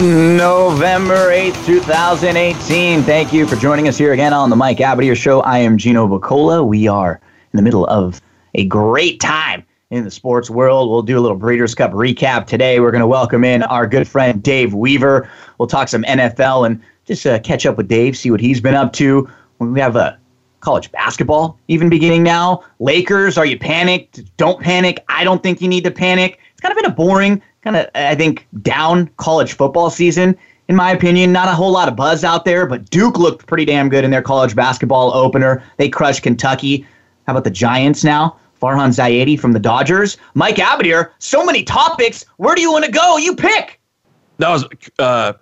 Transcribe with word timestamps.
November 0.00 1.30
8th, 1.30 1.66
2018. 1.66 3.02
Thank 3.02 3.32
you 3.32 3.48
for 3.48 3.56
joining 3.56 3.88
us 3.88 3.98
here 3.98 4.12
again 4.12 4.32
on 4.32 4.48
the 4.48 4.54
Mike 4.54 4.78
Abadir 4.78 5.16
Show. 5.16 5.40
I 5.40 5.58
am 5.58 5.76
Gino 5.76 6.06
Bacola. 6.06 6.64
We 6.64 6.86
are 6.86 7.20
in 7.52 7.56
the 7.56 7.62
middle 7.62 7.84
of 7.86 8.20
a 8.54 8.64
great 8.66 9.18
time 9.18 9.64
in 9.90 10.04
the 10.04 10.10
sports 10.12 10.48
world. 10.50 10.88
We'll 10.88 11.02
do 11.02 11.18
a 11.18 11.20
little 11.20 11.36
Breeders' 11.36 11.74
Cup 11.74 11.90
recap 11.90 12.46
today. 12.46 12.78
We're 12.78 12.92
going 12.92 13.00
to 13.00 13.08
welcome 13.08 13.42
in 13.42 13.64
our 13.64 13.88
good 13.88 14.06
friend 14.06 14.40
Dave 14.40 14.72
Weaver. 14.72 15.28
We'll 15.58 15.66
talk 15.66 15.88
some 15.88 16.04
NFL 16.04 16.64
and 16.66 16.80
just 17.04 17.26
uh, 17.26 17.40
catch 17.40 17.66
up 17.66 17.76
with 17.76 17.88
Dave, 17.88 18.16
see 18.16 18.30
what 18.30 18.40
he's 18.40 18.60
been 18.60 18.74
up 18.74 18.92
to. 18.94 19.28
We 19.58 19.80
have 19.80 19.96
a 19.96 20.16
college 20.60 20.92
basketball 20.92 21.58
even 21.66 21.88
beginning 21.88 22.22
now. 22.22 22.62
Lakers, 22.78 23.36
are 23.36 23.46
you 23.46 23.58
panicked? 23.58 24.22
Don't 24.36 24.60
panic. 24.60 25.04
I 25.08 25.24
don't 25.24 25.42
think 25.42 25.60
you 25.60 25.66
need 25.66 25.82
to 25.84 25.90
panic. 25.90 26.38
It's 26.58 26.62
kind 26.62 26.76
of 26.76 26.82
been 26.82 26.90
a 26.90 26.94
boring 26.94 27.40
kind 27.62 27.76
of, 27.76 27.86
I 27.94 28.16
think, 28.16 28.48
down 28.62 29.08
college 29.16 29.52
football 29.52 29.90
season, 29.90 30.36
in 30.66 30.74
my 30.74 30.90
opinion. 30.90 31.30
Not 31.30 31.46
a 31.46 31.52
whole 31.52 31.70
lot 31.70 31.86
of 31.86 31.94
buzz 31.94 32.24
out 32.24 32.44
there, 32.44 32.66
but 32.66 32.90
Duke 32.90 33.16
looked 33.16 33.46
pretty 33.46 33.64
damn 33.64 33.88
good 33.88 34.02
in 34.02 34.10
their 34.10 34.22
college 34.22 34.56
basketball 34.56 35.14
opener. 35.14 35.62
They 35.76 35.88
crushed 35.88 36.24
Kentucky. 36.24 36.84
How 37.28 37.32
about 37.34 37.44
the 37.44 37.50
Giants 37.52 38.02
now? 38.02 38.36
Farhan 38.60 38.88
Zaidi 38.88 39.38
from 39.38 39.52
the 39.52 39.60
Dodgers. 39.60 40.16
Mike 40.34 40.56
Abadir, 40.56 41.12
so 41.20 41.44
many 41.44 41.62
topics. 41.62 42.24
Where 42.38 42.56
do 42.56 42.60
you 42.60 42.72
want 42.72 42.86
to 42.86 42.90
go? 42.90 43.18
You 43.18 43.36
pick. 43.36 43.78
That 44.38 44.48
was 44.48 44.64
uh, 44.98 45.34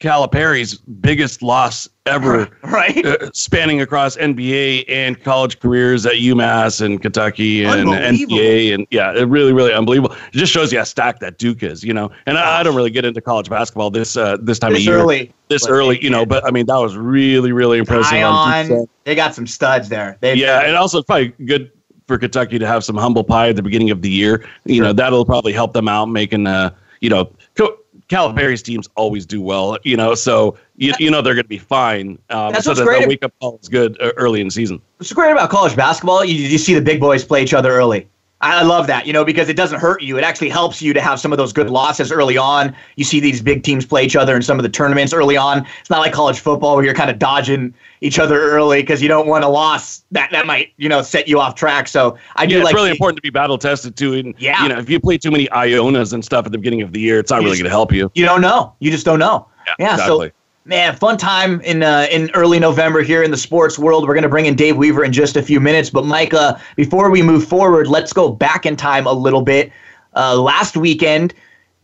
Calipari's 0.00 0.74
biggest 0.78 1.40
loss 1.40 1.88
ever, 2.06 2.48
right? 2.64 3.04
Uh, 3.04 3.30
spanning 3.32 3.80
across 3.80 4.16
NBA 4.16 4.84
and 4.88 5.22
college 5.22 5.60
careers 5.60 6.04
at 6.06 6.14
UMass 6.14 6.80
and 6.80 7.00
Kentucky 7.00 7.64
and 7.64 7.88
NCAA, 7.88 8.74
and 8.74 8.86
yeah, 8.90 9.12
it 9.14 9.24
really, 9.24 9.52
really 9.52 9.72
unbelievable. 9.72 10.14
It 10.14 10.32
just 10.32 10.52
shows 10.52 10.72
you 10.72 10.78
how 10.78 10.84
stacked 10.84 11.20
that 11.20 11.38
Duke 11.38 11.62
is, 11.62 11.84
you 11.84 11.94
know. 11.94 12.10
And 12.26 12.38
I, 12.38 12.60
I, 12.60 12.62
don't 12.62 12.74
really 12.74 12.90
get 12.90 13.04
into 13.04 13.20
college 13.20 13.48
basketball 13.48 13.90
this 13.90 14.16
uh, 14.16 14.36
this 14.40 14.58
time 14.58 14.72
this 14.72 14.82
of 14.82 14.86
year, 14.86 14.98
early, 14.98 15.32
this 15.48 15.66
early, 15.66 16.02
you 16.02 16.10
know. 16.10 16.26
But 16.26 16.44
I 16.44 16.50
mean, 16.50 16.66
that 16.66 16.78
was 16.78 16.96
really, 16.96 17.52
really 17.52 17.78
impressive. 17.78 18.10
Zion, 18.10 18.88
they 19.04 19.14
got 19.14 19.34
some 19.34 19.46
studs 19.46 19.88
there. 19.88 20.18
They've 20.20 20.36
yeah, 20.36 20.60
got- 20.60 20.66
and 20.66 20.76
also 20.76 20.98
it's 20.98 21.06
probably 21.06 21.28
good 21.46 21.70
for 22.08 22.18
Kentucky 22.18 22.58
to 22.58 22.66
have 22.66 22.84
some 22.84 22.96
humble 22.96 23.24
pie 23.24 23.48
at 23.50 23.56
the 23.56 23.62
beginning 23.62 23.90
of 23.90 24.02
the 24.02 24.10
year. 24.10 24.44
You 24.64 24.76
Sure. 24.76 24.84
know, 24.84 24.92
that'll 24.92 25.24
probably 25.24 25.52
help 25.52 25.72
them 25.72 25.88
out 25.88 26.06
making 26.08 26.46
uh, 26.46 26.70
you 27.00 27.10
know. 27.10 27.30
Co- 27.54 27.78
Calipari's 28.12 28.62
teams 28.62 28.90
always 28.94 29.24
do 29.24 29.40
well, 29.40 29.78
you 29.84 29.96
know, 29.96 30.14
so 30.14 30.58
you, 30.76 30.92
you 30.98 31.10
know 31.10 31.22
they're 31.22 31.32
going 31.32 31.44
to 31.44 31.48
be 31.48 31.56
fine. 31.56 32.18
Um, 32.28 32.52
That's 32.52 32.64
so 32.66 32.72
what's 32.72 32.80
that 32.80 32.84
great 32.84 33.02
the 33.04 33.08
wake 33.08 33.24
up 33.24 33.32
call 33.40 33.58
is 33.62 33.70
good 33.70 33.98
uh, 34.02 34.12
early 34.18 34.42
in 34.42 34.48
the 34.48 34.50
season. 34.50 34.82
What's 34.98 35.10
great 35.14 35.32
about 35.32 35.48
college 35.48 35.74
basketball? 35.74 36.22
You, 36.22 36.34
you 36.34 36.58
see 36.58 36.74
the 36.74 36.82
big 36.82 37.00
boys 37.00 37.24
play 37.24 37.42
each 37.42 37.54
other 37.54 37.70
early. 37.70 38.06
I 38.42 38.62
love 38.64 38.88
that, 38.88 39.06
you 39.06 39.12
know, 39.12 39.24
because 39.24 39.48
it 39.48 39.54
doesn't 39.56 39.78
hurt 39.78 40.02
you. 40.02 40.18
It 40.18 40.24
actually 40.24 40.48
helps 40.48 40.82
you 40.82 40.92
to 40.92 41.00
have 41.00 41.20
some 41.20 41.30
of 41.32 41.38
those 41.38 41.52
good 41.52 41.70
losses 41.70 42.10
early 42.10 42.36
on. 42.36 42.74
You 42.96 43.04
see 43.04 43.20
these 43.20 43.40
big 43.40 43.62
teams 43.62 43.86
play 43.86 44.04
each 44.04 44.16
other 44.16 44.34
in 44.34 44.42
some 44.42 44.58
of 44.58 44.64
the 44.64 44.68
tournaments 44.68 45.12
early 45.12 45.36
on. 45.36 45.64
It's 45.80 45.90
not 45.90 46.00
like 46.00 46.12
college 46.12 46.40
football 46.40 46.74
where 46.74 46.84
you're 46.84 46.92
kind 46.94 47.08
of 47.08 47.20
dodging 47.20 47.72
each 48.00 48.18
other 48.18 48.40
early 48.40 48.82
because 48.82 49.00
you 49.00 49.06
don't 49.06 49.28
want 49.28 49.44
a 49.44 49.48
loss 49.48 50.02
that 50.10 50.30
that 50.32 50.44
might 50.44 50.72
you 50.76 50.88
know 50.88 51.02
set 51.02 51.28
you 51.28 51.38
off 51.38 51.54
track. 51.54 51.86
So 51.86 52.18
I 52.34 52.46
do 52.46 52.54
Yeah, 52.54 52.60
it's 52.62 52.64
like 52.64 52.74
really 52.74 52.88
see- 52.88 52.96
important 52.96 53.16
to 53.18 53.22
be 53.22 53.30
battle 53.30 53.58
tested 53.58 53.96
too. 53.96 54.14
And 54.14 54.34
Yeah. 54.38 54.60
you 54.64 54.68
know, 54.70 54.78
if 54.78 54.90
you 54.90 54.98
play 54.98 55.18
too 55.18 55.30
many 55.30 55.46
Ionas 55.52 56.12
and 56.12 56.24
stuff 56.24 56.44
at 56.44 56.50
the 56.52 56.58
beginning 56.58 56.82
of 56.82 56.92
the 56.92 57.00
year, 57.00 57.20
it's 57.20 57.30
not 57.30 57.42
really 57.42 57.56
going 57.56 57.64
to 57.64 57.70
help 57.70 57.92
you. 57.92 58.10
You 58.14 58.24
don't 58.24 58.40
know. 58.40 58.74
You 58.80 58.90
just 58.90 59.04
don't 59.06 59.20
know. 59.20 59.46
Yeah. 59.78 59.92
exactly. 59.92 60.28
So 60.28 60.34
man, 60.64 60.94
fun 60.96 61.16
time 61.16 61.60
in 61.62 61.82
uh, 61.82 62.06
in 62.10 62.30
early 62.34 62.58
November 62.58 63.02
here 63.02 63.22
in 63.22 63.30
the 63.30 63.36
sports 63.36 63.78
world. 63.78 64.06
We're 64.06 64.14
going 64.14 64.22
to 64.22 64.28
bring 64.28 64.46
in 64.46 64.54
Dave 64.54 64.76
Weaver 64.76 65.04
in 65.04 65.12
just 65.12 65.36
a 65.36 65.42
few 65.42 65.60
minutes. 65.60 65.90
But 65.90 66.04
Micah, 66.04 66.60
before 66.76 67.10
we 67.10 67.22
move 67.22 67.46
forward, 67.46 67.86
let's 67.88 68.12
go 68.12 68.30
back 68.30 68.66
in 68.66 68.76
time 68.76 69.06
a 69.06 69.12
little 69.12 69.42
bit. 69.42 69.72
Uh, 70.14 70.36
last 70.40 70.76
weekend, 70.76 71.34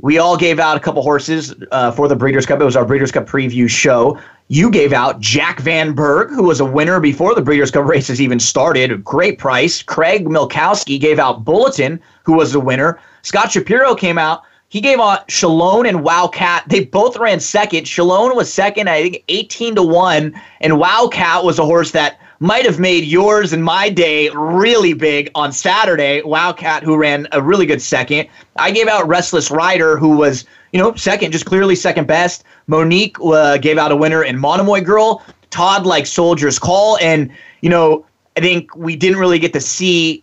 we 0.00 0.18
all 0.18 0.36
gave 0.36 0.58
out 0.58 0.76
a 0.76 0.80
couple 0.80 1.02
horses 1.02 1.54
uh, 1.72 1.90
for 1.90 2.08
the 2.08 2.16
Breeders' 2.16 2.46
Cup. 2.46 2.60
It 2.60 2.64
was 2.64 2.76
our 2.76 2.84
Breeders' 2.84 3.10
Cup 3.10 3.26
preview 3.26 3.68
show. 3.68 4.18
You 4.50 4.70
gave 4.70 4.92
out 4.92 5.20
Jack 5.20 5.60
Van 5.60 5.92
Berg, 5.92 6.30
who 6.30 6.44
was 6.44 6.60
a 6.60 6.64
winner 6.64 7.00
before 7.00 7.34
the 7.34 7.42
Breeders' 7.42 7.70
Cup 7.70 7.84
races 7.84 8.20
even 8.20 8.40
started. 8.40 9.04
Great 9.04 9.38
price. 9.38 9.82
Craig 9.82 10.26
Milkowski 10.26 10.98
gave 11.00 11.18
out 11.18 11.44
Bulletin, 11.44 12.00
who 12.22 12.34
was 12.34 12.52
the 12.52 12.60
winner. 12.60 12.98
Scott 13.22 13.52
Shapiro 13.52 13.94
came 13.94 14.18
out. 14.18 14.42
He 14.70 14.82
gave 14.82 15.00
out 15.00 15.28
Shalone 15.28 15.88
and 15.88 16.00
Wowcat. 16.00 16.68
They 16.68 16.84
both 16.84 17.16
ran 17.16 17.40
second. 17.40 17.86
Shalone 17.86 18.36
was 18.36 18.52
second, 18.52 18.90
I 18.90 19.02
think 19.02 19.24
18 19.28 19.76
to 19.76 19.82
1. 19.82 20.38
And 20.60 20.74
Wowcat 20.74 21.42
was 21.42 21.58
a 21.58 21.64
horse 21.64 21.92
that 21.92 22.20
might 22.40 22.66
have 22.66 22.78
made 22.78 23.04
yours 23.04 23.52
and 23.54 23.64
my 23.64 23.88
day 23.88 24.28
really 24.30 24.92
big 24.92 25.30
on 25.34 25.52
Saturday. 25.52 26.20
Wowcat, 26.20 26.82
who 26.82 26.98
ran 26.98 27.26
a 27.32 27.42
really 27.42 27.64
good 27.64 27.80
second. 27.80 28.28
I 28.56 28.70
gave 28.70 28.88
out 28.88 29.08
Restless 29.08 29.50
Rider, 29.50 29.96
who 29.96 30.18
was, 30.18 30.44
you 30.72 30.78
know, 30.78 30.94
second, 30.94 31.32
just 31.32 31.46
clearly 31.46 31.74
second 31.74 32.06
best. 32.06 32.44
Monique 32.66 33.16
uh, 33.24 33.56
gave 33.56 33.78
out 33.78 33.90
a 33.90 33.96
winner 33.96 34.22
in 34.22 34.38
Monomoy 34.38 34.82
Girl. 34.82 35.24
Todd 35.48 35.86
like 35.86 36.04
Soldier's 36.04 36.58
Call. 36.58 36.98
And, 36.98 37.30
you 37.62 37.70
know, 37.70 38.04
I 38.36 38.40
think 38.40 38.76
we 38.76 38.96
didn't 38.96 39.18
really 39.18 39.38
get 39.38 39.54
to 39.54 39.62
see 39.62 40.22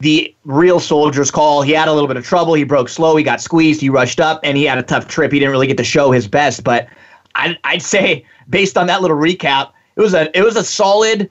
the 0.00 0.34
real 0.44 0.80
soldier's 0.80 1.30
call. 1.30 1.62
He 1.62 1.72
had 1.72 1.86
a 1.86 1.92
little 1.92 2.08
bit 2.08 2.16
of 2.16 2.24
trouble. 2.24 2.54
He 2.54 2.64
broke 2.64 2.88
slow. 2.88 3.16
He 3.16 3.22
got 3.22 3.40
squeezed. 3.40 3.80
He 3.80 3.90
rushed 3.90 4.20
up, 4.20 4.40
and 4.42 4.56
he 4.56 4.64
had 4.64 4.78
a 4.78 4.82
tough 4.82 5.06
trip. 5.06 5.30
He 5.30 5.38
didn't 5.38 5.52
really 5.52 5.66
get 5.66 5.76
to 5.76 5.84
show 5.84 6.10
his 6.10 6.26
best. 6.26 6.64
But 6.64 6.88
I'd, 7.34 7.58
I'd 7.64 7.82
say, 7.82 8.24
based 8.48 8.76
on 8.76 8.86
that 8.88 9.02
little 9.02 9.16
recap, 9.16 9.72
it 9.96 10.00
was 10.00 10.14
a 10.14 10.36
it 10.36 10.42
was 10.42 10.56
a 10.56 10.64
solid 10.64 11.30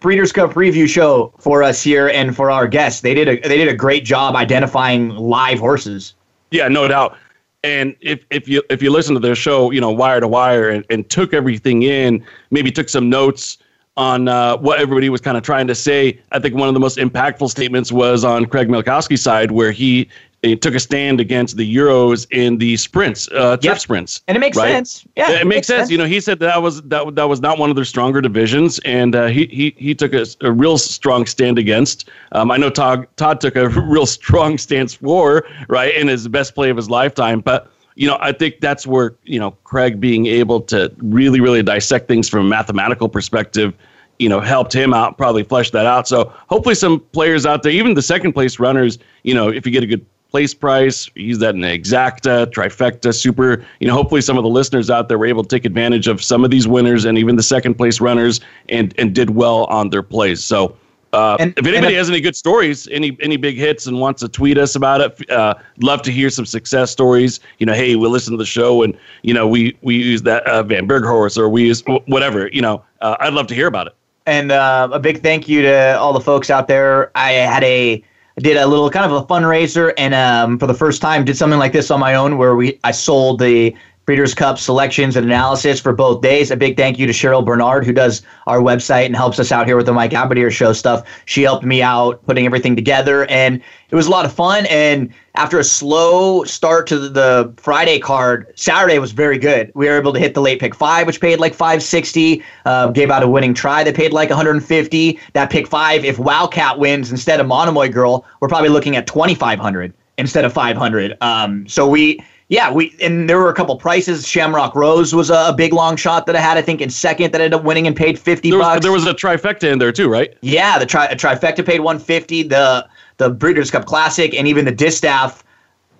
Breeders' 0.00 0.32
Cup 0.32 0.52
preview 0.52 0.86
show 0.86 1.32
for 1.38 1.62
us 1.62 1.82
here 1.82 2.08
and 2.08 2.36
for 2.36 2.50
our 2.50 2.68
guests. 2.68 3.00
They 3.00 3.14
did 3.14 3.28
a 3.28 3.48
they 3.48 3.56
did 3.56 3.68
a 3.68 3.74
great 3.74 4.04
job 4.04 4.36
identifying 4.36 5.08
live 5.10 5.58
horses. 5.58 6.14
Yeah, 6.50 6.68
no 6.68 6.86
doubt. 6.86 7.16
And 7.62 7.96
if, 8.02 8.22
if 8.28 8.46
you 8.46 8.62
if 8.68 8.82
you 8.82 8.90
listen 8.90 9.14
to 9.14 9.20
their 9.20 9.34
show, 9.34 9.70
you 9.70 9.80
know, 9.80 9.90
wire 9.90 10.20
to 10.20 10.28
wire, 10.28 10.68
and, 10.68 10.84
and 10.90 11.08
took 11.08 11.32
everything 11.32 11.82
in, 11.82 12.22
maybe 12.50 12.70
took 12.70 12.90
some 12.90 13.08
notes 13.08 13.56
on 13.96 14.28
uh, 14.28 14.56
what 14.56 14.80
everybody 14.80 15.08
was 15.08 15.20
kind 15.20 15.36
of 15.36 15.42
trying 15.42 15.66
to 15.68 15.74
say. 15.74 16.20
I 16.32 16.38
think 16.38 16.54
one 16.54 16.68
of 16.68 16.74
the 16.74 16.80
most 16.80 16.98
impactful 16.98 17.48
statements 17.50 17.92
was 17.92 18.24
on 18.24 18.46
Craig 18.46 18.68
Milkowski's 18.68 19.22
side, 19.22 19.52
where 19.52 19.70
he, 19.70 20.08
he 20.42 20.56
took 20.56 20.74
a 20.74 20.80
stand 20.80 21.20
against 21.20 21.56
the 21.56 21.76
Euros 21.76 22.26
in 22.30 22.58
the 22.58 22.76
sprints, 22.76 23.28
uh, 23.32 23.56
turf 23.56 23.64
Yep. 23.64 23.78
sprints. 23.78 24.20
And 24.26 24.36
it 24.36 24.40
makes 24.40 24.56
Right. 24.56 24.72
sense. 24.72 25.04
Yeah, 25.16 25.30
it, 25.30 25.46
makes 25.46 25.68
sense. 25.68 25.90
You 25.90 25.98
know, 25.98 26.06
he 26.06 26.20
said 26.20 26.40
that 26.40 26.60
was 26.60 26.82
that 26.82 27.14
that 27.14 27.28
was 27.28 27.40
not 27.40 27.58
one 27.58 27.70
of 27.70 27.76
their 27.76 27.84
stronger 27.84 28.20
divisions, 28.20 28.78
and 28.80 29.14
uh, 29.14 29.26
he 29.26 29.46
he 29.46 29.74
he 29.78 29.94
took 29.94 30.12
a, 30.12 30.26
a 30.42 30.50
real 30.52 30.76
strong 30.76 31.24
stand 31.24 31.58
against. 31.58 32.08
Um, 32.32 32.50
I 32.50 32.56
know 32.56 32.68
Todd 32.70 33.06
Todd 33.16 33.40
took 33.40 33.56
a 33.56 33.68
real 33.88 34.06
strong 34.06 34.58
stance 34.58 34.94
for 34.94 35.46
right 35.68 35.94
in 35.94 36.08
his 36.08 36.26
best 36.28 36.54
play 36.54 36.68
of 36.70 36.76
his 36.76 36.90
lifetime, 36.90 37.40
but. 37.40 37.70
You 37.96 38.08
know, 38.08 38.18
I 38.20 38.32
think 38.32 38.60
that's 38.60 38.86
where 38.86 39.14
you 39.24 39.38
know 39.38 39.52
Craig 39.64 40.00
being 40.00 40.26
able 40.26 40.60
to 40.62 40.92
really, 40.98 41.40
really 41.40 41.62
dissect 41.62 42.08
things 42.08 42.28
from 42.28 42.46
a 42.46 42.48
mathematical 42.48 43.08
perspective, 43.08 43.74
you 44.18 44.28
know, 44.28 44.40
helped 44.40 44.72
him 44.72 44.92
out, 44.92 45.16
probably 45.16 45.44
flesh 45.44 45.70
that 45.70 45.86
out. 45.86 46.08
So 46.08 46.32
hopefully, 46.48 46.74
some 46.74 47.00
players 47.12 47.46
out 47.46 47.62
there, 47.62 47.72
even 47.72 47.94
the 47.94 48.02
second 48.02 48.32
place 48.32 48.58
runners, 48.58 48.98
you 49.22 49.34
know, 49.34 49.48
if 49.48 49.64
you 49.64 49.72
get 49.72 49.82
a 49.82 49.86
good 49.86 50.04
place 50.34 50.52
price. 50.52 51.08
Use 51.14 51.38
that 51.38 51.54
in 51.54 51.60
the 51.60 51.68
exacta, 51.68 52.46
trifecta, 52.46 53.14
super. 53.14 53.64
You 53.78 53.86
know, 53.86 53.94
hopefully 53.94 54.20
some 54.20 54.36
of 54.36 54.42
the 54.42 54.50
listeners 54.50 54.90
out 54.90 55.06
there 55.06 55.16
were 55.16 55.26
able 55.26 55.44
to 55.44 55.48
take 55.48 55.64
advantage 55.64 56.08
of 56.08 56.24
some 56.24 56.44
of 56.44 56.50
these 56.50 56.66
winners 56.66 57.04
and 57.04 57.16
even 57.16 57.36
the 57.36 57.42
second 57.44 57.74
place 57.74 58.00
runners 58.00 58.40
and 58.68 58.92
and 58.98 59.14
did 59.14 59.30
well 59.30 59.66
on 59.66 59.90
their 59.90 60.02
plays. 60.02 60.42
So. 60.42 60.76
Uh, 61.14 61.36
And- 61.38 61.54
if 61.56 61.66
anybody 61.66 61.94
has 61.94 62.10
any 62.10 62.20
good 62.20 62.36
stories, 62.36 62.88
any 62.90 63.16
any 63.20 63.36
big 63.36 63.56
hits, 63.56 63.86
and 63.86 64.00
wants 64.00 64.20
to 64.22 64.28
tweet 64.28 64.58
us 64.58 64.74
about 64.74 65.00
it, 65.00 65.30
uh, 65.30 65.54
love 65.80 66.02
to 66.02 66.10
hear 66.12 66.28
some 66.30 66.44
success 66.44 66.90
stories. 66.90 67.40
You 67.58 67.66
know, 67.66 67.72
hey, 67.72 67.96
we 67.96 68.08
listen 68.08 68.32
to 68.32 68.38
the 68.38 68.44
show, 68.46 68.82
and 68.82 68.96
you 69.22 69.32
know, 69.32 69.46
we 69.46 69.76
we 69.82 69.94
use 69.96 70.22
that 70.22 70.44
uh, 70.46 70.62
Van 70.62 70.86
Berg 70.86 71.04
horse, 71.04 71.38
or 71.38 71.48
we 71.48 71.64
use 71.64 71.82
wh- 71.82 72.06
whatever. 72.08 72.48
You 72.52 72.62
know, 72.62 72.82
uh, 73.00 73.16
I'd 73.20 73.32
love 73.34 73.46
to 73.48 73.54
hear 73.54 73.66
about 73.68 73.86
it. 73.86 73.94
And 74.26 74.50
uh, 74.52 74.88
a 74.92 74.98
big 74.98 75.22
thank 75.22 75.48
you 75.48 75.62
to 75.62 75.98
all 75.98 76.12
the 76.12 76.20
folks 76.20 76.50
out 76.50 76.66
there. 76.66 77.10
I 77.14 77.32
had 77.32 77.62
a 77.62 78.02
did 78.40 78.56
a 78.56 78.66
little 78.66 78.90
kind 78.90 79.06
of 79.10 79.12
a 79.12 79.24
fundraiser, 79.26 79.92
and 79.96 80.12
um, 80.14 80.58
for 80.58 80.66
the 80.66 80.74
first 80.74 81.00
time, 81.00 81.24
did 81.24 81.36
something 81.36 81.58
like 81.58 81.72
this 81.72 81.90
on 81.90 82.00
my 82.00 82.14
own, 82.14 82.36
where 82.38 82.56
we 82.56 82.78
I 82.82 82.90
sold 82.90 83.38
the 83.38 83.74
Breeders' 84.06 84.34
Cup 84.34 84.58
selections 84.58 85.16
and 85.16 85.24
analysis 85.24 85.80
for 85.80 85.92
both 85.92 86.20
days. 86.20 86.50
A 86.50 86.56
big 86.56 86.76
thank 86.76 86.98
you 86.98 87.06
to 87.06 87.12
Cheryl 87.12 87.44
Bernard, 87.44 87.86
who 87.86 87.92
does 87.92 88.22
our 88.46 88.58
website 88.58 89.06
and 89.06 89.16
helps 89.16 89.38
us 89.38 89.50
out 89.50 89.66
here 89.66 89.76
with 89.76 89.86
the 89.86 89.92
Mike 89.92 90.10
Abadir 90.10 90.50
show 90.50 90.72
stuff. 90.74 91.06
She 91.24 91.42
helped 91.42 91.64
me 91.64 91.80
out 91.80 92.24
putting 92.26 92.44
everything 92.44 92.76
together, 92.76 93.24
and 93.26 93.62
it 93.88 93.94
was 93.94 94.06
a 94.06 94.10
lot 94.10 94.26
of 94.26 94.32
fun. 94.32 94.66
And 94.66 95.12
after 95.36 95.58
a 95.58 95.64
slow 95.64 96.44
start 96.44 96.86
to 96.88 97.08
the 97.08 97.52
Friday 97.56 97.98
card, 97.98 98.52
Saturday 98.56 98.98
was 98.98 99.12
very 99.12 99.38
good. 99.38 99.72
We 99.74 99.86
were 99.86 99.96
able 99.96 100.12
to 100.12 100.20
hit 100.20 100.34
the 100.34 100.42
late 100.42 100.60
pick 100.60 100.74
five, 100.74 101.06
which 101.06 101.20
paid 101.20 101.40
like 101.40 101.54
560. 101.54 102.42
Uh, 102.66 102.88
gave 102.88 103.10
out 103.10 103.22
a 103.22 103.28
winning 103.28 103.54
try 103.54 103.84
that 103.84 103.94
paid 103.94 104.12
like 104.12 104.28
150. 104.28 105.18
That 105.32 105.50
pick 105.50 105.66
five, 105.66 106.04
if 106.04 106.18
Wowcat 106.18 106.78
wins 106.78 107.10
instead 107.10 107.40
of 107.40 107.46
Monomoy 107.46 107.88
Girl, 107.90 108.26
we're 108.40 108.48
probably 108.48 108.68
looking 108.68 108.96
at 108.96 109.06
2,500 109.06 109.94
instead 110.18 110.44
of 110.44 110.52
500. 110.52 111.16
Um, 111.20 111.66
so 111.66 111.88
we 111.88 112.20
yeah, 112.54 112.70
we 112.70 112.94
and 113.02 113.28
there 113.28 113.38
were 113.38 113.48
a 113.48 113.54
couple 113.54 113.76
prices. 113.76 114.28
Shamrock 114.28 114.76
Rose 114.76 115.12
was 115.12 115.28
a, 115.28 115.46
a, 115.48 115.52
big 115.52 115.72
long 115.72 115.96
shot 115.96 116.24
that 116.26 116.36
I 116.36 116.40
had, 116.40 116.56
I 116.56 116.62
think, 116.62 116.80
in 116.80 116.88
second 116.88 117.32
that 117.32 117.40
ended 117.40 117.58
up 117.58 117.64
winning 117.64 117.88
and 117.88 117.96
paid 117.96 118.16
fifty 118.16 118.50
there 118.50 118.60
was, 118.60 118.66
bucks. 118.66 118.82
There 118.82 118.92
was 118.92 119.06
a 119.06 119.12
trifecta 119.12 119.72
in 119.72 119.80
there 119.80 119.90
too, 119.90 120.08
right? 120.08 120.38
Yeah, 120.40 120.78
the 120.78 120.86
tri- 120.86 121.12
trifecta 121.14 121.66
paid 121.66 121.80
one 121.80 121.98
fifty. 121.98 122.44
The 122.44 122.88
the 123.16 123.30
Breeders' 123.30 123.72
Cup 123.72 123.86
Classic 123.86 124.32
and 124.34 124.46
even 124.46 124.64
the 124.64 124.70
distaff 124.70 125.42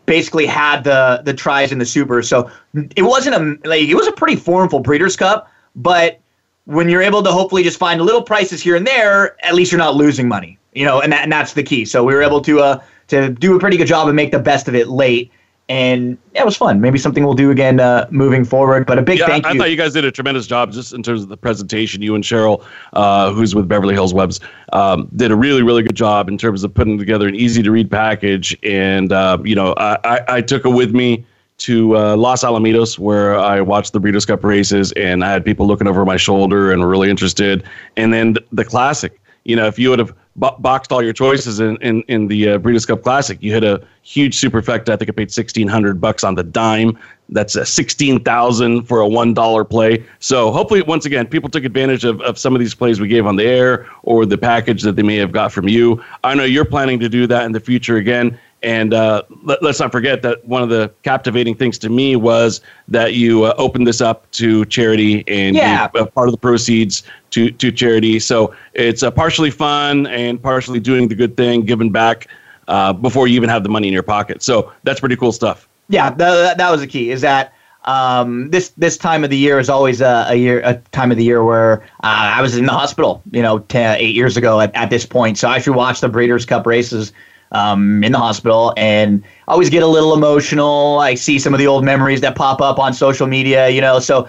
basically 0.06 0.46
had 0.46 0.84
the 0.84 1.22
the 1.24 1.34
tries 1.34 1.72
in 1.72 1.78
the 1.78 1.84
super. 1.84 2.22
So 2.22 2.48
it 2.94 3.02
wasn't 3.02 3.34
a 3.34 3.68
like 3.68 3.88
it 3.88 3.96
was 3.96 4.06
a 4.06 4.12
pretty 4.12 4.36
formful 4.36 4.78
Breeders' 4.78 5.16
Cup, 5.16 5.50
but 5.74 6.20
when 6.66 6.88
you're 6.88 7.02
able 7.02 7.24
to 7.24 7.32
hopefully 7.32 7.64
just 7.64 7.80
find 7.80 8.00
a 8.00 8.04
little 8.04 8.22
prices 8.22 8.62
here 8.62 8.76
and 8.76 8.86
there, 8.86 9.36
at 9.44 9.56
least 9.56 9.72
you're 9.72 9.80
not 9.80 9.96
losing 9.96 10.28
money, 10.28 10.56
you 10.72 10.84
know, 10.84 11.00
and 11.00 11.12
that, 11.12 11.24
and 11.24 11.32
that's 11.32 11.54
the 11.54 11.64
key. 11.64 11.84
So 11.84 12.04
we 12.04 12.14
were 12.14 12.22
able 12.22 12.40
to 12.42 12.60
uh 12.60 12.80
to 13.08 13.30
do 13.30 13.56
a 13.56 13.58
pretty 13.58 13.76
good 13.76 13.88
job 13.88 14.06
and 14.06 14.14
make 14.14 14.30
the 14.30 14.38
best 14.38 14.68
of 14.68 14.76
it 14.76 14.86
late 14.86 15.32
and 15.68 16.18
yeah, 16.34 16.42
it 16.42 16.44
was 16.44 16.56
fun. 16.56 16.80
Maybe 16.80 16.98
something 16.98 17.24
we'll 17.24 17.34
do 17.34 17.50
again 17.50 17.80
uh, 17.80 18.06
moving 18.10 18.44
forward. 18.44 18.86
But 18.86 18.98
a 18.98 19.02
big 19.02 19.18
yeah, 19.18 19.26
thank 19.26 19.46
I, 19.46 19.52
you. 19.52 19.54
I 19.54 19.58
thought 19.58 19.70
you 19.70 19.76
guys 19.76 19.94
did 19.94 20.04
a 20.04 20.12
tremendous 20.12 20.46
job 20.46 20.72
just 20.72 20.92
in 20.92 21.02
terms 21.02 21.22
of 21.22 21.30
the 21.30 21.38
presentation. 21.38 22.02
You 22.02 22.14
and 22.14 22.22
Cheryl, 22.22 22.62
uh, 22.92 23.32
who's 23.32 23.54
with 23.54 23.66
Beverly 23.66 23.94
Hills 23.94 24.12
Webs, 24.12 24.40
um, 24.72 25.08
did 25.16 25.30
a 25.30 25.36
really, 25.36 25.62
really 25.62 25.82
good 25.82 25.96
job 25.96 26.28
in 26.28 26.36
terms 26.36 26.64
of 26.64 26.74
putting 26.74 26.98
together 26.98 27.26
an 27.26 27.34
easy 27.34 27.62
to 27.62 27.70
read 27.70 27.90
package. 27.90 28.56
And 28.62 29.10
uh, 29.10 29.38
you 29.42 29.54
know, 29.54 29.74
I, 29.78 29.98
I, 30.04 30.20
I, 30.28 30.40
took 30.42 30.66
it 30.66 30.70
with 30.70 30.94
me 30.94 31.24
to 31.58 31.96
uh, 31.96 32.16
Los 32.16 32.44
Alamitos 32.44 32.98
where 32.98 33.38
I 33.38 33.62
watched 33.62 33.94
the 33.94 34.00
Breeders' 34.00 34.26
Cup 34.26 34.44
races, 34.44 34.92
and 34.92 35.24
I 35.24 35.30
had 35.30 35.46
people 35.46 35.66
looking 35.66 35.86
over 35.86 36.04
my 36.04 36.18
shoulder 36.18 36.72
and 36.72 36.82
were 36.82 36.88
really 36.88 37.08
interested. 37.08 37.64
And 37.96 38.12
then 38.12 38.36
the 38.52 38.64
classic. 38.64 39.18
You 39.44 39.56
know, 39.56 39.66
if 39.66 39.78
you 39.78 39.90
would 39.90 39.98
have 39.98 40.14
boxed 40.36 40.92
all 40.92 41.02
your 41.02 41.12
choices 41.12 41.60
in 41.60 41.76
in, 41.78 42.02
in 42.02 42.28
the 42.28 42.50
uh, 42.50 42.58
Breeders' 42.58 42.86
Cup 42.86 43.02
Classic. 43.02 43.38
You 43.40 43.52
hit 43.52 43.64
a 43.64 43.86
huge 44.02 44.40
superfecta. 44.40 44.90
I 44.90 44.96
think 44.96 45.10
I 45.10 45.12
paid 45.12 45.32
sixteen 45.32 45.68
hundred 45.68 46.00
bucks 46.00 46.24
on 46.24 46.34
the 46.34 46.42
dime. 46.42 46.98
That's 47.28 47.56
a 47.56 47.64
sixteen 47.64 48.22
thousand 48.22 48.82
for 48.82 49.00
a 49.00 49.08
one 49.08 49.32
dollar 49.32 49.64
play. 49.64 50.04
So 50.18 50.50
hopefully, 50.50 50.82
once 50.82 51.06
again, 51.06 51.26
people 51.26 51.48
took 51.48 51.64
advantage 51.64 52.04
of, 52.04 52.20
of 52.20 52.38
some 52.38 52.54
of 52.54 52.60
these 52.60 52.74
plays 52.74 53.00
we 53.00 53.08
gave 53.08 53.26
on 53.26 53.36
the 53.36 53.44
air 53.44 53.86
or 54.02 54.26
the 54.26 54.38
package 54.38 54.82
that 54.82 54.96
they 54.96 55.02
may 55.02 55.16
have 55.16 55.32
got 55.32 55.52
from 55.52 55.68
you. 55.68 56.02
I 56.22 56.34
know 56.34 56.44
you're 56.44 56.64
planning 56.64 57.00
to 57.00 57.08
do 57.08 57.26
that 57.28 57.44
in 57.44 57.52
the 57.52 57.60
future 57.60 57.96
again. 57.96 58.38
And 58.64 58.94
uh, 58.94 59.22
let, 59.42 59.62
us 59.62 59.78
not 59.78 59.92
forget 59.92 60.22
that 60.22 60.42
one 60.46 60.62
of 60.62 60.70
the 60.70 60.90
captivating 61.02 61.54
things 61.54 61.76
to 61.78 61.90
me 61.90 62.16
was 62.16 62.62
that 62.88 63.12
you 63.12 63.44
uh, 63.44 63.54
opened 63.58 63.86
this 63.86 64.00
up 64.00 64.28
to 64.32 64.64
charity 64.64 65.22
and 65.28 65.54
yeah. 65.54 65.88
gave 65.88 66.12
part 66.14 66.28
of 66.28 66.32
the 66.32 66.38
proceeds 66.38 67.02
to, 67.30 67.50
to 67.50 67.70
charity. 67.70 68.18
So 68.18 68.54
it's 68.72 69.02
uh, 69.02 69.10
partially 69.10 69.50
fun 69.50 70.06
and 70.06 70.42
partially 70.42 70.80
doing 70.80 71.08
the 71.08 71.14
good 71.14 71.36
thing, 71.36 71.66
giving 71.66 71.92
back 71.92 72.26
uh, 72.66 72.94
before 72.94 73.28
you 73.28 73.36
even 73.36 73.50
have 73.50 73.64
the 73.64 73.68
money 73.68 73.86
in 73.86 73.92
your 73.92 74.02
pocket. 74.02 74.42
So 74.42 74.72
that's 74.82 74.98
pretty 74.98 75.16
cool 75.16 75.32
stuff. 75.32 75.68
Yeah, 75.88 76.08
that, 76.10 76.56
that 76.56 76.70
was 76.70 76.80
the 76.80 76.86
key. 76.86 77.10
Is 77.10 77.20
that 77.20 77.52
um, 77.84 78.48
this 78.48 78.70
this 78.78 78.96
time 78.96 79.24
of 79.24 79.30
the 79.30 79.36
year 79.36 79.58
is 79.58 79.68
always 79.68 80.00
a, 80.00 80.24
a 80.28 80.34
year 80.36 80.62
a 80.64 80.76
time 80.92 81.10
of 81.10 81.18
the 81.18 81.24
year 81.24 81.44
where 81.44 81.82
uh, 82.02 82.32
I 82.36 82.40
was 82.40 82.56
in 82.56 82.64
the 82.64 82.72
hospital, 82.72 83.22
you 83.30 83.42
know, 83.42 83.58
t- 83.58 83.78
eight 83.78 84.14
years 84.14 84.38
ago 84.38 84.58
at, 84.60 84.74
at 84.74 84.88
this 84.88 85.04
point. 85.04 85.36
So 85.36 85.48
I 85.48 85.58
should 85.58 85.74
watch 85.74 86.00
the 86.00 86.08
Breeders' 86.08 86.46
Cup 86.46 86.66
races 86.66 87.12
um, 87.52 88.02
in 88.04 88.12
the 88.12 88.18
hospital 88.18 88.72
and 88.76 89.22
always 89.48 89.70
get 89.70 89.82
a 89.82 89.86
little 89.86 90.14
emotional. 90.14 90.98
I 90.98 91.14
see 91.14 91.38
some 91.38 91.54
of 91.54 91.58
the 91.58 91.66
old 91.66 91.84
memories 91.84 92.20
that 92.20 92.34
pop 92.36 92.60
up 92.60 92.78
on 92.78 92.92
social 92.92 93.26
media, 93.26 93.68
you 93.68 93.80
know. 93.80 93.98
So 93.98 94.28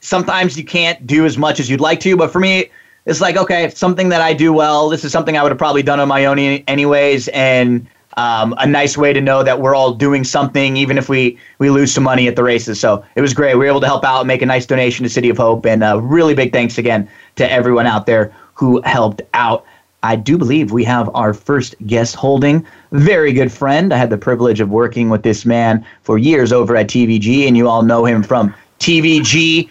sometimes 0.00 0.56
you 0.56 0.64
can't 0.64 1.06
do 1.06 1.24
as 1.24 1.36
much 1.36 1.60
as 1.60 1.68
you'd 1.68 1.80
like 1.80 2.00
to, 2.00 2.16
but 2.16 2.30
for 2.30 2.40
me, 2.40 2.70
it's 3.06 3.20
like 3.20 3.36
okay, 3.36 3.70
something 3.70 4.08
that 4.10 4.20
I 4.20 4.34
do 4.34 4.52
well. 4.52 4.88
This 4.88 5.04
is 5.04 5.12
something 5.12 5.36
I 5.36 5.42
would 5.42 5.50
have 5.50 5.58
probably 5.58 5.82
done 5.82 6.00
on 6.00 6.08
my 6.08 6.24
own 6.26 6.38
anyways, 6.38 7.28
and 7.28 7.86
um, 8.16 8.54
a 8.58 8.66
nice 8.66 8.96
way 8.96 9.12
to 9.12 9.20
know 9.20 9.42
that 9.42 9.60
we're 9.60 9.74
all 9.74 9.94
doing 9.94 10.24
something, 10.24 10.76
even 10.76 10.98
if 10.98 11.08
we 11.08 11.38
we 11.58 11.70
lose 11.70 11.92
some 11.92 12.04
money 12.04 12.28
at 12.28 12.36
the 12.36 12.44
races. 12.44 12.78
So 12.78 13.04
it 13.14 13.20
was 13.20 13.32
great. 13.32 13.54
We 13.54 13.60
were 13.60 13.70
able 13.70 13.80
to 13.80 13.86
help 13.86 14.04
out, 14.04 14.20
and 14.20 14.28
make 14.28 14.42
a 14.42 14.46
nice 14.46 14.66
donation 14.66 15.04
to 15.04 15.08
City 15.08 15.30
of 15.30 15.38
Hope, 15.38 15.64
and 15.64 15.82
uh, 15.82 16.00
really 16.00 16.34
big 16.34 16.52
thanks 16.52 16.76
again 16.78 17.08
to 17.36 17.50
everyone 17.50 17.86
out 17.86 18.06
there 18.06 18.32
who 18.54 18.82
helped 18.82 19.22
out. 19.32 19.64
I 20.02 20.16
do 20.16 20.38
believe 20.38 20.72
we 20.72 20.84
have 20.84 21.10
our 21.14 21.34
first 21.34 21.74
guest 21.86 22.14
holding. 22.14 22.66
Very 22.92 23.32
good 23.32 23.52
friend. 23.52 23.92
I 23.92 23.98
had 23.98 24.10
the 24.10 24.18
privilege 24.18 24.60
of 24.60 24.70
working 24.70 25.10
with 25.10 25.22
this 25.22 25.44
man 25.44 25.84
for 26.02 26.16
years 26.16 26.52
over 26.52 26.74
at 26.76 26.88
TVG, 26.88 27.46
and 27.46 27.56
you 27.56 27.68
all 27.68 27.82
know 27.82 28.04
him 28.06 28.22
from 28.22 28.54
TVG. 28.78 29.68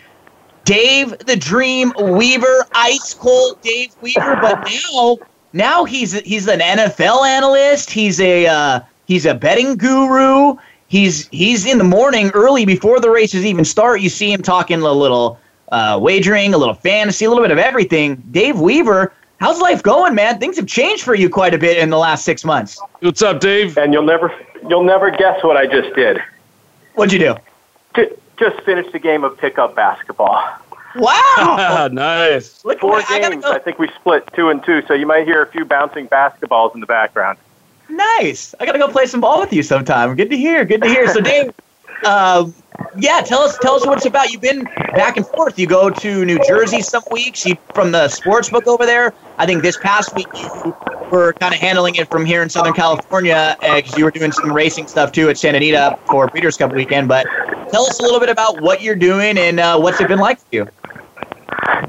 Dave 0.66 1.18
the 1.20 1.36
Dream 1.36 1.92
Weaver, 2.00 2.66
ice 2.74 3.16
cold 3.16 3.60
Dave 3.62 3.96
Weaver, 4.02 4.38
but 4.40 4.70
now 4.94 5.18
now 5.54 5.84
he's 5.84 6.20
he's 6.22 6.48
an 6.48 6.60
NFL 6.60 7.26
analyst. 7.26 7.90
He's 7.90 8.20
a 8.20 8.46
uh, 8.46 8.82
he's 9.06 9.26
a 9.26 9.34
betting 9.34 9.78
guru. 9.78 10.56
He's 10.88 11.28
he's 11.30 11.66
in 11.66 11.80
the 11.80 11.84
morning 11.84 12.30
early 12.36 12.66
before 12.66 13.00
the 13.00 13.10
races 13.10 13.46
even 13.46 13.66
start. 13.66 14.02
You 14.02 14.10
see 14.10 14.32
him 14.32 14.44
talking 14.44 14.82
a 14.82 14.92
little 14.92 15.40
uh, 15.72 15.98
wagering, 16.02 16.54
a 16.54 16.58
little 16.58 16.76
fantasy, 16.76 17.26
a 17.26 17.30
little 17.30 17.44
bit 17.44 17.52
of 17.52 17.58
everything. 17.58 18.24
Dave 18.32 18.60
Weaver, 18.60 19.14
How's 19.40 19.60
life 19.60 19.82
going, 19.82 20.16
man? 20.16 20.38
Things 20.40 20.58
have 20.58 20.68
changed 20.68 21.04
for 21.04 21.16
you 21.16 21.30
quite 21.30 21.54
a 21.54 21.58
bit 21.58 21.78
in 21.78 21.90
the 21.90 21.98
last 21.98 22.26
six 22.26 22.44
months. 22.44 22.80
What's 23.00 23.22
up, 23.22 23.40
Dave? 23.40 23.78
And 23.78 23.94
you'll 23.94 24.04
never 24.04 24.34
you'll 24.68 24.84
never 24.84 25.10
guess 25.12 25.42
what 25.44 25.56
I 25.56 25.66
just 25.66 25.96
did. 25.96 26.22
What'd 26.96 27.14
you 27.14 27.20
do? 27.20 27.36
Just 28.38 28.62
finished 28.62 28.92
the 28.94 29.00
game 29.00 29.24
of 29.24 29.38
pickup 29.38 29.76
basketball. 29.76 30.42
Wow! 30.96 31.90
nice. 31.92 32.64
Look, 32.64 32.80
Four 32.80 33.02
I 33.10 33.20
games. 33.20 33.44
Go. 33.44 33.52
I 33.52 33.60
think 33.60 33.80
we 33.80 33.90
split 34.00 34.28
two 34.34 34.50
and 34.50 34.64
two, 34.64 34.82
so 34.88 34.94
you 34.94 35.06
might 35.06 35.26
hear 35.26 35.42
a 35.42 35.48
few 35.48 35.66
bouncing 35.66 36.08
basketballs 36.08 36.74
in 36.74 36.80
the 36.80 36.86
background. 36.86 37.38
Nice. 37.90 38.56
I 38.60 38.66
gotta 38.66 38.80
go 38.80 38.88
play 38.88 39.06
some 39.06 39.22
ball 39.22 39.40
with 39.40 39.52
you 39.52 39.64
sometime. 39.64 40.16
Good 40.16 40.30
to 40.30 40.38
hear. 40.38 40.64
Good 40.66 40.82
to 40.82 40.88
hear. 40.88 41.12
So, 41.14 41.22
Dave, 41.22 41.54
um, 42.06 42.54
yeah, 42.98 43.22
tell 43.22 43.42
us 43.42 43.58
tell 43.60 43.76
us 43.76 43.86
what 43.86 43.98
it's 43.98 44.06
about. 44.06 44.32
You've 44.32 44.42
been 44.42 44.64
back 44.96 45.18
and 45.18 45.26
forth. 45.28 45.60
You 45.60 45.68
go 45.68 45.90
to 45.90 46.26
New 46.26 46.40
Jersey 46.48 46.82
some 46.82 47.04
weeks. 47.12 47.46
You 47.46 47.56
from 47.74 47.92
the 47.92 48.08
sports 48.08 48.50
book 48.50 48.68
over 48.68 48.86
there. 48.86 49.14
I 49.38 49.46
think 49.46 49.64
this 49.64 49.78
past 49.78 50.16
week 50.16 50.28
you 50.34 50.76
were 51.12 51.34
kind 51.34 51.54
of 51.54 51.60
handling 51.60 51.96
it 51.96 52.10
from 52.10 52.26
here 52.26 52.42
in 52.42 52.50
Southern 52.50 52.74
California 52.74 53.56
because 53.60 53.94
uh, 53.94 53.98
you 53.98 54.06
were 54.06 54.12
doing 54.12 54.32
some 54.32 54.52
racing 54.52 54.88
stuff 54.88 55.12
too 55.12 55.30
at 55.30 55.38
Santa 55.38 55.58
Anita 55.58 56.00
for 56.08 56.28
Breeders' 56.28 56.58
Cup 56.58 56.74
weekend. 56.74 57.08
But 57.08 57.26
tell 57.72 57.84
us 57.84 58.00
a 58.00 58.04
little 58.04 58.20
bit 58.20 58.30
about 58.30 58.62
what 58.62 58.82
you're 58.82 58.96
doing 58.96 59.38
and 59.38 59.60
uh, 59.60 59.80
what's 59.80 60.00
it 60.02 60.08
been 60.08 60.20
like 60.20 60.40
for 60.40 60.48
you. 60.52 60.68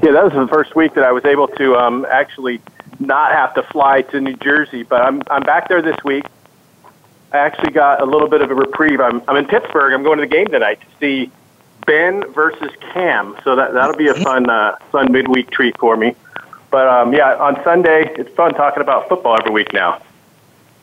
Yeah, 0.03 0.11
that 0.11 0.23
was 0.23 0.33
the 0.33 0.47
first 0.51 0.75
week 0.75 0.93
that 0.95 1.03
I 1.03 1.11
was 1.11 1.25
able 1.25 1.47
to 1.47 1.75
um, 1.75 2.05
actually 2.09 2.61
not 2.99 3.31
have 3.31 3.53
to 3.55 3.63
fly 3.63 4.01
to 4.03 4.21
New 4.21 4.35
Jersey. 4.35 4.83
But 4.83 5.01
I'm 5.01 5.21
I'm 5.29 5.43
back 5.43 5.67
there 5.67 5.81
this 5.81 5.97
week. 6.03 6.25
I 7.31 7.37
actually 7.37 7.71
got 7.71 8.01
a 8.01 8.05
little 8.05 8.27
bit 8.27 8.41
of 8.41 8.51
a 8.51 8.55
reprieve. 8.55 8.99
I'm, 8.99 9.21
I'm 9.27 9.37
in 9.37 9.45
Pittsburgh. 9.45 9.93
I'm 9.93 10.03
going 10.03 10.17
to 10.17 10.23
the 10.23 10.27
game 10.27 10.47
tonight 10.47 10.81
to 10.81 10.87
see 10.99 11.31
Ben 11.85 12.23
versus 12.33 12.71
Cam. 12.93 13.37
So 13.43 13.55
that 13.55 13.73
that'll 13.73 13.95
be 13.95 14.07
a 14.07 14.13
fun 14.13 14.49
uh, 14.49 14.77
fun 14.91 15.11
midweek 15.11 15.49
treat 15.49 15.77
for 15.77 15.95
me. 15.95 16.15
But 16.69 16.87
um, 16.87 17.13
yeah, 17.13 17.35
on 17.35 17.61
Sunday 17.63 18.13
it's 18.15 18.33
fun 18.35 18.53
talking 18.53 18.81
about 18.81 19.09
football 19.09 19.37
every 19.37 19.51
week 19.51 19.73
now. 19.73 20.01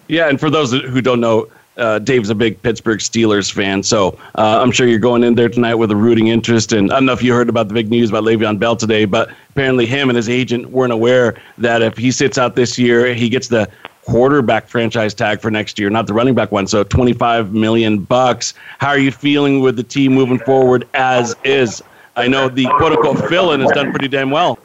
Yeah, 0.08 0.28
and 0.28 0.40
for 0.40 0.48
those 0.48 0.72
who 0.72 1.02
don't 1.02 1.20
know, 1.20 1.48
uh, 1.76 1.98
Dave's 1.98 2.30
a 2.30 2.34
big 2.34 2.60
Pittsburgh 2.62 2.98
Steelers 2.98 3.52
fan, 3.52 3.82
so 3.82 4.18
uh, 4.34 4.60
I'm 4.60 4.72
sure 4.72 4.86
you're 4.86 4.98
going 4.98 5.22
in 5.22 5.34
there 5.34 5.50
tonight 5.50 5.74
with 5.74 5.90
a 5.90 5.96
rooting 5.96 6.28
interest. 6.28 6.72
And 6.72 6.90
I 6.90 6.96
don't 6.96 7.06
know 7.06 7.12
if 7.12 7.22
you 7.22 7.32
heard 7.34 7.48
about 7.48 7.68
the 7.68 7.74
big 7.74 7.90
news 7.90 8.08
about 8.08 8.24
Le'Veon 8.24 8.58
Bell 8.58 8.74
today, 8.74 9.04
but 9.04 9.30
apparently 9.50 9.86
him 9.86 10.08
and 10.08 10.16
his 10.16 10.28
agent 10.28 10.70
weren't 10.70 10.92
aware 10.92 11.36
that 11.58 11.82
if 11.82 11.96
he 11.96 12.10
sits 12.10 12.38
out 12.38 12.56
this 12.56 12.78
year, 12.78 13.14
he 13.14 13.28
gets 13.28 13.48
the 13.48 13.70
quarterback 14.08 14.68
franchise 14.68 15.12
tag 15.12 15.40
for 15.40 15.50
next 15.50 15.78
year, 15.78 15.90
not 15.90 16.06
the 16.06 16.14
running 16.14 16.34
back 16.34 16.50
one. 16.50 16.66
So 16.66 16.82
25 16.82 17.52
million 17.52 17.98
bucks. 17.98 18.54
How 18.78 18.88
are 18.88 18.98
you 18.98 19.12
feeling 19.12 19.60
with 19.60 19.76
the 19.76 19.82
team 19.82 20.14
moving 20.14 20.38
forward 20.38 20.88
as 20.94 21.36
is? 21.44 21.82
I 22.16 22.26
know 22.26 22.48
the 22.48 22.64
quote 22.78 22.92
unquote 22.92 23.28
fill 23.28 23.52
in 23.52 23.60
has 23.60 23.70
done 23.72 23.90
pretty 23.90 24.08
damn 24.08 24.30
well. 24.30 24.58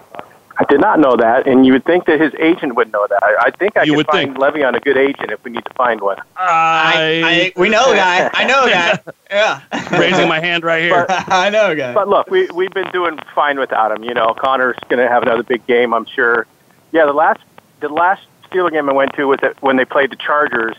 I 0.55 0.65
did 0.65 0.79
not 0.79 0.99
know 0.99 1.15
that, 1.17 1.47
and 1.47 1.65
you 1.65 1.73
would 1.73 1.83
think 1.83 2.05
that 2.05 2.21
his 2.21 2.31
agent 2.39 2.75
would 2.75 2.91
know 2.91 3.07
that. 3.09 3.23
I, 3.23 3.47
I 3.47 3.51
think 3.51 3.75
I 3.75 3.83
you 3.83 3.95
could 3.95 4.05
find 4.05 4.37
think. 4.37 4.63
on 4.63 4.75
a 4.75 4.79
good 4.79 4.97
agent 4.97 5.31
if 5.31 5.43
we 5.43 5.49
need 5.49 5.65
to 5.65 5.73
find 5.73 5.99
one. 5.99 6.19
I, 6.37 7.51
I, 7.55 7.59
we 7.59 7.69
know 7.69 7.83
a 7.91 7.95
guy. 7.95 8.29
I 8.31 8.45
know 8.45 8.65
a 8.65 8.69
guy. 8.69 8.99
Yeah. 9.31 9.99
Raising 9.99 10.29
my 10.29 10.39
hand 10.39 10.63
right 10.63 10.83
here. 10.83 11.05
But, 11.07 11.27
I 11.27 11.49
know 11.49 11.71
a 11.71 11.75
guy. 11.75 11.93
But 11.93 12.07
look, 12.07 12.29
we 12.29 12.47
we've 12.51 12.71
been 12.71 12.89
doing 12.91 13.17
fine 13.33 13.59
without 13.59 13.91
him. 13.91 14.03
You 14.03 14.13
know, 14.13 14.35
Conner's 14.37 14.77
going 14.89 15.03
to 15.03 15.09
have 15.09 15.23
another 15.23 15.43
big 15.43 15.65
game, 15.65 15.91
I'm 15.91 16.05
sure. 16.05 16.45
Yeah, 16.91 17.05
the 17.05 17.13
last 17.13 17.41
the 17.79 17.89
last 17.89 18.21
Steeler 18.53 18.71
game 18.71 18.89
I 18.89 18.93
went 18.93 19.13
to 19.13 19.25
was 19.25 19.39
when 19.61 19.77
they 19.77 19.85
played 19.85 20.11
the 20.11 20.15
Chargers 20.15 20.75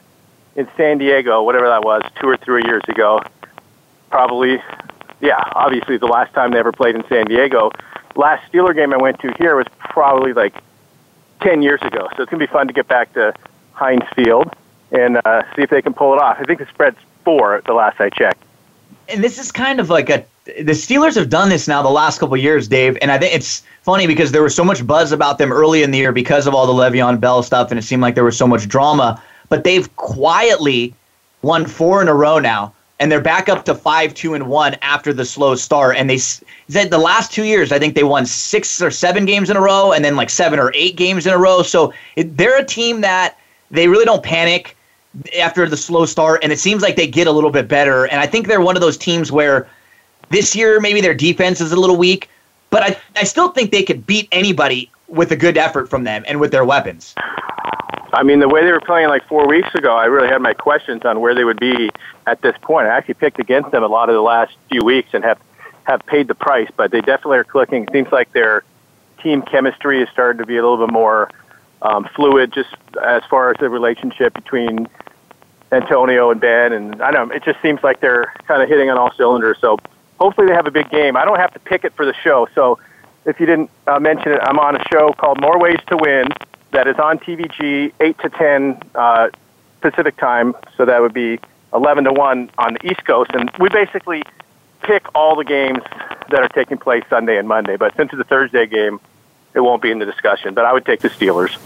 in 0.57 0.69
San 0.76 0.99
Diego, 0.99 1.43
whatever 1.43 1.69
that 1.69 1.85
was, 1.85 2.02
two 2.21 2.28
or 2.28 2.37
three 2.37 2.62
years 2.64 2.83
ago. 2.88 3.21
Probably 4.11 4.62
yeah, 5.21 5.43
obviously 5.54 5.97
the 5.97 6.07
last 6.07 6.33
time 6.35 6.52
they 6.52 6.59
ever 6.59 6.73
played 6.73 6.95
in 6.95 7.04
San 7.09 7.26
Diego. 7.26 7.71
Last 8.14 8.50
Steeler 8.52 8.75
game 8.75 8.93
I 8.93 8.99
went 8.99 9.19
to 9.21 9.33
here 9.38 9.57
was 9.57 9.66
probably 9.78 10.33
like 10.33 10.54
10 11.40 11.62
years 11.62 11.81
ago. 11.83 12.09
So 12.16 12.23
it's 12.23 12.31
going 12.31 12.40
to 12.40 12.47
be 12.47 12.52
fun 12.52 12.66
to 12.69 12.73
get 12.73 12.87
back 12.87 13.12
to 13.14 13.35
Heinz 13.73 14.04
Field 14.14 14.52
and 14.93 15.21
uh, 15.25 15.43
see 15.57 15.62
if 15.62 15.71
they 15.71 15.83
can 15.83 15.95
pull 15.95 16.12
it 16.12 16.21
off. 16.21 16.37
I 16.38 16.45
think 16.45 16.61
the 16.61 16.66
spread's 16.66 16.99
four 17.25 17.61
the 17.66 17.73
last 17.73 18.00
I 18.00 18.11
checked. 18.11 18.43
And 19.08 19.23
this 19.23 19.38
is 19.38 19.52
kind 19.52 19.80
of 19.80 19.90
like 19.90 20.11
a 20.11 20.25
the 20.44 20.73
Steelers 20.73 21.14
have 21.14 21.30
done 21.30 21.49
this 21.49 21.66
now 21.66 21.82
the 21.82 21.88
last 21.88 22.18
couple 22.18 22.37
years, 22.37 22.68
Dave, 22.68 22.99
and 23.00 23.11
I 23.11 23.18
think 23.18 23.34
it's 23.34 23.62
funny 23.82 24.06
because 24.06 24.30
there 24.30 24.42
was 24.42 24.54
so 24.54 24.64
much 24.64 24.87
buzz 24.87 25.11
about 25.11 25.38
them 25.38 25.52
early 25.52 25.82
in 25.82 25.90
the 25.90 25.99
year 25.99 26.12
because 26.12 26.46
of 26.46 26.54
all 26.54 26.66
the 26.66 26.73
Le'Veon 26.73 27.18
Bell 27.18 27.42
stuff, 27.42 27.70
and 27.70 27.78
it 27.78 27.82
seemed 27.82 28.02
like 28.02 28.14
there 28.14 28.25
was 28.25 28.37
so 28.37 28.46
much 28.46 28.68
drama. 28.68 29.23
But 29.49 29.64
they've 29.64 29.94
quietly 29.96 30.94
won 31.40 31.64
four 31.66 32.02
in 32.02 32.08
a 32.08 32.14
row 32.14 32.38
now, 32.38 32.75
and 33.00 33.11
they're 33.11 33.23
back 33.23 33.49
up 33.49 33.64
to 33.64 33.75
five, 33.75 34.12
two, 34.12 34.34
and 34.34 34.49
one 34.49 34.76
after 34.82 35.14
the 35.14 35.25
slow 35.25 35.54
start. 35.54 35.96
And 35.96 36.11
they 36.11 36.18
said 36.18 36.90
the 36.90 36.99
last 36.99 37.32
two 37.32 37.44
years, 37.44 37.73
I 37.73 37.78
think 37.78 37.94
they 37.94 38.04
won 38.04 38.26
six 38.26 38.82
or 38.82 38.90
seven 38.90 39.25
games 39.25 39.49
in 39.49 39.56
a 39.56 39.61
row, 39.61 39.92
and 39.92 40.04
then 40.04 40.14
like 40.14 40.28
seven 40.28 40.58
or 40.58 40.73
eight 40.75 40.96
games 40.96 41.26
in 41.26 41.32
a 41.32 41.38
row. 41.38 41.62
So 41.62 41.94
it, 42.16 42.37
they're 42.37 42.58
a 42.58 42.64
team 42.64 43.00
that 43.00 43.38
they 43.70 43.88
really 43.88 44.04
don't 44.04 44.23
panic 44.23 44.76
after 45.38 45.68
the 45.68 45.76
slow 45.76 46.06
start, 46.06 46.42
and 46.42 46.52
it 46.52 46.59
seems 46.59 46.83
like 46.83 46.97
they 46.97 47.06
get 47.06 47.26
a 47.26 47.33
little 47.33 47.50
bit 47.50 47.68
better. 47.68 48.06
And 48.06 48.21
I 48.21 48.26
think 48.26 48.47
they're 48.47 48.61
one 48.61 48.76
of 48.76 48.83
those 48.83 48.97
teams 48.97 49.30
where 49.30 49.68
this 50.30 50.54
year 50.56 50.80
maybe 50.80 51.00
their 51.00 51.14
defense 51.14 51.61
is 51.61 51.73
a 51.73 51.76
little 51.76 51.97
weak, 51.97 52.28
but 52.71 52.83
I, 52.83 52.97
I 53.16 53.25
still 53.25 53.49
think 53.49 53.71
they 53.71 53.83
could 53.83 54.06
beat 54.06 54.28
anybody 54.33 54.90
with 55.09 55.30
a 55.30 55.37
good 55.37 55.56
effort 55.56 55.88
from 55.88 56.04
them 56.04 56.25
and 56.26 56.40
with 56.40 56.50
their 56.50 56.64
weapons. 56.64 57.14
I 58.12 58.23
mean, 58.23 58.38
the 58.38 58.49
way 58.49 58.64
they 58.64 58.71
were 58.71 58.80
playing 58.80 59.09
like 59.09 59.26
four 59.26 59.47
weeks 59.47 59.75
ago, 59.75 59.97
I 59.97 60.04
really 60.04 60.28
had 60.28 60.40
my 60.40 60.54
questions 60.54 61.04
on 61.04 61.21
where 61.21 61.35
they 61.35 61.44
would 61.44 61.59
be 61.59 61.90
at 62.26 62.40
this 62.42 62.56
point. 62.62 62.87
I 62.87 62.90
actually 62.97 63.14
picked 63.14 63.40
against 63.40 63.73
them 63.73 63.83
a 63.83 63.88
lot 63.88 64.09
of 64.09 64.14
the 64.14 64.23
last 64.23 64.56
few 64.71 64.85
weeks 64.85 65.11
and 65.12 65.25
have 65.25 65.38
have 65.85 66.00
paid 66.06 66.28
the 66.28 66.35
price, 66.35 66.68
but 66.76 66.90
they 66.90 67.00
definitely 67.00 67.38
are 67.38 67.44
clicking. 67.44 67.83
It 67.83 67.92
seems 67.92 68.11
like 68.11 68.33
their 68.33 68.64
team 69.23 69.42
chemistry 69.42 70.00
is 70.00 70.09
starting 70.11 70.38
to 70.38 70.47
be 70.47 70.56
a 70.56 70.62
little 70.62 70.87
bit 70.87 70.92
more 70.92 71.28
um, 71.83 72.09
fluid, 72.14 72.52
just 72.52 72.71
as 73.04 73.23
far 73.28 73.50
as 73.50 73.59
the 73.59 73.68
relationship 73.68 74.33
between 74.33 74.88
Antonio 75.73 76.30
and 76.30 76.40
Ben. 76.40 76.73
And 76.73 77.02
I 77.02 77.11
don't 77.11 77.28
know, 77.28 77.35
it 77.35 77.44
just 77.44 77.61
seems 77.62 77.83
like 77.83 78.00
they're 78.00 78.33
kind 78.47 78.62
of 78.62 78.68
hitting 78.68 78.90
on 78.90 78.99
all 78.99 79.12
cylinders. 79.14 79.59
So 79.61 79.78
hopefully 80.18 80.47
they 80.49 80.54
have 80.54 80.66
a 80.66 80.71
big 80.71 80.90
game. 80.90 81.16
I 81.16 81.25
don't 81.25 81.38
have 81.38 81.52
to 81.54 81.61
pick 81.61 81.85
it 81.85 81.94
for 81.94 82.04
the 82.04 82.14
show, 82.14 82.49
so 82.54 82.78
if 83.25 83.40
you 83.40 83.47
didn't 83.47 83.71
uh, 83.87 83.99
mention 83.99 84.33
it, 84.33 84.40
I'm 84.42 84.59
on 84.59 84.76
a 84.76 84.85
show 84.92 85.12
called 85.12 85.40
More 85.40 85.59
Ways 85.59 85.78
to 85.88 85.97
Win 85.97 86.28
that 86.73 86.87
is 86.87 86.99
on 86.99 87.18
TVG 87.18 87.92
8 88.00 88.18
to 88.18 88.28
10 88.28 88.83
uh, 88.94 89.28
Pacific 89.80 90.16
time, 90.16 90.54
so 90.76 90.85
that 90.85 91.00
would 91.00 91.14
be 91.14 91.38
11 91.73 92.04
to 92.04 92.12
1 92.12 92.50
on 92.59 92.75
the 92.75 92.90
East 92.90 93.04
Coast. 93.04 93.30
And 93.35 93.50
we 93.59 93.68
basically 93.68 94.23
pick 94.83 95.06
all 95.14 95.37
the 95.37 95.44
games 95.44 95.83
that 96.30 96.42
are 96.42 96.49
taking 96.49 96.78
place 96.78 97.04
Sunday 97.09 97.38
and 97.38 97.49
Monday. 97.49 97.76
But 97.76 97.97
since 97.97 98.12
it's 98.12 98.21
a 98.21 98.25
Thursday 98.25 98.66
game, 98.66 99.00
it 99.54 99.61
won't 99.61 99.83
be 99.83 99.90
in 99.90 99.99
the 99.99 100.06
discussion. 100.06 100.54
But 100.54 100.64
I 100.64 100.73
would 100.73 100.85
take 100.85 101.00
the 101.00 101.09
Steelers. 101.09 101.56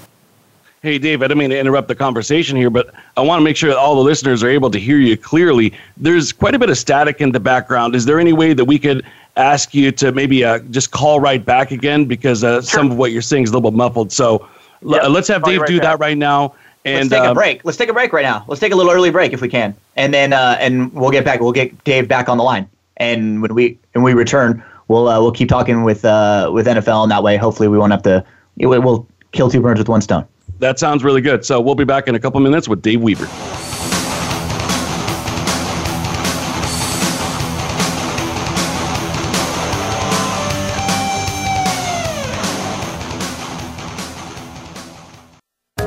Hey, 0.80 0.96
Dave, 0.98 1.22
I 1.22 1.24
didn't 1.24 1.38
mean 1.38 1.50
to 1.50 1.58
interrupt 1.58 1.88
the 1.88 1.96
conversation 1.96 2.56
here, 2.56 2.70
but 2.70 2.94
I 3.16 3.20
want 3.20 3.40
to 3.40 3.44
make 3.44 3.56
sure 3.56 3.68
that 3.68 3.76
all 3.76 3.96
the 3.96 4.02
listeners 4.02 4.44
are 4.44 4.48
able 4.48 4.70
to 4.70 4.78
hear 4.78 4.98
you 4.98 5.16
clearly. 5.16 5.72
There's 5.96 6.32
quite 6.32 6.54
a 6.54 6.58
bit 6.58 6.70
of 6.70 6.78
static 6.78 7.20
in 7.20 7.32
the 7.32 7.40
background. 7.40 7.96
Is 7.96 8.04
there 8.04 8.20
any 8.20 8.32
way 8.32 8.52
that 8.52 8.64
we 8.64 8.78
could 8.78 9.04
ask 9.36 9.74
you 9.74 9.90
to 9.92 10.12
maybe 10.12 10.44
uh, 10.44 10.60
just 10.70 10.92
call 10.92 11.18
right 11.18 11.44
back 11.44 11.72
again? 11.72 12.04
Because 12.04 12.44
uh, 12.44 12.60
sure. 12.60 12.62
some 12.62 12.92
of 12.92 12.96
what 12.96 13.10
you're 13.10 13.22
saying 13.22 13.42
is 13.42 13.50
a 13.50 13.54
little 13.54 13.72
bit 13.72 13.76
muffled. 13.76 14.12
So 14.12 14.48
yep. 14.82 15.02
l- 15.02 15.10
let's 15.10 15.26
have 15.26 15.42
Dave 15.42 15.62
right 15.62 15.66
do 15.66 15.78
back. 15.78 15.98
that 15.98 15.98
right 15.98 16.16
now. 16.16 16.54
And, 16.84 17.10
Let's 17.10 17.22
take 17.22 17.28
um, 17.28 17.32
a 17.32 17.34
break. 17.34 17.64
Let's 17.64 17.76
take 17.76 17.88
a 17.88 17.92
break 17.92 18.12
right 18.12 18.22
now. 18.22 18.44
Let's 18.46 18.60
take 18.60 18.72
a 18.72 18.76
little 18.76 18.92
early 18.92 19.10
break 19.10 19.32
if 19.32 19.40
we 19.40 19.48
can, 19.48 19.74
and 19.96 20.14
then 20.14 20.32
uh, 20.32 20.56
and 20.60 20.92
we'll 20.92 21.10
get 21.10 21.24
back. 21.24 21.40
We'll 21.40 21.52
get 21.52 21.82
Dave 21.82 22.06
back 22.06 22.28
on 22.28 22.38
the 22.38 22.44
line, 22.44 22.70
and 22.98 23.42
when 23.42 23.52
we 23.52 23.76
when 23.92 24.04
we 24.04 24.14
return, 24.14 24.62
we'll 24.86 25.08
uh, 25.08 25.20
we'll 25.20 25.32
keep 25.32 25.48
talking 25.48 25.82
with 25.82 26.04
uh, 26.04 26.50
with 26.54 26.68
NFL, 26.68 27.02
and 27.02 27.10
that 27.10 27.24
way, 27.24 27.36
hopefully, 27.36 27.68
we 27.68 27.76
won't 27.76 27.90
have 27.90 28.04
to. 28.04 28.24
We'll 28.56 29.06
kill 29.32 29.50
two 29.50 29.60
birds 29.60 29.78
with 29.80 29.88
one 29.88 30.00
stone. 30.00 30.24
That 30.58 30.78
sounds 30.78 31.04
really 31.04 31.20
good. 31.20 31.44
So 31.44 31.60
we'll 31.60 31.74
be 31.74 31.84
back 31.84 32.08
in 32.08 32.14
a 32.14 32.20
couple 32.20 32.40
minutes 32.40 32.68
with 32.68 32.82
Dave 32.82 33.00
Weaver. 33.00 33.28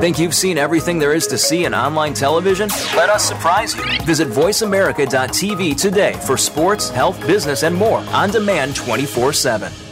Think 0.02 0.18
you've 0.18 0.34
seen 0.34 0.58
everything 0.58 0.98
there 0.98 1.14
is 1.14 1.28
to 1.28 1.38
see 1.38 1.64
in 1.64 1.74
online 1.74 2.12
television? 2.12 2.68
Let 2.96 3.08
us 3.08 3.22
surprise 3.22 3.76
you. 3.76 3.84
Visit 4.04 4.26
VoiceAmerica.tv 4.26 5.80
today 5.80 6.14
for 6.14 6.36
sports, 6.36 6.90
health, 6.90 7.24
business, 7.24 7.62
and 7.62 7.72
more 7.72 8.00
on 8.10 8.30
demand 8.30 8.74
24 8.74 9.32
7. 9.32 9.91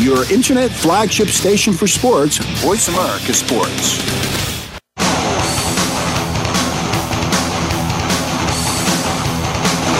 your 0.00 0.30
internet 0.32 0.70
flagship 0.70 1.28
station 1.28 1.72
for 1.72 1.86
sports, 1.86 2.38
Voice 2.62 2.88
America 2.88 3.34
Sports. 3.34 4.18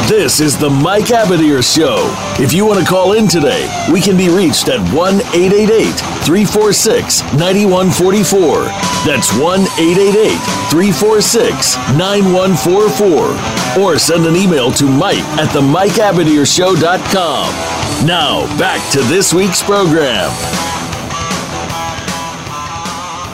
This 0.09 0.41
is 0.41 0.57
the 0.57 0.71
Mike 0.71 1.07
Abadir 1.07 1.63
Show. 1.63 1.99
If 2.43 2.55
you 2.55 2.65
want 2.65 2.81
to 2.81 2.87
call 2.87 3.13
in 3.13 3.29
today, 3.29 3.69
we 3.93 4.01
can 4.01 4.17
be 4.17 4.31
reached 4.31 4.69
at 4.69 4.81
1 4.95 5.15
888 5.17 5.93
346 6.25 7.23
9144. 7.35 8.65
That's 9.05 9.31
1 9.37 9.61
888 9.61 10.39
346 10.71 11.77
9144. 11.99 13.85
Or 13.85 13.99
send 13.99 14.25
an 14.27 14.35
email 14.35 14.73
to 14.73 14.85
Mike 14.85 15.19
at 15.39 15.53
the 15.53 15.61
MikeAbadirShow.com. 15.61 17.78
Now, 18.05 18.47
back 18.59 18.93
to 18.93 19.01
this 19.01 19.35
week's 19.35 19.61
program. 19.61 20.31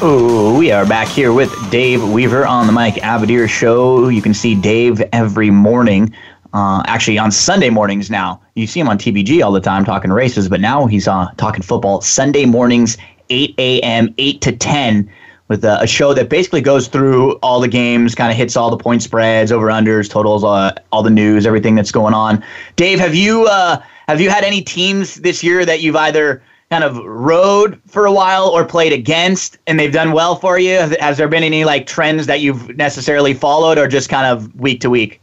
Oh, 0.00 0.56
we 0.59 0.73
are 0.73 0.87
back 0.87 1.06
here 1.09 1.35
with 1.35 1.52
Dave 1.71 2.02
Weaver 2.02 2.47
on 2.47 2.66
the 2.66 2.73
Mike 2.73 2.94
Abadir 2.94 3.47
Show. 3.47 4.09
You 4.09 4.23
can 4.23 4.33
see 4.33 4.54
Dave 4.54 5.02
every 5.12 5.50
morning. 5.50 6.14
Uh, 6.54 6.83
actually, 6.87 7.18
on 7.18 7.30
Sunday 7.30 7.68
mornings 7.68 8.11
now. 8.11 8.40
You 8.54 8.66
see 8.66 8.80
him 8.80 8.88
on 8.88 8.97
TVG 8.97 9.44
all 9.44 9.52
the 9.52 9.61
time 9.61 9.85
talking 9.85 10.11
races, 10.11 10.49
but 10.49 10.62
now 10.62 10.87
he's 10.87 11.06
uh, 11.06 11.30
talking 11.37 11.61
football 11.61 12.00
Sunday 12.00 12.47
mornings, 12.47 12.97
8 13.28 13.54
a.m., 13.59 14.14
8 14.16 14.40
to 14.40 14.52
10 14.52 15.11
with 15.49 15.62
a, 15.64 15.83
a 15.83 15.87
show 15.87 16.14
that 16.14 16.30
basically 16.30 16.62
goes 16.62 16.88
through 16.88 17.33
all 17.42 17.61
the 17.61 17.68
games, 17.68 18.14
kind 18.14 18.30
of 18.30 18.37
hits 18.37 18.56
all 18.56 18.71
the 18.71 18.78
point 18.78 19.02
spreads, 19.02 19.52
over 19.52 19.66
unders, 19.66 20.09
totals, 20.09 20.42
uh, 20.42 20.73
all 20.90 21.02
the 21.02 21.11
news, 21.11 21.44
everything 21.47 21.75
that's 21.75 21.92
going 21.92 22.14
on. 22.14 22.42
Dave, 22.76 22.99
have 22.99 23.14
you 23.14 23.47
uh, 23.47 23.83
have 24.08 24.20
you 24.20 24.30
had 24.30 24.44
any 24.44 24.62
teams 24.62 25.16
this 25.16 25.42
year 25.42 25.64
that 25.64 25.80
you've 25.80 25.96
either 25.96 26.42
kind 26.70 26.84
of 26.84 26.96
rode 27.04 27.80
for 27.87 28.06
a 28.06 28.12
while 28.12 28.49
or 28.49 28.64
played 28.64 28.92
against 28.92 29.58
and 29.66 29.78
they've 29.78 29.92
done 29.92 30.12
well 30.12 30.37
for 30.37 30.58
you? 30.58 30.76
Has, 31.00 31.16
there 31.16 31.28
been 31.28 31.42
any 31.42 31.64
like 31.64 31.87
trends 31.87 32.26
that 32.26 32.40
you've 32.40 32.76
necessarily 32.76 33.34
followed 33.34 33.78
or 33.78 33.88
just 33.88 34.08
kind 34.08 34.26
of 34.26 34.54
week 34.56 34.80
to 34.80 34.90
week? 34.90 35.20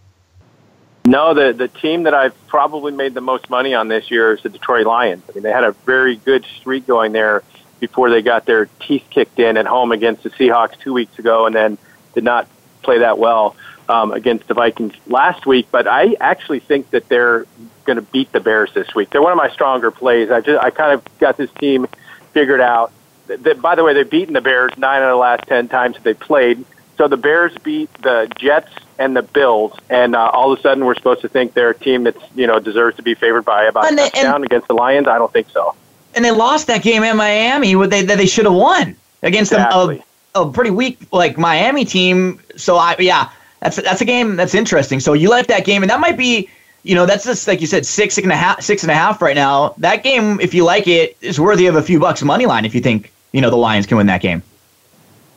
No, 1.03 1.33
the 1.33 1.51
the 1.51 1.67
team 1.67 2.03
that 2.03 2.13
I've 2.13 2.35
probably 2.47 2.91
made 2.91 3.15
the 3.15 3.21
most 3.21 3.49
money 3.49 3.73
on 3.73 3.87
this 3.87 4.11
year 4.11 4.33
is 4.33 4.43
the 4.43 4.49
Detroit 4.49 4.85
Lions. 4.85 5.23
I 5.27 5.33
mean, 5.33 5.43
they 5.43 5.51
had 5.51 5.63
a 5.63 5.71
very 5.71 6.17
good 6.17 6.45
streak 6.45 6.85
going 6.85 7.11
there 7.11 7.43
before 7.79 8.11
they 8.11 8.21
got 8.21 8.45
their 8.45 8.67
teeth 8.79 9.03
kicked 9.09 9.39
in 9.39 9.57
at 9.57 9.65
home 9.65 9.91
against 9.91 10.21
the 10.21 10.29
Seahawks 10.29 10.79
two 10.79 10.93
weeks 10.93 11.17
ago, 11.17 11.47
and 11.47 11.55
then 11.55 11.79
did 12.13 12.23
not 12.23 12.47
play 12.83 12.99
that 12.99 13.17
well 13.17 13.55
um, 13.91 14.11
against 14.11 14.47
the 14.47 14.53
Vikings 14.53 14.93
last 15.07 15.45
week. 15.45 15.67
But 15.71 15.87
I 15.87 16.15
actually 16.19 16.59
think 16.59 16.89
that 16.91 17.07
they're 17.09 17.45
going 17.85 17.97
to 17.97 18.01
beat 18.01 18.31
the 18.31 18.39
Bears 18.39 18.73
this 18.73 18.95
week. 18.95 19.09
They're 19.09 19.21
one 19.21 19.31
of 19.31 19.37
my 19.37 19.49
stronger 19.51 19.91
plays. 19.91 20.31
I 20.31 20.41
just 20.41 20.63
I 20.63 20.69
kind 20.71 20.93
of 20.93 21.19
got 21.19 21.37
this 21.37 21.51
team 21.59 21.87
figured 22.31 22.61
out. 22.61 22.91
That, 23.27 23.61
by 23.61 23.75
the 23.75 23.83
way, 23.83 23.93
they've 23.93 24.09
beaten 24.09 24.33
the 24.33 24.41
Bears 24.41 24.71
nine 24.77 25.01
out 25.01 25.09
of 25.09 25.13
the 25.13 25.15
last 25.17 25.47
ten 25.47 25.67
times 25.67 25.95
that 25.95 26.03
they 26.03 26.13
played. 26.13 26.63
So 26.97 27.07
the 27.07 27.17
Bears 27.17 27.55
beat 27.63 27.93
the 28.01 28.31
Jets 28.37 28.71
and 28.99 29.15
the 29.15 29.21
Bills, 29.21 29.73
and 29.89 30.15
uh, 30.15 30.29
all 30.33 30.51
of 30.51 30.59
a 30.59 30.61
sudden 30.61 30.85
we're 30.85 30.95
supposed 30.95 31.21
to 31.21 31.29
think 31.29 31.53
they're 31.53 31.71
a 31.71 31.77
team 31.77 32.03
that's 32.03 32.21
you 32.35 32.47
know 32.47 32.59
deserves 32.59 32.97
to 32.97 33.03
be 33.03 33.15
favored 33.15 33.43
by 33.43 33.65
about 33.65 33.87
and 33.87 33.99
a 33.99 34.03
touchdown 34.03 34.35
and, 34.35 34.45
against 34.45 34.67
the 34.67 34.73
Lions. 34.73 35.07
I 35.07 35.17
don't 35.17 35.31
think 35.31 35.49
so. 35.49 35.75
And 36.13 36.25
they 36.25 36.31
lost 36.31 36.67
that 36.67 36.83
game 36.83 37.03
in 37.03 37.17
Miami. 37.17 37.75
What 37.75 37.89
they 37.89 38.03
that 38.03 38.17
they 38.17 38.27
should 38.27 38.45
have 38.45 38.53
won 38.53 38.95
against 39.23 39.51
exactly. 39.51 40.03
a, 40.35 40.41
a 40.41 40.51
pretty 40.51 40.71
weak 40.71 40.99
like 41.11 41.37
Miami 41.37 41.85
team. 41.85 42.39
So 42.57 42.75
I 42.77 42.95
yeah, 42.99 43.31
that's 43.61 43.77
that's 43.77 44.01
a 44.01 44.05
game 44.05 44.35
that's 44.35 44.53
interesting. 44.55 44.99
So 44.99 45.13
you 45.13 45.29
left 45.29 45.47
that 45.49 45.65
game, 45.65 45.83
and 45.83 45.89
that 45.89 45.99
might 45.99 46.17
be. 46.17 46.49
You 46.83 46.95
know, 46.95 47.05
that's 47.05 47.25
just 47.25 47.47
like 47.47 47.61
you 47.61 47.67
said, 47.67 47.85
six, 47.85 48.15
six 48.15 48.25
and 48.25 48.31
a 48.31 48.35
half, 48.35 48.63
six 48.63 48.81
and 48.81 48.89
a 48.89 48.95
half 48.95 49.21
right 49.21 49.35
now. 49.35 49.75
That 49.77 50.03
game, 50.03 50.39
if 50.39 50.55
you 50.55 50.63
like 50.63 50.87
it, 50.87 51.15
is 51.21 51.39
worthy 51.39 51.67
of 51.67 51.75
a 51.75 51.81
few 51.83 51.99
bucks 51.99 52.23
money 52.23 52.47
line 52.47 52.65
if 52.65 52.73
you 52.73 52.81
think 52.81 53.11
you 53.31 53.39
know 53.39 53.51
the 53.51 53.55
Lions 53.55 53.85
can 53.85 53.97
win 53.97 54.07
that 54.07 54.21
game. 54.21 54.41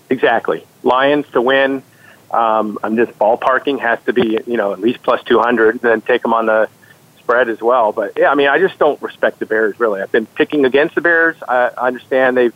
Exactly. 0.09 0.67
Lions 0.85 1.27
to 1.33 1.43
win. 1.43 1.83
Um, 2.31 2.79
I'm 2.83 2.97
just 2.97 3.13
ballparking 3.19 3.79
has 3.81 4.03
to 4.05 4.15
be 4.15 4.41
you 4.47 4.57
know 4.57 4.73
at 4.73 4.81
least 4.81 5.03
plus 5.03 5.23
200. 5.25 5.81
Then 5.81 6.01
take 6.01 6.23
them 6.23 6.33
on 6.33 6.47
the 6.47 6.71
spread 7.19 7.51
as 7.51 7.61
well. 7.61 7.93
But 7.93 8.15
yeah, 8.17 8.31
I 8.31 8.35
mean, 8.35 8.49
I 8.49 8.59
just 8.59 8.79
don't 8.79 9.01
respect 9.03 9.39
the 9.39 9.45
Bears 9.45 9.79
really. 9.79 10.01
I've 10.01 10.13
been 10.13 10.27
picking 10.27 10.65
against 10.65 10.95
the 10.95 11.03
Bears. 11.03 11.37
I 11.47 11.69
understand 11.77 12.39
they've 12.39 12.55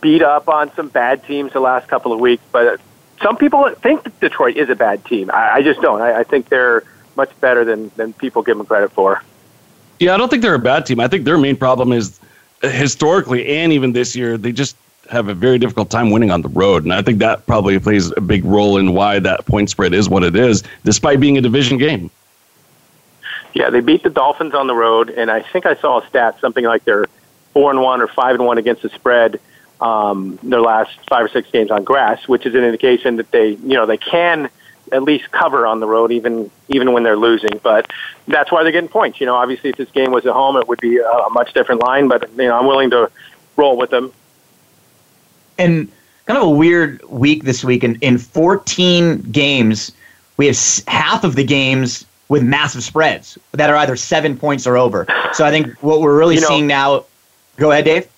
beat 0.00 0.22
up 0.22 0.48
on 0.48 0.74
some 0.74 0.88
bad 0.88 1.24
teams 1.24 1.52
the 1.52 1.60
last 1.60 1.86
couple 1.86 2.12
of 2.12 2.18
weeks, 2.18 2.42
but 2.50 2.80
some 3.22 3.36
people 3.36 3.68
think 3.76 4.20
Detroit 4.20 4.56
is 4.56 4.68
a 4.70 4.76
bad 4.76 5.04
team. 5.04 5.30
I, 5.32 5.56
I 5.56 5.62
just 5.62 5.80
don't. 5.80 6.00
I, 6.00 6.20
I 6.20 6.24
think 6.24 6.48
they're 6.48 6.82
much 7.16 7.30
better 7.40 7.64
than 7.64 7.90
than 7.96 8.12
people 8.12 8.42
give 8.42 8.56
them 8.56 8.66
credit 8.66 8.92
for. 8.92 9.22
Yeah, 9.98 10.14
I 10.14 10.16
don't 10.16 10.28
think 10.28 10.42
they're 10.42 10.54
a 10.54 10.60
bad 10.60 10.86
team. 10.86 11.00
I 11.00 11.08
think 11.08 11.24
their 11.24 11.38
main 11.38 11.56
problem 11.56 11.92
is 11.92 12.20
uh, 12.62 12.68
historically 12.68 13.46
and 13.46 13.72
even 13.72 13.92
this 13.92 14.14
year 14.14 14.38
they 14.38 14.52
just 14.52 14.76
have 15.10 15.28
a 15.28 15.34
very 15.34 15.58
difficult 15.58 15.90
time 15.90 16.10
winning 16.10 16.30
on 16.30 16.42
the 16.42 16.48
road. 16.48 16.84
And 16.84 16.92
I 16.92 17.02
think 17.02 17.18
that 17.18 17.46
probably 17.46 17.78
plays 17.78 18.12
a 18.16 18.20
big 18.20 18.44
role 18.44 18.76
in 18.76 18.92
why 18.92 19.18
that 19.18 19.46
point 19.46 19.70
spread 19.70 19.94
is 19.94 20.08
what 20.08 20.22
it 20.22 20.36
is, 20.36 20.62
despite 20.84 21.18
being 21.18 21.38
a 21.38 21.40
division 21.40 21.78
game. 21.78 22.10
Yeah, 23.54 23.70
they 23.70 23.80
beat 23.80 24.02
the 24.02 24.10
Dolphins 24.10 24.54
on 24.54 24.66
the 24.66 24.74
road, 24.74 25.08
and 25.08 25.30
I 25.30 25.40
think 25.40 25.64
I 25.64 25.74
saw 25.76 26.00
a 26.00 26.06
stat 26.08 26.38
something 26.40 26.64
like 26.64 26.84
they're 26.84 27.06
four 27.54 27.70
and 27.70 27.80
one 27.80 28.02
or 28.02 28.06
five 28.06 28.34
and 28.34 28.44
one 28.44 28.58
against 28.58 28.82
the 28.82 28.90
spread 28.90 29.40
um, 29.80 30.38
their 30.42 30.60
last 30.60 30.98
five 31.08 31.24
or 31.24 31.28
six 31.28 31.50
games 31.50 31.70
on 31.70 31.84
grass, 31.84 32.26
which 32.26 32.46
is 32.46 32.54
an 32.54 32.64
indication 32.64 33.16
that 33.16 33.30
they, 33.30 33.50
you 33.50 33.74
know, 33.74 33.86
they 33.86 33.98
can 33.98 34.50
at 34.90 35.02
least 35.02 35.30
cover 35.30 35.66
on 35.66 35.80
the 35.80 35.86
road, 35.86 36.10
even 36.12 36.50
even 36.68 36.92
when 36.92 37.02
they're 37.02 37.16
losing. 37.16 37.60
But 37.62 37.90
that's 38.26 38.50
why 38.50 38.62
they're 38.62 38.72
getting 38.72 38.88
points. 38.88 39.20
You 39.20 39.26
know, 39.26 39.34
obviously, 39.34 39.70
if 39.70 39.76
this 39.76 39.90
game 39.90 40.10
was 40.10 40.26
at 40.26 40.32
home, 40.32 40.56
it 40.56 40.66
would 40.66 40.80
be 40.80 40.98
a 40.98 41.30
much 41.30 41.52
different 41.52 41.82
line. 41.82 42.08
But 42.08 42.30
you 42.30 42.48
know, 42.48 42.58
I'm 42.58 42.66
willing 42.66 42.90
to 42.90 43.10
roll 43.56 43.76
with 43.76 43.90
them 43.90 44.12
and 45.58 45.90
kind 46.26 46.38
of 46.38 46.44
a 46.44 46.50
weird 46.50 47.02
week 47.08 47.44
this 47.44 47.64
week. 47.64 47.84
In, 47.84 47.96
in 47.96 48.16
14 48.16 49.20
games, 49.32 49.92
we 50.36 50.46
have 50.46 50.58
half 50.86 51.24
of 51.24 51.34
the 51.34 51.44
games 51.44 52.06
with 52.28 52.42
massive 52.42 52.82
spreads 52.84 53.36
that 53.52 53.70
are 53.70 53.76
either 53.76 53.96
seven 53.96 54.36
points 54.38 54.66
or 54.66 54.76
over. 54.76 55.06
So 55.32 55.44
I 55.44 55.50
think 55.50 55.82
what 55.82 56.00
we're 56.00 56.16
really 56.16 56.36
you 56.36 56.40
know, 56.40 56.48
seeing 56.48 56.66
now. 56.66 57.04
Go 57.56 57.72
ahead, 57.72 57.84
Dave. 57.84 58.08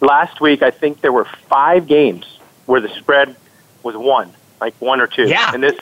Last 0.00 0.40
week, 0.40 0.62
I 0.62 0.70
think 0.70 1.00
there 1.00 1.12
were 1.12 1.24
five 1.24 1.86
games 1.86 2.38
where 2.66 2.80
the 2.80 2.88
spread 2.88 3.36
was 3.82 3.96
one, 3.96 4.32
like 4.60 4.74
one 4.80 5.00
or 5.00 5.06
two. 5.06 5.28
Yeah. 5.28 5.52
And 5.52 5.62
this, 5.62 5.78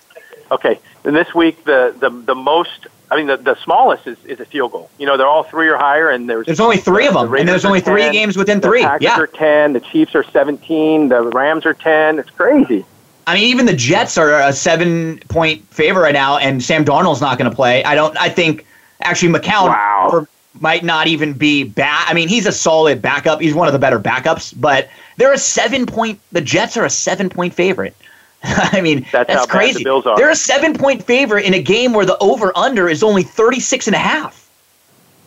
okay. 0.51 0.79
And 1.05 1.15
this 1.15 1.35
week, 1.35 1.65
the 1.65 1.95
the 1.99 2.11
the 2.11 2.35
most 2.35 2.89
I 3.11 3.17
mean, 3.17 3.27
the, 3.27 3.37
the 3.37 3.57
smallest 3.63 4.07
is, 4.07 4.23
is 4.25 4.39
a 4.41 4.45
field 4.45 4.73
goal. 4.73 4.91
You 4.99 5.07
know, 5.07 5.17
they're 5.17 5.27
all 5.27 5.43
three 5.43 5.69
or 5.69 5.79
higher, 5.79 6.11
and 6.11 6.29
there's 6.29 6.47
there's 6.47 6.61
only 6.61 6.77
three 6.77 7.07
of 7.07 7.15
them, 7.15 7.31
the 7.31 7.37
and 7.39 7.49
there's 7.49 7.65
only 7.65 7.81
10, 7.81 7.95
three 7.95 8.11
games 8.11 8.37
within 8.37 8.61
three. 8.61 8.83
The 8.83 8.89
Packers 8.89 9.05
yeah. 9.05 9.21
are 9.21 9.27
ten, 9.27 9.73
the 9.73 9.81
Chiefs 9.81 10.15
are 10.15 10.25
seventeen, 10.25 11.09
the 11.09 11.23
Rams 11.23 11.65
are 11.65 11.75
ten. 11.75 12.19
It's 12.19 12.31
crazy. 12.31 12.85
I 13.27 13.35
mean, 13.35 13.45
even 13.45 13.67
the 13.67 13.77
Jets 13.77 14.19
are 14.19 14.41
a 14.41 14.53
seven 14.53 15.21
point 15.29 15.67
favorite 15.73 16.03
right 16.03 16.15
now, 16.15 16.39
and 16.39 16.63
Sam 16.63 16.85
Darnold's 16.85 17.21
not 17.21 17.39
going 17.39 17.51
to 17.51 17.55
play. 17.55 17.83
I 17.85 17.95
don't. 17.95 18.17
I 18.19 18.29
think 18.29 18.67
actually 19.01 19.33
McCown 19.33 19.69
wow. 19.69 20.27
Might 20.61 20.85
not 20.85 21.07
even 21.07 21.33
be 21.33 21.65
bad. 21.65 22.07
I 22.09 22.15
mean, 22.15 22.29
he's 22.29 22.47
a 22.47 22.53
solid 22.53 23.01
backup. 23.03 23.41
He's 23.41 23.55
one 23.55 23.67
of 23.67 23.73
the 23.73 23.79
better 23.79 23.99
backups, 23.99 24.55
but 24.59 24.89
they're 25.17 25.33
a 25.33 25.39
seven 25.39 25.87
point. 25.87 26.21
The 26.33 26.41
Jets 26.41 26.77
are 26.77 26.85
a 26.85 26.91
seven 26.91 27.29
point 27.29 27.55
favorite. 27.55 27.97
I 28.43 28.81
mean, 28.81 29.07
that's, 29.13 29.29
that's 29.29 29.47
crazy. 29.47 29.83
The 29.83 30.15
They're 30.17 30.31
a 30.31 30.37
seven 30.37 30.75
point 30.75 31.05
favorite 31.05 31.45
in 31.45 31.55
a 31.55 31.63
game 31.63 31.93
where 31.93 32.07
the 32.07 32.17
over 32.19 32.53
under 32.57 32.89
is 32.89 33.03
only 33.03 33.23
36 33.23 33.89
and 33.89 33.97
a 33.97 33.99
half. 33.99 34.49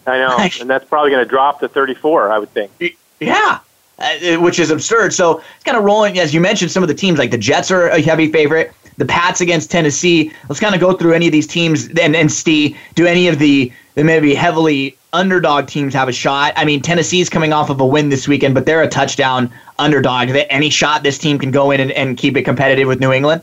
I 0.08 0.18
know. 0.18 0.38
and 0.62 0.70
that's 0.70 0.86
probably 0.86 1.12
going 1.12 1.24
to 1.24 1.30
drop 1.30 1.60
to 1.60 1.68
34, 1.68 2.32
I 2.32 2.40
would 2.40 2.50
think. 2.52 2.72
Yeah. 3.20 3.60
Uh, 4.00 4.40
which 4.40 4.60
is 4.60 4.72
absurd. 4.72 5.14
So 5.14 5.44
it's 5.56 5.64
kind 5.64 5.78
of 5.78 5.84
rolling, 5.84 6.18
as 6.18 6.34
you 6.34 6.40
mentioned, 6.40 6.72
some 6.72 6.82
of 6.82 6.90
the 6.90 6.96
teams 6.96 7.20
like 7.20 7.32
the 7.32 7.38
Jets 7.38 7.70
are 7.70 7.90
a 7.90 8.02
heavy 8.02 8.32
favorite. 8.32 8.72
The 8.98 9.06
Pats 9.06 9.42
against 9.42 9.72
Tennessee. 9.72 10.32
Let's 10.48 10.60
kind 10.60 10.74
of 10.74 10.82
go 10.82 10.94
through 10.94 11.14
any 11.14 11.28
of 11.28 11.32
these 11.32 11.48
teams 11.48 11.88
and, 12.00 12.16
and 12.16 12.32
see 12.32 12.78
do 12.96 13.06
any 13.06 13.28
of 13.28 13.40
the, 13.40 13.72
the 13.96 14.04
maybe 14.04 14.34
heavily 14.34 14.98
underdog 15.14 15.68
teams 15.68 15.94
have 15.94 16.08
a 16.08 16.12
shot. 16.12 16.54
I 16.56 16.66
mean, 16.66 16.82
Tennessee's 16.82 17.30
coming 17.30 17.54
off 17.54 17.70
of 17.70 17.82
a 17.82 17.86
win 17.86 18.10
this 18.10 18.28
weekend, 18.28 18.54
but 18.54 18.66
they're 18.66 18.82
a 18.82 18.88
touchdown 18.88 19.52
underdog. 19.78 20.30
Any 20.50 20.70
shot 20.70 21.04
this 21.04 21.18
team 21.18 21.40
can 21.40 21.52
go 21.52 21.72
in 21.72 21.80
and, 21.80 21.92
and 21.92 22.18
keep 22.18 22.38
it 22.38 22.44
competitive 22.44 22.88
with 22.88 23.00
New 23.00 23.12
England? 23.12 23.42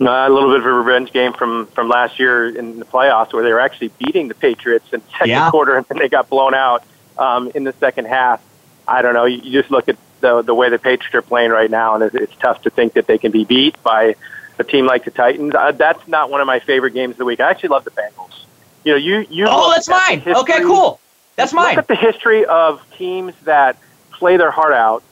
Uh, 0.00 0.26
a 0.26 0.28
little 0.28 0.50
bit 0.50 0.60
of 0.60 0.66
a 0.66 0.72
revenge 0.72 1.12
game 1.12 1.32
from, 1.32 1.66
from 1.66 1.88
last 1.88 2.18
year 2.18 2.48
in 2.48 2.78
the 2.78 2.84
playoffs 2.84 3.32
where 3.32 3.44
they 3.44 3.52
were 3.52 3.60
actually 3.60 3.88
beating 3.98 4.26
the 4.28 4.34
Patriots 4.34 4.92
in 4.92 5.00
the 5.00 5.10
second 5.12 5.28
yeah. 5.28 5.50
quarter 5.50 5.76
and 5.76 5.86
then 5.86 5.98
they 5.98 6.08
got 6.08 6.28
blown 6.28 6.54
out 6.54 6.82
um, 7.18 7.52
in 7.54 7.64
the 7.64 7.72
second 7.74 8.06
half. 8.06 8.42
I 8.88 9.02
don't 9.02 9.14
know. 9.14 9.26
You, 9.26 9.40
you 9.42 9.52
just 9.52 9.70
look 9.70 9.88
at 9.88 9.96
the, 10.20 10.42
the 10.42 10.54
way 10.54 10.70
the 10.70 10.78
Patriots 10.78 11.14
are 11.14 11.22
playing 11.22 11.50
right 11.50 11.70
now, 11.70 11.94
and 11.94 12.02
it's, 12.02 12.14
it's 12.14 12.36
tough 12.36 12.62
to 12.62 12.70
think 12.70 12.94
that 12.94 13.06
they 13.06 13.18
can 13.18 13.30
be 13.30 13.44
beat 13.44 13.80
by 13.82 14.16
a 14.58 14.64
team 14.64 14.86
like 14.86 15.04
the 15.04 15.10
Titans. 15.10 15.54
Uh, 15.54 15.72
that's 15.72 16.06
not 16.08 16.30
one 16.30 16.40
of 16.40 16.46
my 16.46 16.58
favorite 16.58 16.94
games 16.94 17.12
of 17.12 17.18
the 17.18 17.24
week. 17.24 17.40
I 17.40 17.50
actually 17.50 17.70
love 17.70 17.84
the 17.84 17.90
Bengals. 17.90 18.44
You 18.84 18.92
know, 18.92 18.98
you 18.98 19.26
you. 19.30 19.46
Oh, 19.48 19.70
that's 19.70 19.88
mine. 19.88 20.20
History, 20.20 20.34
okay, 20.34 20.60
cool. 20.62 21.00
That's 21.36 21.52
mine. 21.52 21.76
Look 21.76 21.78
at 21.78 21.88
the 21.88 21.94
history 21.94 22.44
of 22.44 22.82
teams 22.96 23.34
that 23.44 23.76
play 24.10 24.36
their 24.36 24.50
heart 24.50 24.72
out 24.72 25.02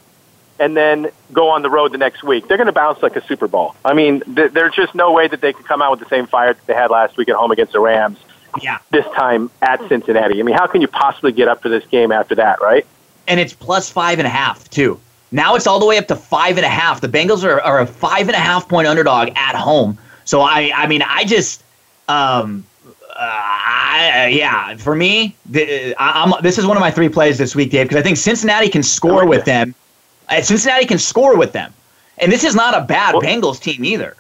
and 0.59 0.77
then 0.77 1.11
go 1.33 1.49
on 1.49 1.63
the 1.63 1.71
road 1.71 1.93
the 1.93 1.99
next 1.99 2.23
week. 2.23 2.47
They're 2.47 2.59
going 2.59 2.67
to 2.67 2.73
bounce 2.73 3.03
like 3.03 3.17
a 3.17 3.27
Super 3.27 3.49
Bowl. 3.49 3.75
I 3.85 3.95
mean, 3.95 4.21
th- 4.21 4.53
there's 4.53 4.75
just 4.75 4.95
no 4.95 5.11
way 5.11 5.27
that 5.27 5.41
they 5.41 5.53
can 5.55 5.65
come 5.65 5.81
out 5.81 5.91
with 5.91 6.01
the 6.01 6.09
same 6.09 6.27
fire 6.27 6.53
that 6.53 6.67
they 6.67 6.75
had 6.75 6.91
last 6.91 7.17
week 7.17 7.31
at 7.31 7.35
home 7.37 7.51
against 7.51 7.73
the 7.73 7.81
Rams. 7.81 8.19
Yeah. 8.61 8.79
This 8.91 9.07
time 9.15 9.51
at 9.63 9.81
Cincinnati. 9.89 10.39
I 10.39 10.43
mean, 10.43 10.55
how 10.55 10.67
can 10.67 10.83
you 10.83 10.89
possibly 10.89 11.33
get 11.33 11.49
up 11.49 11.63
for 11.63 11.69
this 11.69 11.87
game 11.87 12.13
after 12.13 12.35
that, 12.35 12.61
right? 12.61 12.87
And 13.27 13.41
it's 13.41 13.55
plus 13.55 13.89
five 13.89 14.19
and 14.19 14.27
a 14.27 14.31
half 14.31 14.69
too. 14.69 15.01
Now 15.33 15.55
it's 15.55 15.67
all 15.67 15.79
the 15.79 15.87
way 15.87 15.97
up 15.97 16.09
to 16.09 16.17
five 16.17 16.57
and 16.57 16.67
a 16.67 16.71
half. 16.71 17.01
The 17.01 17.09
Bengals 17.09 17.45
are, 17.45 17.61
are 17.61 17.81
a 17.81 17.87
five 17.87 18.29
and 18.29 18.37
a 18.37 18.41
half 18.41 18.69
point 18.69 18.87
underdog 18.87 19.31
at 19.37 19.55
home. 19.55 19.97
So 20.25 20.41
I, 20.41 20.73
I 20.75 20.87
mean, 20.89 21.03
I 21.03 21.25
just, 21.25 21.63
um, 22.09 22.67
I, 23.23 24.33
yeah, 24.33 24.77
for 24.77 24.97
me, 24.97 25.37
I, 25.55 26.41
this 26.43 26.57
is 26.57 26.67
one 26.67 26.77
of 26.77 26.81
my 26.81 26.91
three 26.91 27.09
plays 27.09 27.37
this 27.37 27.55
week, 27.55 27.71
Dave, 27.71 27.87
because 27.87 28.01
I 28.01 28.03
think 28.03 28.17
Cincinnati 28.17 28.69
can 28.69 28.83
score 28.83 29.27
with 29.27 29.45
them. 29.45 29.75
Uh, 30.29 30.41
Cincinnati 30.41 30.87
can 30.87 30.99
score 30.99 31.37
with 31.37 31.53
them, 31.53 31.73
and 32.19 32.33
this 32.33 32.45
is 32.45 32.55
not 32.55 32.75
a 32.75 32.81
bad 32.83 33.15
well, 33.15 33.23
Bengals 33.23 33.61
team 33.61 33.85
either. 33.85 34.17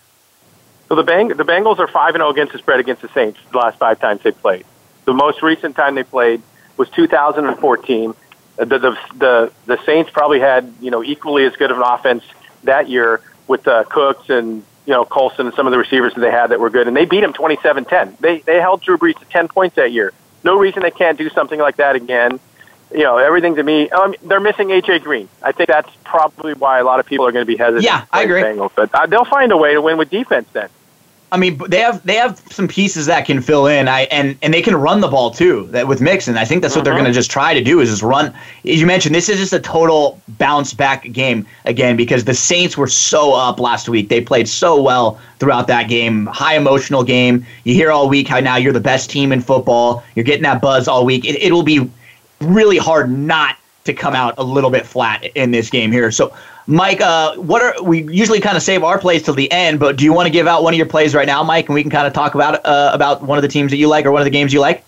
So 0.88 0.96
the 0.96 1.02
Bang, 1.02 1.28
the 1.28 1.44
Bengals 1.44 1.78
are 1.78 1.86
five 1.86 2.14
and 2.14 2.20
zero 2.20 2.28
oh 2.28 2.32
against 2.32 2.52
the 2.52 2.58
spread 2.58 2.80
against 2.80 3.00
the 3.00 3.08
Saints 3.08 3.38
the 3.52 3.58
last 3.58 3.78
five 3.78 4.00
times 4.00 4.22
they 4.22 4.32
played. 4.32 4.66
The 5.04 5.14
most 5.14 5.40
recent 5.42 5.76
time 5.76 5.94
they 5.94 6.02
played 6.02 6.42
was 6.76 6.90
2014. 6.90 8.14
The, 8.56 8.64
the 8.66 8.98
the 9.16 9.52
the 9.66 9.84
Saints 9.84 10.10
probably 10.10 10.40
had 10.40 10.74
you 10.80 10.90
know 10.90 11.02
equally 11.02 11.44
as 11.44 11.56
good 11.56 11.70
of 11.70 11.78
an 11.78 11.84
offense 11.86 12.24
that 12.64 12.88
year 12.88 13.22
with 13.46 13.66
uh, 13.66 13.84
Cooks 13.84 14.28
and 14.28 14.64
you 14.90 14.96
know, 14.96 15.05
Colston 15.05 15.46
and 15.46 15.55
some 15.55 15.68
of 15.68 15.70
the 15.70 15.79
receivers 15.79 16.14
that 16.14 16.20
they 16.20 16.33
had 16.33 16.48
that 16.48 16.59
were 16.59 16.68
good, 16.68 16.88
and 16.88 16.96
they 16.96 17.05
beat 17.05 17.20
them 17.20 17.33
27-10. 17.33 18.18
They 18.18 18.40
they 18.40 18.61
held 18.61 18.83
Drew 18.83 18.98
Brees 18.98 19.16
to 19.20 19.24
10 19.26 19.46
points 19.46 19.76
that 19.76 19.92
year. 19.92 20.12
No 20.42 20.57
reason 20.59 20.83
they 20.83 20.90
can't 20.90 21.16
do 21.16 21.31
something 21.31 21.61
like 21.61 21.76
that 21.76 21.94
again. 21.94 22.40
you 22.92 23.05
know, 23.05 23.18
everything 23.18 23.55
to 23.55 23.62
me. 23.62 23.88
Um, 23.88 24.16
they're 24.24 24.40
missing 24.40 24.70
AJ 24.70 25.05
Green. 25.05 25.29
I 25.44 25.53
think 25.53 25.68
that's 25.68 25.88
probably 26.03 26.55
why 26.55 26.81
a 26.81 26.85
lot 26.85 26.98
of 26.98 27.07
people 27.07 27.24
are 27.24 27.31
going 27.31 27.46
to 27.46 27.46
be 27.46 27.57
hesitant. 27.57 27.85
Yeah, 27.85 28.05
I 28.11 28.24
agree. 28.24 28.42
Bengals, 28.42 28.72
but 28.74 28.92
uh, 28.92 29.07
they'll 29.07 29.24
find 29.24 29.53
a 29.53 29.57
way 29.57 29.74
to 29.74 29.81
win 29.81 29.96
with 29.96 30.11
defense 30.11 30.48
then. 30.53 30.68
I 31.33 31.37
mean, 31.38 31.61
they 31.69 31.79
have 31.79 32.05
they 32.05 32.16
have 32.16 32.43
some 32.51 32.66
pieces 32.66 33.07
that 33.07 33.25
can 33.25 33.40
fill 33.40 33.66
in. 33.66 33.87
I 33.88 34.03
and 34.11 34.37
and 34.43 34.53
they 34.53 34.62
can 34.62 34.75
run 34.75 35.01
the 35.01 35.09
ball 35.09 35.31
too. 35.31 35.66
That 35.71 35.87
with 35.87 36.01
Mixon, 36.01 36.37
I 36.37 36.45
think 36.45 36.61
that's 36.62 36.75
what 36.75 36.85
they're 36.85 36.93
Mm-hmm. 36.95 37.05
going 37.05 37.12
to 37.12 37.19
just 37.19 37.31
try 37.31 37.55
to 37.55 37.62
do 37.62 37.81
is 37.81 37.88
just 37.88 38.03
run. 38.03 38.27
As 38.64 38.81
you 38.81 38.87
mentioned, 38.87 39.14
this 39.14 39.29
is 39.29 39.38
just 39.38 39.53
a 39.53 39.61
total 39.61 40.21
bounce 40.38 40.75
back 40.75 41.05
game 41.12 41.47
again 41.66 41.97
because 41.97 42.25
the 42.25 42.35
Saints 42.35 42.77
were 42.77 42.88
so 42.88 43.33
up 43.33 43.61
last 43.61 43.88
week. 43.88 44.09
They 44.09 44.21
played 44.21 44.49
so 44.49 44.81
well 44.83 45.21
throughout 45.38 45.66
that 45.69 45.88
game. 45.88 46.27
High 46.27 46.57
emotional 46.57 47.05
game. 47.05 47.47
You 47.64 47.75
hear 47.75 47.90
all 47.93 48.09
week 48.09 48.27
how 48.27 48.40
now 48.40 48.57
you're 48.57 48.73
the 48.73 48.81
best 48.81 49.09
team 49.11 49.31
in 49.31 49.40
football. 49.40 50.03
You're 50.16 50.25
getting 50.25 50.43
that 50.43 50.61
buzz 50.61 50.88
all 50.88 51.05
week. 51.05 51.25
It, 51.25 51.40
it'll 51.43 51.62
be 51.62 51.88
really 52.40 52.79
hard 52.79 53.11
not 53.11 53.57
to 53.85 53.95
come 53.95 54.14
out 54.14 54.35
a 54.37 54.43
little 54.43 54.71
bit 54.71 54.85
flat 54.85 55.25
in 55.37 55.53
this 55.53 55.71
game 55.71 55.90
here. 55.93 56.11
So, 56.11 56.35
Mike, 56.66 57.01
uh, 57.01 57.35
what 57.37 57.62
are 57.62 57.83
we 57.83 58.03
usually 58.12 58.40
kind 58.40 58.57
of 58.57 58.62
save 58.62 58.85
our 58.85 58.99
plays 58.99 59.23
till 59.23 59.35
the 59.35 59.51
end? 59.51 59.81
But 59.81 59.96
do 59.96 60.05
you 60.05 60.12
want 60.12 60.27
to 60.27 60.31
give 60.31 60.46
out 60.46 60.62
one 60.62 60.75
of 60.75 60.79
your 60.79 60.87
plays 60.87 61.14
right 61.14 61.27
now, 61.27 61.42
Mike, 61.42 61.66
and 61.66 61.75
we 61.75 61.83
can 61.83 61.90
kind 61.90 62.07
of 62.07 62.12
talk 62.12 62.35
about 62.35 62.64
uh, 62.64 62.90
about 62.92 63.23
one 63.23 63.38
of 63.38 63.42
the 63.42 63.49
teams 63.49 63.70
that 63.70 63.77
you 63.77 63.88
like 63.88 64.07
or 64.07 64.12
one 64.12 64.20
of 64.20 64.25
the 64.25 64.31
games 64.31 64.53
you 64.53 64.61
like? 64.61 64.85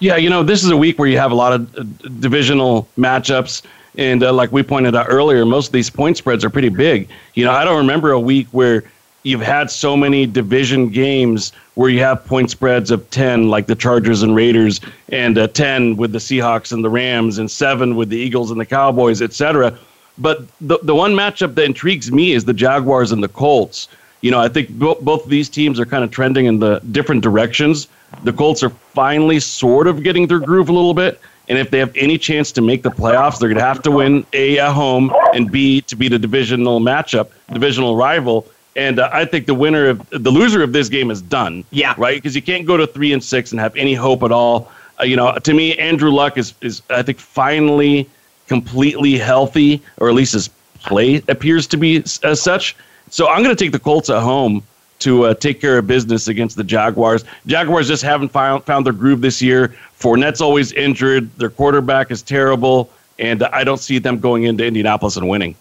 Yeah, 0.00 0.16
you 0.16 0.30
know, 0.30 0.42
this 0.42 0.64
is 0.64 0.70
a 0.70 0.76
week 0.76 0.98
where 0.98 1.08
you 1.08 1.18
have 1.18 1.32
a 1.32 1.34
lot 1.34 1.52
of 1.52 1.76
uh, 1.76 1.82
divisional 2.20 2.88
matchups. 2.98 3.62
And 3.96 4.22
uh, 4.22 4.32
like 4.32 4.50
we 4.50 4.62
pointed 4.62 4.96
out 4.96 5.06
earlier, 5.08 5.46
most 5.46 5.66
of 5.68 5.72
these 5.72 5.88
point 5.88 6.16
spreads 6.16 6.44
are 6.44 6.50
pretty 6.50 6.68
big. 6.68 7.08
You 7.34 7.44
know, 7.44 7.52
I 7.52 7.64
don't 7.64 7.76
remember 7.76 8.10
a 8.10 8.20
week 8.20 8.48
where 8.50 8.82
you've 9.22 9.40
had 9.40 9.70
so 9.70 9.96
many 9.96 10.26
division 10.26 10.88
games 10.88 11.52
where 11.74 11.90
you 11.90 12.00
have 12.00 12.24
point 12.24 12.50
spreads 12.50 12.90
of 12.90 13.08
10, 13.10 13.48
like 13.48 13.66
the 13.66 13.74
Chargers 13.74 14.22
and 14.22 14.34
Raiders, 14.34 14.80
and 15.10 15.38
uh, 15.38 15.46
10 15.48 15.96
with 15.96 16.12
the 16.12 16.18
Seahawks 16.18 16.72
and 16.72 16.84
the 16.84 16.90
Rams, 16.90 17.38
and 17.38 17.50
7 17.50 17.96
with 17.96 18.10
the 18.10 18.16
Eagles 18.16 18.50
and 18.50 18.60
the 18.60 18.66
Cowboys, 18.66 19.22
et 19.22 19.32
cetera. 19.32 19.76
But 20.18 20.46
the, 20.60 20.78
the 20.82 20.94
one 20.94 21.14
matchup 21.14 21.54
that 21.56 21.64
intrigues 21.64 22.12
me 22.12 22.32
is 22.32 22.44
the 22.44 22.52
Jaguars 22.52 23.12
and 23.12 23.22
the 23.22 23.28
Colts. 23.28 23.88
You 24.20 24.30
know, 24.30 24.40
I 24.40 24.48
think 24.48 24.70
bo- 24.70 24.98
both 25.00 25.24
of 25.24 25.30
these 25.30 25.48
teams 25.48 25.78
are 25.80 25.86
kind 25.86 26.04
of 26.04 26.10
trending 26.10 26.46
in 26.46 26.58
the 26.60 26.80
different 26.92 27.22
directions. 27.22 27.88
The 28.22 28.32
Colts 28.32 28.62
are 28.62 28.70
finally 28.70 29.40
sort 29.40 29.86
of 29.86 30.02
getting 30.02 30.26
their 30.26 30.38
groove 30.38 30.68
a 30.68 30.72
little 30.72 30.94
bit. 30.94 31.20
And 31.48 31.58
if 31.58 31.70
they 31.70 31.78
have 31.78 31.94
any 31.94 32.16
chance 32.16 32.52
to 32.52 32.62
make 32.62 32.82
the 32.82 32.90
playoffs, 32.90 33.38
they're 33.38 33.50
going 33.50 33.58
to 33.58 33.64
have 33.64 33.82
to 33.82 33.90
win 33.90 34.24
A 34.32 34.58
at 34.58 34.72
home 34.72 35.12
and 35.34 35.50
B 35.50 35.82
to 35.82 35.96
beat 35.96 36.12
a 36.12 36.18
divisional 36.18 36.80
matchup, 36.80 37.30
divisional 37.52 37.96
rival. 37.96 38.46
And 38.76 38.98
uh, 38.98 39.10
I 39.12 39.24
think 39.24 39.46
the 39.46 39.54
winner 39.54 39.88
of 39.88 40.08
the 40.10 40.30
loser 40.30 40.62
of 40.62 40.72
this 40.72 40.88
game 40.88 41.10
is 41.10 41.20
done. 41.20 41.64
Yeah. 41.70 41.94
Right. 41.98 42.16
Because 42.16 42.34
you 42.34 42.42
can't 42.42 42.66
go 42.66 42.76
to 42.76 42.86
three 42.86 43.12
and 43.12 43.22
six 43.22 43.50
and 43.50 43.60
have 43.60 43.76
any 43.76 43.94
hope 43.94 44.22
at 44.22 44.32
all. 44.32 44.72
Uh, 44.98 45.04
you 45.04 45.16
know, 45.16 45.36
to 45.36 45.52
me, 45.52 45.76
Andrew 45.76 46.10
Luck 46.10 46.38
is 46.38 46.54
is 46.60 46.82
I 46.88 47.02
think 47.02 47.18
finally 47.18 48.08
completely 48.48 49.18
healthy, 49.18 49.82
or 49.98 50.08
at 50.08 50.14
least 50.14 50.34
his 50.34 50.48
play 50.82 51.22
appears 51.28 51.66
to 51.68 51.76
be 51.76 52.02
as 52.22 52.42
such. 52.42 52.76
So 53.10 53.28
I'm 53.28 53.42
going 53.42 53.54
to 53.54 53.64
take 53.64 53.72
the 53.72 53.78
Colts 53.78 54.10
at 54.10 54.22
home 54.22 54.62
to 55.00 55.24
uh, 55.24 55.34
take 55.34 55.60
care 55.60 55.78
of 55.78 55.86
business 55.86 56.28
against 56.28 56.56
the 56.56 56.64
Jaguars. 56.64 57.24
Jaguars 57.46 57.88
just 57.88 58.02
haven't 58.02 58.30
found 58.30 58.64
found 58.64 58.86
their 58.86 58.92
groove 58.92 59.20
this 59.20 59.42
year. 59.42 59.74
Fournette's 59.98 60.40
always 60.40 60.72
injured. 60.72 61.30
Their 61.36 61.50
quarterback 61.50 62.10
is 62.10 62.22
terrible, 62.22 62.90
and 63.18 63.42
I 63.42 63.64
don't 63.64 63.80
see 63.80 63.98
them 63.98 64.18
going 64.18 64.44
into 64.44 64.64
Indianapolis 64.64 65.16
and 65.16 65.28
winning. 65.28 65.56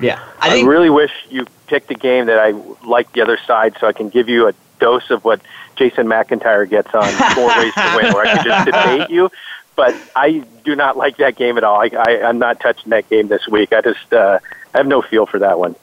Yeah, 0.00 0.20
I, 0.40 0.60
I 0.60 0.62
really 0.62 0.90
wish 0.90 1.12
you 1.30 1.46
picked 1.66 1.90
a 1.90 1.94
game 1.94 2.26
that 2.26 2.38
I 2.38 2.50
like 2.86 3.12
the 3.12 3.20
other 3.20 3.38
side, 3.46 3.76
so 3.78 3.86
I 3.86 3.92
can 3.92 4.08
give 4.08 4.28
you 4.28 4.48
a 4.48 4.54
dose 4.80 5.10
of 5.10 5.24
what 5.24 5.40
Jason 5.76 6.06
McIntyre 6.06 6.68
gets 6.68 6.92
on 6.94 7.02
More 7.36 7.48
Ways 7.58 7.74
to 7.74 7.92
Win, 7.96 8.12
where 8.12 8.26
I 8.26 8.34
can 8.34 8.44
just 8.44 8.66
debate 8.66 9.10
you. 9.10 9.30
But 9.74 9.94
I 10.14 10.44
do 10.64 10.76
not 10.76 10.96
like 10.96 11.16
that 11.16 11.36
game 11.36 11.56
at 11.56 11.64
all. 11.64 11.80
I, 11.80 11.90
I, 11.96 12.22
I'm 12.28 12.38
not 12.38 12.60
touching 12.60 12.90
that 12.90 13.08
game 13.08 13.28
this 13.28 13.48
week. 13.48 13.72
I 13.72 13.80
just 13.80 14.12
uh, 14.12 14.38
I 14.74 14.76
have 14.76 14.86
no 14.86 15.02
feel 15.02 15.26
for 15.26 15.38
that 15.38 15.58
one. 15.58 15.74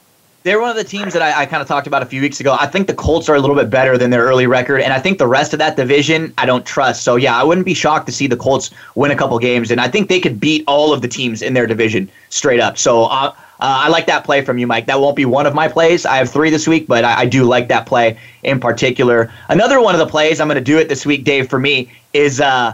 they're 0.44 0.60
one 0.60 0.70
of 0.70 0.76
the 0.78 0.84
teams 0.84 1.14
that 1.14 1.22
I, 1.22 1.42
I 1.42 1.46
kind 1.46 1.62
of 1.62 1.68
talked 1.68 1.86
about 1.86 2.02
a 2.02 2.06
few 2.06 2.22
weeks 2.22 2.40
ago. 2.40 2.56
I 2.58 2.66
think 2.66 2.88
the 2.88 2.94
Colts 2.94 3.28
are 3.30 3.36
a 3.36 3.40
little 3.40 3.56
bit 3.56 3.70
better 3.70 3.98
than 3.98 4.10
their 4.10 4.24
early 4.24 4.48
record, 4.48 4.82
and 4.82 4.94
I 4.94 5.00
think 5.00 5.18
the 5.18 5.28
rest 5.28 5.54
of 5.54 5.60
that 5.60 5.76
division 5.76 6.34
I 6.38 6.46
don't 6.46 6.66
trust. 6.66 7.04
So 7.04 7.18
yeah, 7.18 7.36
I 7.36 7.44
wouldn't 7.44 7.66
be 7.66 7.74
shocked 7.74 8.06
to 8.06 8.12
see 8.12 8.28
the 8.28 8.38
Colts 8.38 8.72
win 8.96 9.12
a 9.12 9.16
couple 9.16 9.38
games, 9.40 9.70
and 9.72 9.82
I 9.82 9.90
think 9.90 10.08
they 10.08 10.20
could 10.20 10.40
beat 10.40 10.64
all 10.66 10.94
of 10.94 11.02
the 11.02 11.08
teams 11.08 11.42
in 11.42 11.54
their 11.54 11.68
division 11.68 12.10
straight 12.30 12.60
up. 12.60 12.78
So 12.78 13.06
uh, 13.06 13.08
uh, 13.08 13.34
I 13.60 13.90
like 13.90 14.08
that 14.08 14.24
play 14.24 14.42
from 14.42 14.58
you, 14.58 14.68
Mike. 14.68 14.86
That 14.86 15.02
won't 15.02 15.18
be 15.18 15.26
one 15.26 15.46
of 15.46 15.54
my 15.54 15.68
plays. 15.68 16.06
I 16.06 16.16
have 16.16 16.30
three 16.30 16.50
this 16.50 16.68
week, 16.68 16.88
but 16.88 17.04
I, 17.04 17.22
I 17.22 17.26
do 17.26 17.44
like 17.44 17.68
that 17.68 17.86
play 17.86 18.18
in 18.44 18.60
particular. 18.62 19.32
Another 19.50 19.82
one 19.82 19.94
of 19.94 20.00
the 20.00 20.08
plays 20.08 20.40
I'm 20.40 20.48
going 20.48 20.56
to 20.56 20.64
do 20.64 20.78
it 20.78 20.88
this 20.88 21.06
week, 21.06 21.26
Dave, 21.26 21.50
for 21.50 21.60
me 21.60 21.92
is 22.14 22.40
uh, 22.40 22.74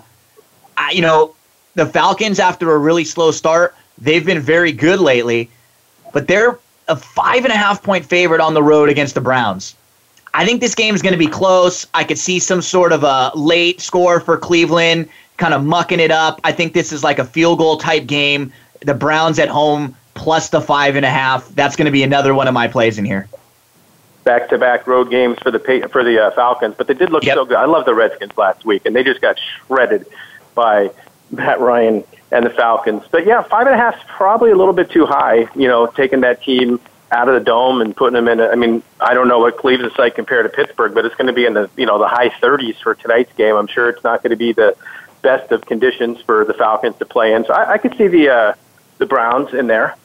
I, 0.78 0.92
you 0.92 1.02
know 1.02 1.36
the 1.76 1.86
Falcons 1.86 2.40
after 2.40 2.72
a 2.74 2.78
really 2.78 3.04
slow 3.06 3.32
start, 3.32 3.76
they've 3.98 4.26
been 4.26 4.40
very 4.40 4.72
good 4.72 5.00
lately, 5.00 5.50
but 6.14 6.28
they're 6.28 6.58
a 6.88 6.96
five 6.96 7.44
and 7.44 7.54
a 7.54 7.58
half 7.58 7.84
point 7.84 8.06
favorite 8.06 8.42
on 8.42 8.54
the 8.54 8.64
road 8.64 8.90
against 8.90 9.16
the 9.16 9.22
Browns. 9.22 9.76
I 10.34 10.46
think 10.46 10.62
this 10.62 10.76
game 10.76 10.96
is 10.96 11.02
going 11.02 11.14
to 11.14 11.20
be 11.20 11.28
close. 11.28 11.88
I 11.94 12.04
could 12.04 12.18
see 12.18 12.40
some 12.40 12.62
sort 12.62 12.92
of 12.92 13.04
a 13.04 13.32
late 13.36 13.80
score 13.82 14.20
for 14.20 14.38
Cleveland, 14.38 15.08
kind 15.38 15.54
of 15.54 15.64
mucking 15.64 16.00
it 16.00 16.12
up. 16.12 16.42
I 16.44 16.52
think 16.52 16.74
this 16.74 16.92
is 16.92 17.04
like 17.04 17.20
a 17.20 17.26
field 17.26 17.60
goal 17.60 17.78
type 17.78 18.06
game. 18.06 18.52
The 18.82 18.94
Browns 18.94 19.40
at 19.40 19.48
home 19.48 19.96
plus 20.14 20.50
the 20.50 20.62
five 20.62 20.96
and 20.96 21.06
a 21.06 21.10
half. 21.10 21.48
That's 21.50 21.76
going 21.76 21.86
to 21.86 21.92
be 21.92 22.04
another 22.04 22.34
one 22.34 22.48
of 22.48 22.54
my 22.54 22.68
plays 22.68 22.98
in 22.98 23.06
here. 23.06 23.28
Back 24.26 24.50
to 24.50 24.58
back 24.58 24.88
road 24.88 25.10
games 25.10 25.38
for 25.40 25.52
the 25.52 25.60
for 25.92 26.04
the 26.04 26.26
uh, 26.26 26.32
Falcons, 26.32 26.76
but 26.78 26.88
they 26.88 26.96
did 26.96 27.12
look 27.12 27.24
Yep. 27.24 27.36
so 27.36 27.46
good. 27.46 27.58
I 27.58 27.66
love 27.66 27.86
the 27.86 27.94
Redskins 27.94 28.36
last 28.38 28.66
week, 28.66 28.82
and 28.86 28.96
they 28.96 29.04
just 29.04 29.22
got 29.22 29.38
shredded 29.68 30.06
by 30.56 30.90
Matt 31.32 31.60
Ryan 31.60 32.04
and 32.32 32.46
the 32.46 32.50
Falcons. 32.50 33.04
But 33.12 33.26
yeah, 33.26 33.44
five 33.44 33.68
and 33.68 33.76
a 33.76 33.78
half 33.78 33.96
is 33.98 34.04
probably 34.08 34.52
a 34.52 34.56
little 34.56 34.74
bit 34.74 34.90
too 34.90 35.06
high. 35.06 35.48
You 35.56 35.68
know, 35.68 35.88
taking 35.88 36.22
that 36.22 36.42
team 36.42 36.80
out 37.12 37.28
of 37.28 37.36
the 37.36 37.40
dome 37.40 37.82
and 37.82 37.96
putting 37.96 38.14
them 38.14 38.28
in. 38.28 38.40
A, 38.40 38.48
I 38.48 38.56
mean, 38.56 38.82
I 39.00 39.14
don't 39.14 39.28
know 39.28 39.40
what 39.40 39.58
Cleveland's 39.58 39.98
like 39.98 40.16
compared 40.16 40.50
to 40.50 40.56
Pittsburgh, 40.56 40.94
but 40.94 41.06
it's 41.06 41.16
going 41.16 41.28
to 41.28 41.34
be 41.34 41.46
in 41.46 41.54
the 41.54 41.70
you 41.78 41.86
know 41.86 42.00
the 42.00 42.08
high 42.08 42.30
30s 42.30 42.82
for 42.82 42.96
tonight's 42.96 43.34
game. 43.34 43.56
I'm 43.56 43.68
sure 43.68 43.90
it's 43.90 44.04
not 44.04 44.24
going 44.24 44.32
to 44.32 44.38
be 44.38 44.54
the 44.54 44.76
best 45.22 45.52
of 45.52 45.66
conditions 45.66 46.22
for 46.22 46.46
the 46.46 46.54
Falcons 46.54 46.98
to 46.98 47.06
play 47.06 47.34
in. 47.34 47.46
So 47.46 47.54
I, 47.54 47.74
I 47.74 47.78
could 47.78 47.96
see 47.98 48.08
the 48.08 48.30
uh, 48.30 48.54
the 48.98 49.06
Browns 49.06 49.54
in 49.54 49.68
there. 49.68 49.96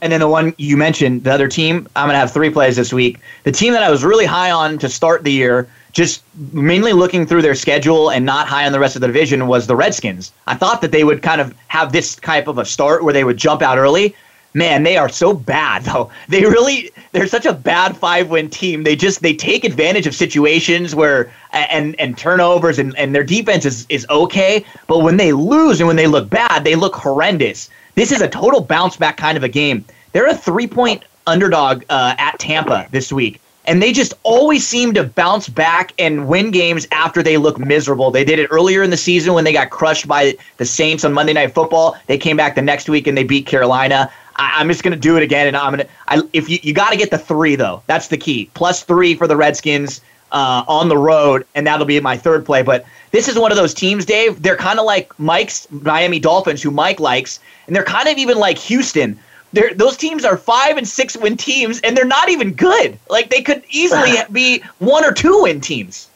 And 0.00 0.12
then 0.12 0.20
the 0.20 0.28
one 0.28 0.54
you 0.58 0.76
mentioned, 0.76 1.24
the 1.24 1.32
other 1.32 1.48
team, 1.48 1.88
I'm 1.96 2.06
going 2.08 2.14
to 2.14 2.18
have 2.18 2.30
three 2.30 2.50
plays 2.50 2.76
this 2.76 2.92
week. 2.92 3.20
The 3.44 3.52
team 3.52 3.72
that 3.72 3.82
I 3.82 3.90
was 3.90 4.04
really 4.04 4.26
high 4.26 4.50
on 4.50 4.76
to 4.78 4.88
start 4.88 5.24
the 5.24 5.32
year, 5.32 5.70
just 5.94 6.22
mainly 6.52 6.92
looking 6.92 7.24
through 7.24 7.40
their 7.40 7.54
schedule 7.54 8.10
and 8.10 8.26
not 8.26 8.48
high 8.48 8.66
on 8.66 8.72
the 8.72 8.80
rest 8.80 8.96
of 8.96 9.00
the 9.00 9.06
division, 9.06 9.46
was 9.46 9.66
the 9.66 9.76
Redskins. 9.76 10.32
I 10.46 10.56
thought 10.56 10.82
that 10.82 10.90
they 10.90 11.04
would 11.04 11.22
kind 11.22 11.40
of 11.40 11.54
have 11.68 11.92
this 11.92 12.16
type 12.16 12.48
of 12.48 12.58
a 12.58 12.64
start 12.64 13.04
where 13.04 13.14
they 13.14 13.24
would 13.24 13.36
jump 13.36 13.62
out 13.62 13.78
early. 13.78 14.14
Man, 14.54 14.82
they 14.82 14.96
are 14.96 15.08
so 15.08 15.32
bad 15.32 15.84
though. 15.84 16.10
They 16.28 16.42
really 16.42 16.90
they're 17.12 17.28
such 17.28 17.46
a 17.46 17.52
bad 17.52 17.96
five 17.96 18.28
win 18.28 18.50
team. 18.50 18.82
They 18.82 18.96
just 18.96 19.22
they 19.22 19.34
take 19.34 19.64
advantage 19.64 20.06
of 20.08 20.14
situations 20.16 20.94
where 20.96 21.32
and 21.52 21.98
and 22.00 22.18
turnovers 22.18 22.80
and, 22.80 22.96
and 22.98 23.14
their 23.14 23.24
defense 23.24 23.64
is, 23.64 23.86
is 23.88 24.04
okay. 24.10 24.64
But 24.88 24.98
when 24.98 25.16
they 25.16 25.32
lose 25.32 25.80
and 25.80 25.86
when 25.86 25.96
they 25.96 26.08
look 26.08 26.28
bad, 26.28 26.64
they 26.64 26.74
look 26.74 26.96
horrendous. 26.96 27.70
This 27.94 28.10
is 28.10 28.20
a 28.20 28.28
total 28.28 28.60
bounce 28.60 28.96
back 28.96 29.16
kind 29.16 29.36
of 29.36 29.44
a 29.44 29.48
game. 29.48 29.84
They're 30.12 30.26
a 30.26 30.36
three 30.36 30.66
point 30.66 31.04
underdog 31.26 31.84
uh, 31.88 32.16
at 32.18 32.38
Tampa 32.40 32.88
this 32.90 33.12
week. 33.12 33.40
And 33.66 33.82
they 33.82 33.92
just 33.92 34.12
always 34.22 34.66
seem 34.66 34.92
to 34.94 35.04
bounce 35.04 35.48
back 35.48 35.94
and 35.98 36.28
win 36.28 36.50
games 36.50 36.86
after 36.92 37.22
they 37.22 37.38
look 37.38 37.58
miserable. 37.58 38.10
They 38.10 38.24
did 38.24 38.38
it 38.38 38.48
earlier 38.50 38.82
in 38.82 38.90
the 38.90 38.96
season 38.96 39.32
when 39.32 39.44
they 39.44 39.52
got 39.52 39.70
crushed 39.70 40.06
by 40.06 40.36
the 40.58 40.66
Saints 40.66 41.04
on 41.04 41.12
Monday 41.12 41.32
Night 41.32 41.54
Football. 41.54 41.96
They 42.06 42.18
came 42.18 42.36
back 42.36 42.54
the 42.54 42.62
next 42.62 42.88
week 42.88 43.06
and 43.06 43.16
they 43.16 43.24
beat 43.24 43.46
Carolina. 43.46 44.10
I, 44.36 44.52
I'm 44.56 44.68
just 44.68 44.82
going 44.82 44.92
to 44.92 45.00
do 45.00 45.16
it 45.16 45.22
again, 45.22 45.46
and 45.46 45.56
I'm 45.56 45.74
going 45.74 45.86
to. 45.86 45.92
I, 46.08 46.22
if 46.32 46.48
you 46.48 46.58
you 46.62 46.74
got 46.74 46.90
to 46.90 46.96
get 46.96 47.10
the 47.10 47.18
three 47.18 47.56
though, 47.56 47.82
that's 47.86 48.08
the 48.08 48.16
key. 48.16 48.50
Plus 48.54 48.82
three 48.82 49.14
for 49.14 49.26
the 49.26 49.36
Redskins 49.36 50.00
uh, 50.32 50.64
on 50.66 50.88
the 50.88 50.98
road, 50.98 51.46
and 51.54 51.66
that'll 51.66 51.86
be 51.86 51.98
my 52.00 52.16
third 52.16 52.44
play. 52.44 52.62
But 52.62 52.84
this 53.12 53.28
is 53.28 53.38
one 53.38 53.52
of 53.52 53.56
those 53.56 53.72
teams, 53.72 54.04
Dave. 54.04 54.42
They're 54.42 54.56
kind 54.56 54.78
of 54.78 54.84
like 54.84 55.18
Mike's 55.18 55.68
Miami 55.70 56.18
Dolphins, 56.18 56.62
who 56.62 56.70
Mike 56.70 57.00
likes, 57.00 57.38
and 57.66 57.74
they're 57.74 57.84
kind 57.84 58.08
of 58.08 58.18
even 58.18 58.38
like 58.38 58.58
Houston. 58.58 59.18
They're, 59.54 59.72
those 59.72 59.96
teams 59.96 60.24
are 60.24 60.36
five 60.36 60.76
and 60.76 60.86
six 60.86 61.16
win 61.16 61.36
teams, 61.36 61.80
and 61.80 61.96
they're 61.96 62.04
not 62.04 62.28
even 62.28 62.52
good. 62.54 62.98
Like 63.08 63.30
they 63.30 63.42
could 63.42 63.62
easily 63.70 64.16
be 64.32 64.62
one 64.78 65.04
or 65.04 65.12
two 65.12 65.42
win 65.42 65.60
teams. 65.60 66.08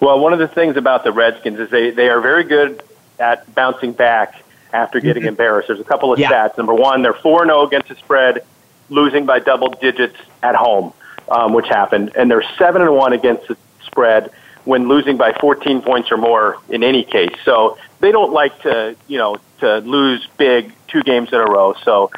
Well, 0.00 0.20
one 0.20 0.32
of 0.32 0.38
the 0.38 0.48
things 0.48 0.76
about 0.76 1.04
the 1.04 1.12
Redskins 1.12 1.58
is 1.58 1.70
they, 1.70 1.90
they 1.90 2.08
are 2.08 2.20
very 2.20 2.44
good 2.44 2.82
at 3.18 3.52
bouncing 3.54 3.92
back 3.92 4.42
after 4.72 5.00
getting 5.00 5.24
embarrassed. 5.24 5.68
There's 5.68 5.80
a 5.80 5.84
couple 5.84 6.12
of 6.12 6.18
Yeah. 6.18 6.30
stats. 6.30 6.56
Number 6.58 6.74
one, 6.74 7.02
they're 7.02 7.14
4 7.14 7.46
0 7.46 7.66
against 7.66 7.88
the 7.88 7.94
spread, 7.94 8.44
losing 8.90 9.24
by 9.24 9.38
double 9.38 9.68
digits 9.68 10.16
at 10.42 10.54
home, 10.56 10.92
um, 11.28 11.52
which 11.52 11.68
happened. 11.68 12.12
And 12.16 12.30
they're 12.30 12.44
7 12.58 12.82
and 12.82 12.94
1 12.94 13.12
against 13.12 13.48
the 13.48 13.56
spread 13.86 14.30
when 14.64 14.88
losing 14.88 15.16
by 15.16 15.32
14 15.32 15.80
points 15.82 16.10
or 16.10 16.16
more 16.16 16.58
in 16.68 16.82
any 16.82 17.04
case. 17.04 17.34
So 17.44 17.78
they 18.00 18.12
don't 18.12 18.32
like 18.32 18.60
to, 18.62 18.96
you 19.06 19.18
know, 19.18 19.36
to 19.60 19.78
lose 19.78 20.26
big 20.36 20.72
two 20.88 21.02
games 21.02 21.32
in 21.32 21.38
a 21.38 21.44
row. 21.44 21.74
So 21.84 22.10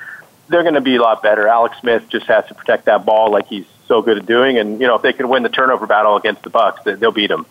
they're 0.49 0.63
going 0.63 0.75
to 0.75 0.81
be 0.81 0.97
a 0.97 1.03
lot 1.03 1.23
better. 1.23 1.49
Alex 1.49 1.77
Smith 1.81 2.09
just 2.09 2.27
has 2.27 2.47
to 2.47 2.55
protect 2.55 2.85
that 2.87 3.05
ball 3.05 3.31
like 3.31 3.47
he's 3.49 3.65
so 3.87 4.03
good 4.03 4.19
at 4.19 4.27
doing. 4.27 4.59
And, 4.59 4.81
you 4.81 4.87
know, 4.87 4.95
if 4.97 5.03
they 5.03 5.13
can 5.13 5.29
win 5.29 5.43
the 5.43 5.49
turnover 5.49 5.87
battle 5.87 6.17
against 6.17 6.43
the 6.43 6.51
Bucs, 6.51 6.83
they- 6.85 6.95
they'll 6.95 7.13
beat 7.13 7.29
them. 7.29 7.47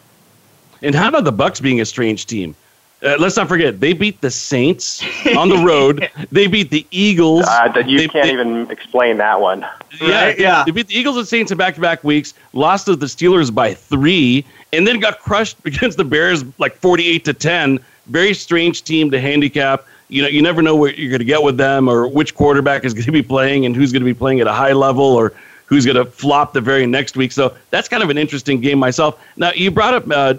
And 0.81 0.93
how 0.95 1.07
about 1.09 1.23
the 1.23 1.33
Bucs 1.33 1.61
being 1.61 1.81
a 1.81 1.85
strange 1.85 2.25
team? 2.25 2.55
Uh, 3.03 3.15
let's 3.19 3.35
not 3.35 3.47
forget 3.47 3.79
they 3.81 3.93
beat 3.93 4.21
the 4.21 4.31
Saints 4.31 5.03
on 5.37 5.49
the 5.49 5.57
road. 5.57 6.09
they 6.31 6.47
beat 6.47 6.71
the 6.71 6.85
Eagles. 6.91 7.45
Uh, 7.47 7.67
that 7.69 7.87
you 7.89 7.99
They- 7.99 8.07
can't 8.07 8.25
they- 8.27 8.33
even 8.33 8.69
explain 8.71 9.17
that 9.17 9.39
one. 9.41 9.65
Yeah, 10.01 10.25
Right? 10.25 10.39
Yeah. 10.39 10.63
They 10.65 10.71
beat 10.71 10.87
the 10.87 10.97
Eagles 10.97 11.17
and 11.17 11.27
Saints 11.27 11.51
in 11.51 11.57
back-to-back 11.57 12.03
weeks. 12.03 12.33
Lost 12.53 12.85
to 12.87 12.95
the 12.95 13.05
Steelers 13.05 13.53
by 13.53 13.73
three, 13.73 14.45
and 14.73 14.87
then 14.87 14.99
got 14.99 15.19
crushed 15.19 15.57
against 15.65 15.97
the 15.97 16.03
Bears 16.05 16.43
like 16.57 16.77
forty-eight 16.77 17.25
to 17.25 17.33
ten. 17.33 17.79
Very 18.07 18.33
strange 18.33 18.83
team 18.83 19.11
to 19.11 19.19
handicap. 19.19 19.85
You 20.07 20.21
know, 20.21 20.27
you 20.27 20.41
never 20.41 20.61
know 20.61 20.75
what 20.75 20.97
you're 20.97 21.09
going 21.09 21.19
to 21.19 21.25
get 21.25 21.41
with 21.41 21.57
them, 21.57 21.89
or 21.89 22.07
which 22.07 22.35
quarterback 22.35 22.85
is 22.85 22.93
going 22.95 23.05
to 23.05 23.11
be 23.11 23.23
playing, 23.23 23.65
and 23.65 23.75
who's 23.75 23.91
going 23.91 24.01
to 24.01 24.05
be 24.05 24.13
playing 24.13 24.39
at 24.39 24.47
a 24.47 24.53
high 24.53 24.73
level, 24.73 25.03
or 25.05 25.33
who's 25.65 25.85
going 25.85 25.97
to 25.97 26.05
flop 26.05 26.53
the 26.53 26.61
very 26.61 26.85
next 26.85 27.17
week. 27.17 27.31
So 27.31 27.55
that's 27.71 27.87
kind 27.87 28.03
of 28.03 28.09
an 28.09 28.17
interesting 28.17 28.61
game 28.61 28.77
myself. 28.77 29.19
Now 29.35 29.51
you 29.53 29.71
brought 29.71 29.93
up 29.95 30.03
uh, 30.05 30.33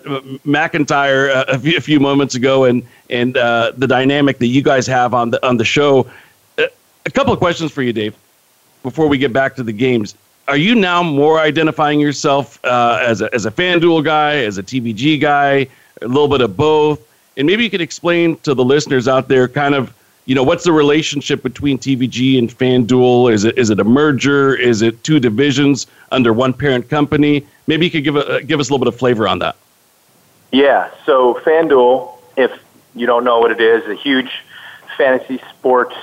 McIntyre 0.45 1.35
uh, 1.35 1.45
a, 1.49 1.59
few, 1.59 1.77
a 1.77 1.81
few 1.81 2.01
moments 2.01 2.35
ago, 2.35 2.65
and 2.65 2.83
and 3.11 3.37
uh, 3.37 3.73
the 3.77 3.87
dynamic 3.87 4.39
that 4.39 4.47
you 4.49 4.63
guys 4.63 4.87
have 4.87 5.15
on 5.15 5.31
the 5.31 5.47
on 5.47 5.57
the 5.57 5.65
show. 5.65 6.09
Uh, 6.59 6.67
a 7.05 7.11
couple 7.11 7.33
of 7.33 7.39
questions 7.39 7.73
for 7.73 7.83
you, 7.83 7.93
Dave 7.93 8.17
before 8.87 9.09
we 9.09 9.19
get 9.19 9.33
back 9.33 9.57
to 9.57 9.65
the 9.65 9.73
games, 9.73 10.15
are 10.47 10.57
you 10.57 10.77
now 10.77 11.03
more 11.03 11.41
identifying 11.41 11.99
yourself 11.99 12.65
uh, 12.65 13.01
as 13.03 13.21
a 13.21 13.35
as 13.35 13.45
a 13.45 13.51
FanDuel 13.51 14.05
guy, 14.05 14.37
as 14.37 14.59
a 14.59 14.63
TVG 14.63 15.21
guy, 15.21 15.67
a 16.03 16.07
little 16.07 16.29
bit 16.29 16.41
of 16.41 16.57
both? 16.57 17.01
And 17.37 17.47
maybe 17.47 17.65
you 17.65 17.71
could 17.71 17.81
explain 17.81 18.37
to 18.39 18.55
the 18.55 18.65
listeners 18.65 19.09
out 19.09 19.29
there, 19.29 19.47
kind 19.49 19.75
of, 19.75 19.93
you 20.25 20.35
know, 20.35 20.43
what's 20.43 20.65
the 20.65 20.73
relationship 20.73 21.43
between 21.43 21.79
TVG 21.79 22.39
and 22.39 22.49
FanDuel? 22.49 23.33
Is 23.33 23.45
it 23.45 23.57
is 23.59 23.71
it 23.71 23.79
a 23.79 23.85
merger? 23.85 24.55
Is 24.55 24.83
it 24.83 25.03
two 25.05 25.21
divisions 25.21 25.87
under 26.11 26.33
one 26.33 26.53
parent 26.53 26.89
company? 26.89 27.47
Maybe 27.67 27.85
you 27.85 27.91
could 27.91 28.05
give 28.05 28.17
a, 28.17 28.43
give 28.43 28.59
us 28.59 28.69
a 28.69 28.73
little 28.73 28.85
bit 28.85 28.93
of 28.93 28.99
flavor 28.99 29.29
on 29.29 29.39
that. 29.41 29.57
Yeah, 30.53 30.91
so 31.05 31.35
FanDuel, 31.45 32.19
if 32.37 32.51
you 32.95 33.07
don't 33.07 33.25
know 33.25 33.41
what 33.41 33.51
it 33.51 33.61
is, 33.61 33.87
a 33.89 33.95
huge 33.95 34.31
fantasy 34.97 35.41
sports 35.51 35.95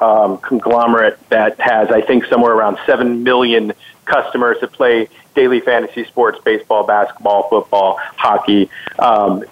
um, 0.00 0.38
conglomerate 0.38 1.18
that 1.28 1.60
has, 1.60 1.90
I 1.90 2.00
think, 2.00 2.24
somewhere 2.26 2.52
around 2.52 2.78
7 2.86 3.22
million 3.22 3.72
customers 4.04 4.58
that 4.60 4.72
play 4.72 5.08
daily 5.34 5.60
fantasy 5.60 6.04
sports, 6.04 6.38
baseball, 6.42 6.84
basketball, 6.84 7.48
football, 7.48 7.98
hockey. 8.16 8.70
Um, 8.98 9.44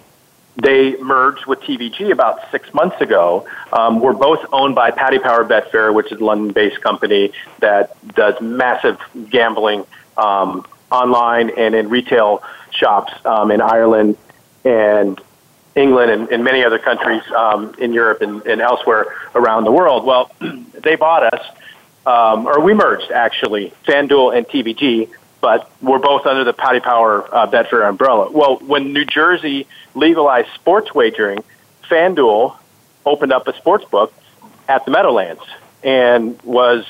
they 0.61 0.95
merged 0.97 1.45
with 1.47 1.59
TVG 1.61 2.11
about 2.11 2.39
six 2.51 2.71
months 2.73 2.99
ago. 3.01 3.47
Um, 3.73 3.99
we're 3.99 4.13
both 4.13 4.45
owned 4.51 4.75
by 4.75 4.91
Paddy 4.91 5.17
Power 5.17 5.43
Betfair, 5.43 5.93
which 5.93 6.11
is 6.11 6.21
a 6.21 6.23
London-based 6.23 6.81
company 6.81 7.31
that 7.59 7.95
does 8.13 8.39
massive 8.41 8.99
gambling 9.29 9.85
um, 10.17 10.65
online 10.91 11.49
and 11.57 11.73
in 11.73 11.89
retail 11.89 12.43
shops 12.69 13.11
um, 13.25 13.49
in 13.49 13.61
Ireland 13.61 14.17
and 14.63 15.19
England 15.75 16.11
and, 16.11 16.29
and 16.29 16.43
many 16.43 16.63
other 16.63 16.77
countries 16.77 17.23
um, 17.35 17.73
in 17.79 17.93
Europe 17.93 18.21
and, 18.21 18.45
and 18.45 18.61
elsewhere 18.61 19.07
around 19.33 19.63
the 19.63 19.71
world. 19.71 20.05
Well, 20.05 20.31
they 20.73 20.95
bought 20.95 21.33
us, 21.33 21.45
um, 22.05 22.45
or 22.45 22.59
we 22.59 22.73
merged 22.73 23.09
actually, 23.11 23.73
FanDuel 23.85 24.37
and 24.37 24.47
TVG, 24.47 25.09
but 25.39 25.71
we're 25.81 25.97
both 25.97 26.27
under 26.27 26.43
the 26.43 26.53
Paddy 26.53 26.81
Power 26.81 27.27
uh, 27.33 27.47
Betfair 27.47 27.87
umbrella. 27.87 28.29
Well, 28.29 28.57
when 28.57 28.93
New 28.93 29.05
Jersey 29.05 29.65
legalized 29.95 30.49
sports 30.55 30.93
wagering, 30.93 31.43
FanDuel 31.83 32.57
opened 33.05 33.33
up 33.33 33.47
a 33.47 33.55
sports 33.57 33.85
book 33.85 34.13
at 34.67 34.85
the 34.85 34.91
Meadowlands 34.91 35.43
and 35.83 36.41
was 36.43 36.85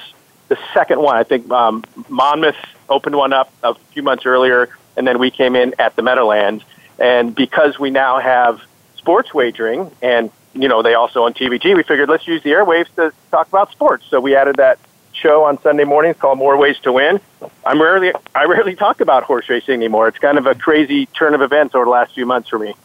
the 0.47 0.57
second 0.73 1.01
one. 1.01 1.15
I 1.15 1.23
think 1.23 1.49
um, 1.49 1.83
Monmouth 2.09 2.57
opened 2.89 3.15
one 3.15 3.33
up 3.33 3.51
a 3.63 3.73
few 3.93 4.03
months 4.03 4.25
earlier, 4.25 4.69
and 4.97 5.07
then 5.07 5.17
we 5.17 5.31
came 5.31 5.55
in 5.55 5.73
at 5.79 5.95
the 5.95 6.01
Meadowlands. 6.01 6.63
And 6.99 7.33
because 7.33 7.79
we 7.79 7.89
now 7.89 8.19
have 8.19 8.61
sports 8.97 9.33
wagering, 9.33 9.89
and 10.01 10.29
you 10.53 10.67
know 10.67 10.81
they 10.81 10.93
also 10.93 11.23
on 11.23 11.33
TVG, 11.33 11.75
we 11.75 11.83
figured 11.83 12.09
let's 12.09 12.27
use 12.27 12.43
the 12.43 12.51
airwaves 12.51 12.93
to 12.95 13.13
talk 13.31 13.47
about 13.47 13.71
sports. 13.71 14.05
So 14.09 14.19
we 14.19 14.35
added 14.35 14.57
that 14.57 14.77
show 15.13 15.43
on 15.43 15.59
Sunday 15.61 15.83
mornings 15.83 16.17
called 16.17 16.37
More 16.37 16.57
Ways 16.57 16.79
to 16.79 16.91
Win. 16.91 17.19
I'm 17.65 17.81
rarely 17.81 18.11
I 18.35 18.45
rarely 18.45 18.75
talk 18.75 19.01
about 19.01 19.23
horse 19.23 19.49
racing 19.49 19.75
anymore. 19.75 20.07
It's 20.09 20.19
kind 20.19 20.37
of 20.37 20.45
a 20.45 20.55
crazy 20.55 21.05
turn 21.07 21.33
of 21.33 21.41
events 21.41 21.75
over 21.75 21.85
the 21.85 21.91
last 21.91 22.13
few 22.13 22.25
months 22.25 22.49
for 22.49 22.59
me. 22.59 22.75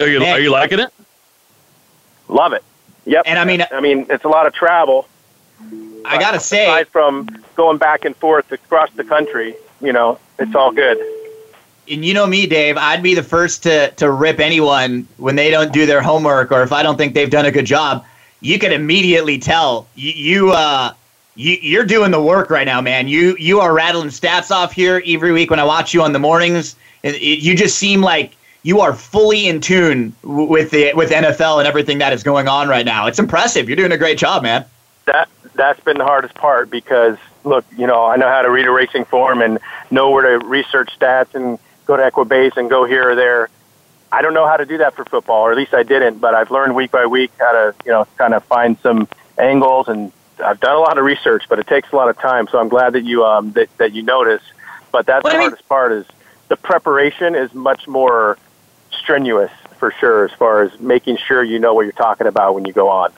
Are 0.00 0.08
you, 0.08 0.22
are 0.22 0.38
you 0.40 0.50
liking 0.50 0.78
it? 0.80 0.90
Love 2.28 2.52
it. 2.52 2.62
Yep. 3.06 3.22
And 3.26 3.38
I 3.38 3.44
mean- 3.44 3.64
I 3.70 3.80
mean, 3.80 4.06
it's 4.10 4.24
a 4.24 4.28
lot 4.28 4.46
of 4.46 4.52
travel. 4.52 5.08
I 6.04 6.18
gotta 6.18 6.38
say, 6.38 6.64
aside 6.66 6.88
from 6.88 7.28
going 7.56 7.78
back 7.78 8.04
and 8.04 8.14
forth 8.16 8.52
across 8.52 8.90
the 8.92 9.02
country, 9.04 9.56
you 9.80 9.92
know, 9.92 10.18
it's 10.38 10.54
all 10.54 10.70
good. 10.72 10.98
and 11.88 12.04
you 12.04 12.14
know 12.14 12.26
me, 12.26 12.46
Dave, 12.46 12.76
I'd 12.76 13.02
be 13.02 13.14
the 13.14 13.22
first 13.22 13.62
to 13.64 13.90
to 13.92 14.10
rip 14.10 14.38
anyone 14.38 15.06
when 15.16 15.34
they 15.36 15.50
don't 15.50 15.72
do 15.72 15.86
their 15.86 16.02
homework 16.02 16.52
or 16.52 16.62
if 16.62 16.72
I 16.72 16.82
don't 16.82 16.96
think 16.96 17.14
they've 17.14 17.30
done 17.30 17.46
a 17.46 17.50
good 17.50 17.64
job. 17.66 18.04
You 18.40 18.58
can 18.58 18.72
immediately 18.72 19.38
tell 19.38 19.86
you, 19.94 20.12
you 20.12 20.50
uh 20.52 20.92
you, 21.36 21.56
you're 21.60 21.84
doing 21.84 22.10
the 22.12 22.20
work 22.22 22.50
right 22.50 22.66
now, 22.66 22.80
man. 22.80 23.08
You 23.08 23.36
you 23.38 23.60
are 23.60 23.72
rattling 23.72 24.08
stats 24.08 24.50
off 24.50 24.72
here 24.72 25.02
every 25.06 25.32
week 25.32 25.50
when 25.50 25.58
I 25.60 25.64
watch 25.64 25.92
you 25.94 26.02
on 26.02 26.12
the 26.12 26.18
mornings. 26.20 26.76
It, 27.02 27.14
it, 27.16 27.38
you 27.40 27.56
just 27.56 27.78
seem 27.78 28.00
like 28.00 28.32
you 28.66 28.80
are 28.80 28.92
fully 28.92 29.46
in 29.46 29.60
tune 29.60 30.12
with 30.24 30.72
the 30.72 30.92
with 30.94 31.10
NFL 31.10 31.60
and 31.60 31.68
everything 31.68 31.98
that 31.98 32.12
is 32.12 32.24
going 32.24 32.48
on 32.48 32.68
right 32.68 32.84
now. 32.84 33.06
It's 33.06 33.20
impressive. 33.20 33.68
You're 33.68 33.76
doing 33.76 33.92
a 33.92 33.96
great 33.96 34.18
job, 34.18 34.42
man. 34.42 34.64
That 35.04 35.28
that's 35.54 35.78
been 35.80 35.98
the 35.98 36.04
hardest 36.04 36.34
part 36.34 36.68
because 36.68 37.16
look, 37.44 37.64
you 37.78 37.86
know, 37.86 38.04
I 38.04 38.16
know 38.16 38.28
how 38.28 38.42
to 38.42 38.50
read 38.50 38.66
a 38.66 38.72
racing 38.72 39.04
form 39.04 39.40
and 39.40 39.60
know 39.92 40.10
where 40.10 40.36
to 40.40 40.44
research 40.44 40.90
stats 40.98 41.32
and 41.36 41.60
go 41.86 41.96
to 41.96 42.02
Equibase 42.10 42.56
and 42.56 42.68
go 42.68 42.84
here 42.84 43.10
or 43.10 43.14
there. 43.14 43.48
I 44.10 44.20
don't 44.20 44.34
know 44.34 44.48
how 44.48 44.56
to 44.56 44.66
do 44.66 44.78
that 44.78 44.94
for 44.96 45.04
football, 45.04 45.42
or 45.42 45.52
at 45.52 45.56
least 45.56 45.72
I 45.72 45.84
didn't. 45.84 46.18
But 46.18 46.34
I've 46.34 46.50
learned 46.50 46.74
week 46.74 46.90
by 46.90 47.06
week 47.06 47.30
how 47.38 47.52
to, 47.52 47.74
you 47.84 47.92
know, 47.92 48.04
kind 48.18 48.34
of 48.34 48.42
find 48.46 48.76
some 48.82 49.06
angles, 49.38 49.86
and 49.86 50.10
I've 50.44 50.58
done 50.58 50.74
a 50.74 50.80
lot 50.80 50.98
of 50.98 51.04
research, 51.04 51.44
but 51.48 51.60
it 51.60 51.68
takes 51.68 51.92
a 51.92 51.96
lot 51.96 52.08
of 52.08 52.18
time. 52.18 52.48
So 52.48 52.58
I'm 52.58 52.68
glad 52.68 52.94
that 52.94 53.04
you 53.04 53.24
um, 53.24 53.52
that 53.52 53.68
that 53.78 53.92
you 53.92 54.02
notice. 54.02 54.42
But 54.90 55.06
that's 55.06 55.22
What 55.22 55.30
the 55.30 55.36
I 55.36 55.38
mean- 55.38 55.48
hardest 55.50 55.68
part 55.68 55.92
is 55.92 56.04
the 56.48 56.56
preparation 56.56 57.36
is 57.36 57.54
much 57.54 57.86
more 57.86 58.38
strenuous 59.06 59.52
for 59.78 59.92
sure, 59.92 60.24
as 60.24 60.32
far 60.32 60.62
as 60.62 60.80
making 60.80 61.16
sure 61.16 61.44
you 61.44 61.60
know 61.60 61.74
what 61.74 61.82
you're 61.82 61.92
talking 61.92 62.26
about 62.26 62.56
when 62.56 62.64
you 62.64 62.72
go 62.72 62.88
on. 62.88 63.12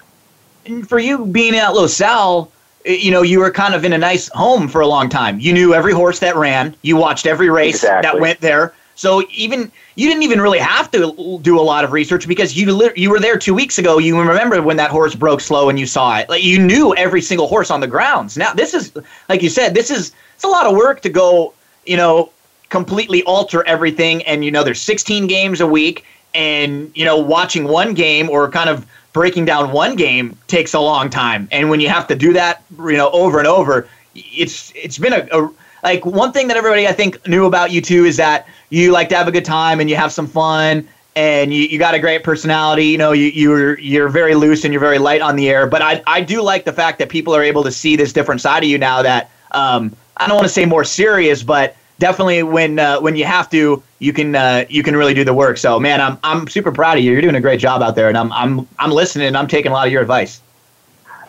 And 0.66 0.86
for 0.86 0.98
you 0.98 1.24
being 1.24 1.56
at 1.56 1.70
Los 1.70 1.98
Al, 2.02 2.52
eh, 2.84 2.92
you 2.92 3.10
know, 3.10 3.22
you 3.22 3.40
were 3.40 3.50
kind 3.50 3.74
of 3.74 3.86
in 3.86 3.94
a 3.94 3.98
nice 3.98 4.28
home 4.28 4.68
for 4.68 4.82
a 4.82 4.86
long 4.86 5.08
time. 5.08 5.40
You 5.40 5.54
knew 5.54 5.72
every 5.72 5.94
horse 5.94 6.18
that 6.18 6.36
ran. 6.36 6.76
You 6.82 6.96
watched 6.96 7.24
every 7.24 7.48
race 7.48 7.80
that 7.80 8.20
went 8.20 8.40
there. 8.40 8.74
So 8.96 9.22
even 9.32 9.70
you 9.94 10.08
didn't 10.08 10.24
even 10.24 10.40
really 10.40 10.58
have 10.58 10.90
to 10.90 11.40
do 11.40 11.58
a 11.58 11.62
lot 11.62 11.84
of 11.84 11.92
research 11.92 12.26
because 12.28 12.56
you 12.56 12.70
li- 12.74 12.90
you 12.96 13.10
were 13.10 13.20
there 13.20 13.38
two 13.38 13.54
weeks 13.54 13.78
ago. 13.78 13.98
You 13.98 14.20
remember 14.20 14.60
when 14.60 14.76
that 14.76 14.90
horse 14.90 15.14
broke 15.14 15.40
slow 15.40 15.70
and 15.70 15.78
you 15.78 15.86
saw 15.86 16.18
it. 16.18 16.28
Like 16.28 16.42
you 16.42 16.58
knew 16.58 16.94
every 16.96 17.22
single 17.22 17.46
horse 17.46 17.70
on 17.70 17.80
the 17.80 17.86
grounds. 17.86 18.36
Now 18.36 18.52
this 18.52 18.74
is 18.74 18.92
like 19.28 19.40
you 19.40 19.48
said, 19.48 19.74
this 19.74 19.90
is 19.90 20.12
it's 20.34 20.44
a 20.44 20.48
lot 20.48 20.66
of 20.66 20.76
work 20.76 21.00
to 21.02 21.08
go. 21.08 21.54
You 21.86 21.96
know, 21.96 22.32
completely 22.68 23.22
alter 23.24 23.64
everything. 23.66 24.22
And 24.22 24.44
you 24.44 24.50
know, 24.50 24.62
there's 24.62 24.80
16 24.80 25.26
games 25.26 25.60
a 25.60 25.66
week, 25.66 26.04
and 26.34 26.90
you 26.94 27.04
know, 27.04 27.16
watching 27.18 27.64
one 27.64 27.94
game 27.94 28.28
or 28.30 28.50
kind 28.50 28.70
of 28.70 28.86
breaking 29.12 29.44
down 29.44 29.72
one 29.72 29.96
game 29.96 30.36
takes 30.46 30.74
a 30.74 30.80
long 30.80 31.10
time. 31.10 31.48
And 31.50 31.70
when 31.70 31.80
you 31.80 31.88
have 31.88 32.06
to 32.08 32.14
do 32.14 32.32
that, 32.34 32.62
you 32.78 32.96
know, 32.96 33.10
over 33.10 33.38
and 33.38 33.48
over, 33.48 33.88
it's 34.14 34.72
it's 34.74 34.98
been 34.98 35.12
a, 35.12 35.28
a 35.32 35.50
like 35.82 36.04
one 36.04 36.32
thing 36.32 36.48
that 36.48 36.56
everybody 36.56 36.86
I 36.86 36.92
think 36.92 37.26
knew 37.26 37.46
about 37.46 37.70
you 37.70 37.80
too 37.80 38.04
is 38.04 38.16
that 38.16 38.46
you 38.70 38.92
like 38.92 39.08
to 39.10 39.16
have 39.16 39.28
a 39.28 39.32
good 39.32 39.44
time 39.44 39.80
and 39.80 39.88
you 39.88 39.96
have 39.96 40.12
some 40.12 40.26
fun 40.26 40.86
and 41.16 41.52
you, 41.52 41.62
you 41.62 41.78
got 41.78 41.94
a 41.94 41.98
great 41.98 42.22
personality. 42.22 42.86
You 42.86 42.98
know, 42.98 43.12
you 43.12 43.26
you're 43.26 43.78
you're 43.78 44.08
very 44.08 44.34
loose 44.34 44.64
and 44.64 44.72
you're 44.72 44.80
very 44.80 44.98
light 44.98 45.20
on 45.20 45.36
the 45.36 45.48
air. 45.48 45.66
But 45.66 45.82
I 45.82 46.02
I 46.06 46.20
do 46.20 46.42
like 46.42 46.64
the 46.64 46.72
fact 46.72 46.98
that 46.98 47.08
people 47.08 47.34
are 47.34 47.42
able 47.42 47.64
to 47.64 47.72
see 47.72 47.96
this 47.96 48.12
different 48.12 48.40
side 48.40 48.62
of 48.62 48.68
you 48.68 48.78
now 48.78 49.02
that 49.02 49.30
um 49.52 49.94
I 50.16 50.26
don't 50.26 50.36
want 50.36 50.46
to 50.46 50.52
say 50.52 50.64
more 50.64 50.84
serious, 50.84 51.42
but 51.42 51.76
definitely 51.98 52.42
when 52.42 52.78
uh, 52.78 53.00
when 53.00 53.16
you 53.16 53.24
have 53.24 53.50
to, 53.50 53.82
you 53.98 54.12
can 54.12 54.34
uh, 54.34 54.64
you 54.68 54.82
can 54.82 54.96
really 54.96 55.14
do 55.14 55.24
the 55.24 55.34
work. 55.34 55.58
So 55.58 55.78
man, 55.78 56.00
I'm 56.00 56.18
I'm 56.22 56.48
super 56.48 56.72
proud 56.72 56.98
of 56.98 57.04
you. 57.04 57.12
You're 57.12 57.22
doing 57.22 57.34
a 57.34 57.40
great 57.40 57.60
job 57.60 57.82
out 57.82 57.94
there, 57.94 58.08
and 58.08 58.16
I'm 58.16 58.32
I'm 58.32 58.66
I'm 58.78 58.90
listening. 58.90 59.28
and 59.28 59.36
I'm 59.36 59.48
taking 59.48 59.70
a 59.70 59.74
lot 59.74 59.86
of 59.86 59.92
your 59.92 60.02
advice. 60.02 60.40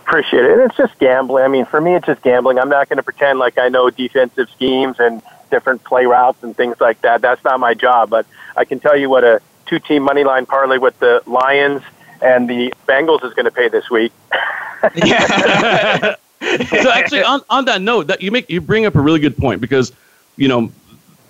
Appreciate 0.05 0.43
it. 0.43 0.51
And 0.51 0.61
it's 0.61 0.75
just 0.75 0.97
gambling. 0.99 1.43
I 1.43 1.47
mean, 1.47 1.65
for 1.65 1.79
me, 1.79 1.93
it's 1.93 2.05
just 2.05 2.21
gambling. 2.23 2.57
I'm 2.57 2.69
not 2.69 2.89
going 2.89 2.97
to 2.97 3.03
pretend 3.03 3.37
like 3.37 3.59
I 3.59 3.69
know 3.69 3.89
defensive 3.91 4.49
schemes 4.49 4.99
and 4.99 5.21
different 5.51 5.83
play 5.83 6.05
routes 6.05 6.41
and 6.41 6.57
things 6.57 6.81
like 6.81 7.01
that. 7.01 7.21
That's 7.21 7.43
not 7.43 7.59
my 7.59 7.75
job. 7.75 8.09
But 8.09 8.25
I 8.57 8.65
can 8.65 8.79
tell 8.79 8.97
you 8.97 9.07
what 9.07 9.23
a 9.23 9.39
two-team 9.67 10.01
money 10.01 10.23
line 10.23 10.47
parlay 10.47 10.79
with 10.79 10.97
the 10.99 11.21
Lions 11.27 11.83
and 12.23 12.49
the 12.49 12.73
Bengals 12.87 13.23
is 13.23 13.35
going 13.35 13.45
to 13.45 13.51
pay 13.51 13.69
this 13.69 13.89
week. 13.91 14.11
Yeah. 14.95 16.15
so 16.39 16.89
actually 16.89 17.23
on, 17.23 17.41
on 17.49 17.65
that 17.65 17.81
note 17.81 18.07
that 18.07 18.21
you 18.21 18.31
make 18.31 18.49
you 18.49 18.61
bring 18.61 18.85
up 18.85 18.95
a 18.95 19.01
really 19.01 19.19
good 19.19 19.37
point 19.37 19.61
because 19.61 19.91
you 20.39 20.47
know 20.47 20.71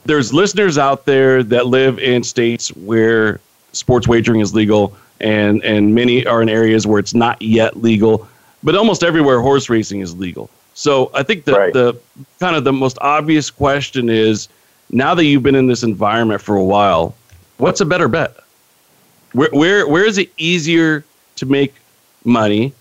there's 0.06 0.34
listeners 0.34 0.78
out 0.78 1.06
there 1.06 1.44
that 1.44 1.68
live 1.68 2.00
in 2.00 2.24
states 2.24 2.70
where 2.78 3.42
sports 3.74 4.08
wagering 4.08 4.42
is 4.42 4.54
legal 4.56 4.96
and 5.22 5.64
and 5.64 5.96
many 5.96 6.26
are 6.26 6.42
in 6.42 6.50
areas 6.50 6.88
where 6.88 7.00
it's 7.00 7.16
not 7.16 7.42
yet 7.42 7.78
legal 7.82 8.28
but 8.64 8.76
almost 8.76 9.04
everywhere 9.04 9.42
horse 9.42 9.70
racing 9.70 10.02
is 10.02 10.18
legal 10.18 10.50
so 10.74 11.12
i 11.16 11.24
think 11.24 11.46
the, 11.46 11.54
Right. 11.54 11.74
the 11.74 11.96
kind 12.40 12.56
of 12.56 12.64
the 12.66 12.74
most 12.74 12.98
obvious 13.02 13.52
question 13.52 14.10
is 14.10 14.50
now 14.92 15.16
that 15.16 15.26
you've 15.26 15.44
been 15.44 15.56
in 15.56 15.68
this 15.68 15.84
environment 15.84 16.42
for 16.42 16.56
a 16.56 16.64
while 16.64 17.16
what's 17.58 17.82
a 17.82 17.86
better 17.86 18.08
bet 18.08 18.36
Where 19.34 19.50
where 19.54 19.88
where 19.88 20.06
is 20.06 20.18
it 20.18 20.32
easier 20.38 21.06
to 21.38 21.46
make 21.46 21.76
money? 22.26 22.74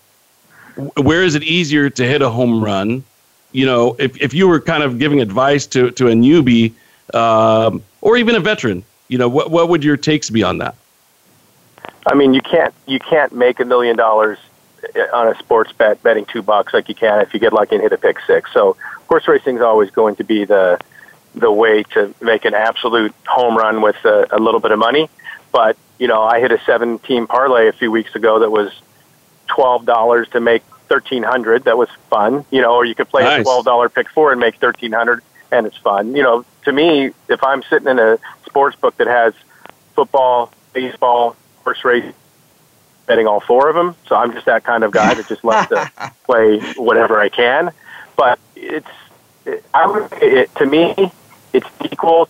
Where 0.97 1.23
is 1.23 1.35
it 1.35 1.43
easier 1.43 1.89
to 1.89 2.05
hit 2.05 2.21
a 2.21 2.29
home 2.29 2.63
run? 2.63 3.03
You 3.51 3.65
know, 3.65 3.95
if 3.99 4.21
if 4.21 4.33
you 4.33 4.47
were 4.47 4.59
kind 4.59 4.83
of 4.83 4.99
giving 4.99 5.21
advice 5.21 5.65
to 5.67 5.91
to 5.91 6.07
a 6.07 6.13
newbie 6.13 6.73
um, 7.13 7.83
or 8.01 8.17
even 8.17 8.35
a 8.35 8.39
veteran, 8.39 8.83
you 9.07 9.17
know, 9.17 9.29
what 9.29 9.49
what 9.51 9.69
would 9.69 9.83
your 9.83 9.97
takes 9.97 10.29
be 10.29 10.43
on 10.43 10.59
that? 10.59 10.75
I 12.05 12.15
mean, 12.15 12.33
you 12.33 12.41
can't 12.41 12.73
you 12.85 12.99
can't 12.99 13.33
make 13.33 13.59
a 13.59 13.65
million 13.65 13.95
dollars 13.95 14.37
on 15.13 15.27
a 15.27 15.37
sports 15.37 15.71
bet 15.73 16.01
betting 16.03 16.25
two 16.25 16.41
bucks 16.41 16.73
like 16.73 16.87
you 16.89 16.95
can 16.95 17.21
if 17.21 17.33
you 17.33 17.39
get 17.39 17.53
lucky 17.53 17.75
and 17.75 17.81
hit 17.81 17.91
a 17.91 17.97
pick 17.97 18.19
six. 18.21 18.51
So 18.53 18.77
horse 19.07 19.27
racing 19.27 19.57
is 19.57 19.61
always 19.61 19.91
going 19.91 20.15
to 20.17 20.23
be 20.23 20.45
the 20.45 20.79
the 21.35 21.51
way 21.51 21.83
to 21.83 22.13
make 22.21 22.45
an 22.45 22.53
absolute 22.53 23.13
home 23.27 23.55
run 23.55 23.81
with 23.81 23.97
a, 24.05 24.27
a 24.31 24.39
little 24.39 24.59
bit 24.59 24.71
of 24.71 24.79
money. 24.79 25.09
But 25.51 25.77
you 25.97 26.07
know, 26.07 26.21
I 26.21 26.39
hit 26.39 26.51
a 26.51 26.59
seven 26.65 26.99
team 26.99 27.27
parlay 27.27 27.67
a 27.67 27.73
few 27.73 27.91
weeks 27.91 28.15
ago 28.15 28.39
that 28.39 28.51
was 28.51 28.71
twelve 29.47 29.85
dollars 29.85 30.29
to 30.29 30.39
make 30.39 30.63
thirteen 30.89 31.23
hundred. 31.23 31.63
That 31.63 31.77
was 31.77 31.89
fun. 32.09 32.45
You 32.51 32.61
know, 32.61 32.75
or 32.75 32.85
you 32.85 32.95
could 32.95 33.09
play 33.09 33.23
nice. 33.23 33.41
a 33.41 33.43
twelve 33.43 33.65
dollar 33.65 33.87
pick 33.87 34.09
four 34.09 34.31
and 34.31 34.39
make 34.39 34.55
thirteen 34.55 34.91
hundred, 34.91 35.21
and 35.51 35.65
it's 35.65 35.77
fun. 35.77 36.15
You 36.15 36.23
know, 36.23 36.45
to 36.65 36.73
me, 36.73 37.11
if 37.29 37.43
I'm 37.43 37.63
sitting 37.63 37.87
in 37.87 37.99
a 37.99 38.19
sports 38.45 38.75
book 38.75 38.97
that 38.97 39.07
has 39.07 39.33
football, 39.95 40.51
baseball, 40.73 41.35
horse 41.63 41.85
race, 41.85 42.13
betting 43.05 43.27
all 43.27 43.39
four 43.39 43.69
of 43.69 43.75
them. 43.75 43.95
So 44.07 44.15
I'm 44.15 44.31
just 44.33 44.45
that 44.45 44.63
kind 44.63 44.83
of 44.83 44.91
guy 44.91 45.13
that 45.13 45.27
just 45.27 45.43
loves 45.43 45.67
to 45.69 45.91
play 46.25 46.59
whatever 46.75 47.19
I 47.19 47.29
can. 47.29 47.71
But 48.15 48.39
it's, 48.55 48.87
it, 49.45 49.65
I 49.73 49.87
would, 49.87 50.07
it, 50.21 50.53
to 50.55 50.65
me, 50.65 51.11
it's 51.53 51.67
equal. 51.83 52.29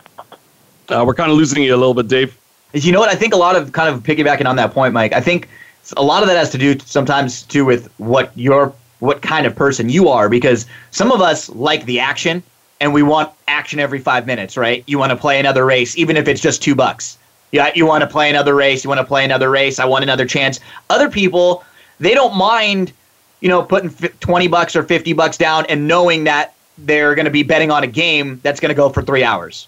Uh, 0.88 1.04
we're 1.06 1.14
kind 1.14 1.30
of 1.30 1.38
losing 1.38 1.62
you 1.62 1.76
a 1.76 1.78
little 1.78 1.94
bit, 1.94 2.08
Dave. 2.08 2.38
You 2.74 2.92
know 2.92 3.00
what? 3.00 3.10
I 3.10 3.16
think 3.16 3.34
a 3.34 3.38
lot 3.38 3.56
of 3.56 3.72
kind 3.72 3.94
of 3.94 4.04
piggybacking 4.04 4.46
on 4.46 4.56
that 4.56 4.74
point, 4.74 4.94
Mike. 4.94 5.14
I 5.14 5.22
think 5.22 5.50
a 5.98 6.04
lot 6.04 6.24
of 6.24 6.28
that 6.30 6.38
has 6.38 6.50
to 6.52 6.58
do 6.58 6.78
sometimes 6.86 7.44
too 7.44 7.66
with 7.66 7.92
what 7.98 8.32
your 8.38 8.74
what 9.00 9.22
kind 9.22 9.46
of 9.46 9.56
person 9.56 9.90
you 9.90 10.10
are, 10.10 10.30
because 10.30 10.66
some 10.92 11.12
of 11.12 11.22
us 11.22 11.50
like 11.50 11.86
the 11.86 12.00
action 12.00 12.44
and 12.82 12.94
we 12.94 13.04
want 13.04 13.32
action 13.48 13.80
every 13.80 14.00
five 14.00 14.26
minutes, 14.26 14.58
right? 14.58 14.84
You 14.88 15.00
want 15.00 15.12
to 15.12 15.16
play 15.16 15.40
another 15.40 15.66
race, 15.66 15.98
even 15.98 16.18
if 16.18 16.28
it's 16.28 16.42
just 16.42 16.62
two 16.62 16.76
bucks. 16.76 17.18
Yeah, 17.52 17.72
you 17.74 17.86
want 17.86 18.02
to 18.02 18.08
play 18.08 18.30
another 18.30 18.54
race. 18.56 18.84
You 18.84 18.90
want 18.90 19.00
to 19.00 19.06
play 19.06 19.26
another 19.26 19.50
race. 19.50 19.80
I 19.80 19.86
want 19.86 20.04
another 20.04 20.26
chance. 20.26 20.60
Other 20.90 21.10
people, 21.10 21.64
they 22.00 22.14
don't 22.14 22.36
mind, 22.36 22.94
you 23.42 23.50
know, 23.50 23.64
putting 23.64 23.90
20 23.90 24.48
bucks 24.48 24.76
or 24.76 24.84
50 24.84 25.14
bucks 25.14 25.38
down 25.38 25.66
and 25.68 25.88
knowing 25.88 26.26
that 26.26 26.54
they're 26.78 27.16
going 27.16 27.26
to 27.26 27.32
be 27.32 27.44
betting 27.44 27.72
on 27.72 27.84
a 27.84 27.88
game 27.88 28.40
that's 28.44 28.60
going 28.60 28.70
to 28.70 28.76
go 28.76 28.90
for 28.90 29.02
three 29.02 29.24
hours. 29.24 29.68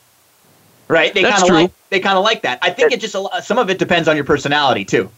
Right? 0.87 1.13
They 1.13 1.23
kind 1.23 1.41
of 1.41 1.49
like 1.49 1.71
they 1.89 1.99
kind 1.99 2.17
of 2.17 2.23
like 2.23 2.41
that. 2.41 2.59
I 2.61 2.69
think 2.69 2.91
it 2.91 2.99
just 2.99 3.15
some 3.45 3.57
of 3.57 3.69
it 3.69 3.79
depends 3.79 4.07
on 4.07 4.15
your 4.15 4.25
personality 4.25 4.83
too. 4.83 5.09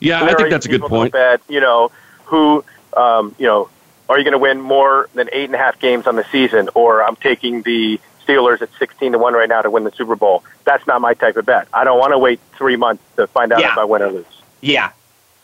Yeah, 0.00 0.22
I 0.22 0.34
think 0.34 0.50
that's 0.50 0.66
a 0.66 0.68
good 0.68 0.82
point. 0.82 1.12
Bet, 1.12 1.40
you 1.48 1.60
know, 1.60 1.90
who, 2.24 2.64
um, 2.96 3.34
you 3.38 3.46
know, 3.46 3.68
are 4.08 4.18
you 4.18 4.24
going 4.24 4.32
to 4.32 4.38
win 4.38 4.60
more 4.60 5.08
than 5.14 5.28
eight 5.32 5.44
and 5.44 5.54
a 5.54 5.58
half 5.58 5.78
games 5.78 6.06
on 6.06 6.16
the 6.16 6.24
season, 6.30 6.68
or 6.74 7.02
I'm 7.02 7.16
taking 7.16 7.62
the 7.62 8.00
Steelers 8.26 8.62
at 8.62 8.70
16 8.78 9.12
to 9.12 9.18
1 9.18 9.34
right 9.34 9.48
now 9.48 9.62
to 9.62 9.70
win 9.70 9.84
the 9.84 9.92
Super 9.92 10.16
Bowl. 10.16 10.44
That's 10.64 10.86
not 10.86 11.00
my 11.00 11.14
type 11.14 11.36
of 11.36 11.46
bet. 11.46 11.68
I 11.72 11.84
don't 11.84 11.98
want 11.98 12.12
to 12.12 12.18
wait 12.18 12.40
three 12.56 12.76
months 12.76 13.02
to 13.16 13.26
find 13.26 13.52
out 13.52 13.60
yeah. 13.60 13.72
if 13.72 13.78
I 13.78 13.84
win 13.84 14.02
or 14.02 14.10
lose. 14.10 14.26
Yeah. 14.60 14.92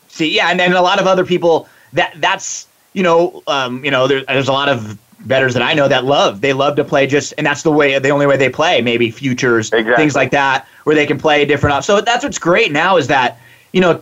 See, 0.09 0.35
yeah, 0.35 0.51
and 0.51 0.61
then 0.61 0.73
a 0.73 0.83
lot 0.83 1.01
of 1.01 1.07
other 1.07 1.25
people 1.25 1.69
that 1.93 2.15
that's 2.19 2.69
you 2.93 3.03
know, 3.03 3.43
um, 3.49 3.85
you 3.85 3.91
know, 3.91 4.07
there, 4.07 4.23
there's 4.23 4.49
a 4.49 4.53
lot 4.53 4.69
of 4.69 4.99
betters 5.21 5.55
that 5.55 5.63
I 5.63 5.75
know 5.75 5.89
that 5.89 6.05
love. 6.05 6.41
They 6.41 6.53
love 6.53 6.77
to 6.77 6.85
play 6.85 7.07
just, 7.07 7.35
and 7.37 7.47
that's 7.47 7.63
the 7.63 7.73
way, 7.73 7.99
the 7.99 8.11
only 8.11 8.27
way 8.27 8.37
they 8.37 8.49
play. 8.49 8.81
Maybe 8.81 9.11
futures, 9.11 9.73
exactly. 9.73 9.97
things 9.97 10.15
like 10.15 10.31
that, 10.31 10.69
where 10.85 10.95
they 10.95 11.07
can 11.07 11.19
play 11.19 11.45
different. 11.45 11.85
So 11.85 12.01
that's 12.01 12.23
what's 12.23 12.39
great 12.39 12.71
now 12.71 12.97
is 12.97 13.09
that 13.09 13.39
you 13.73 13.81
know, 13.81 14.01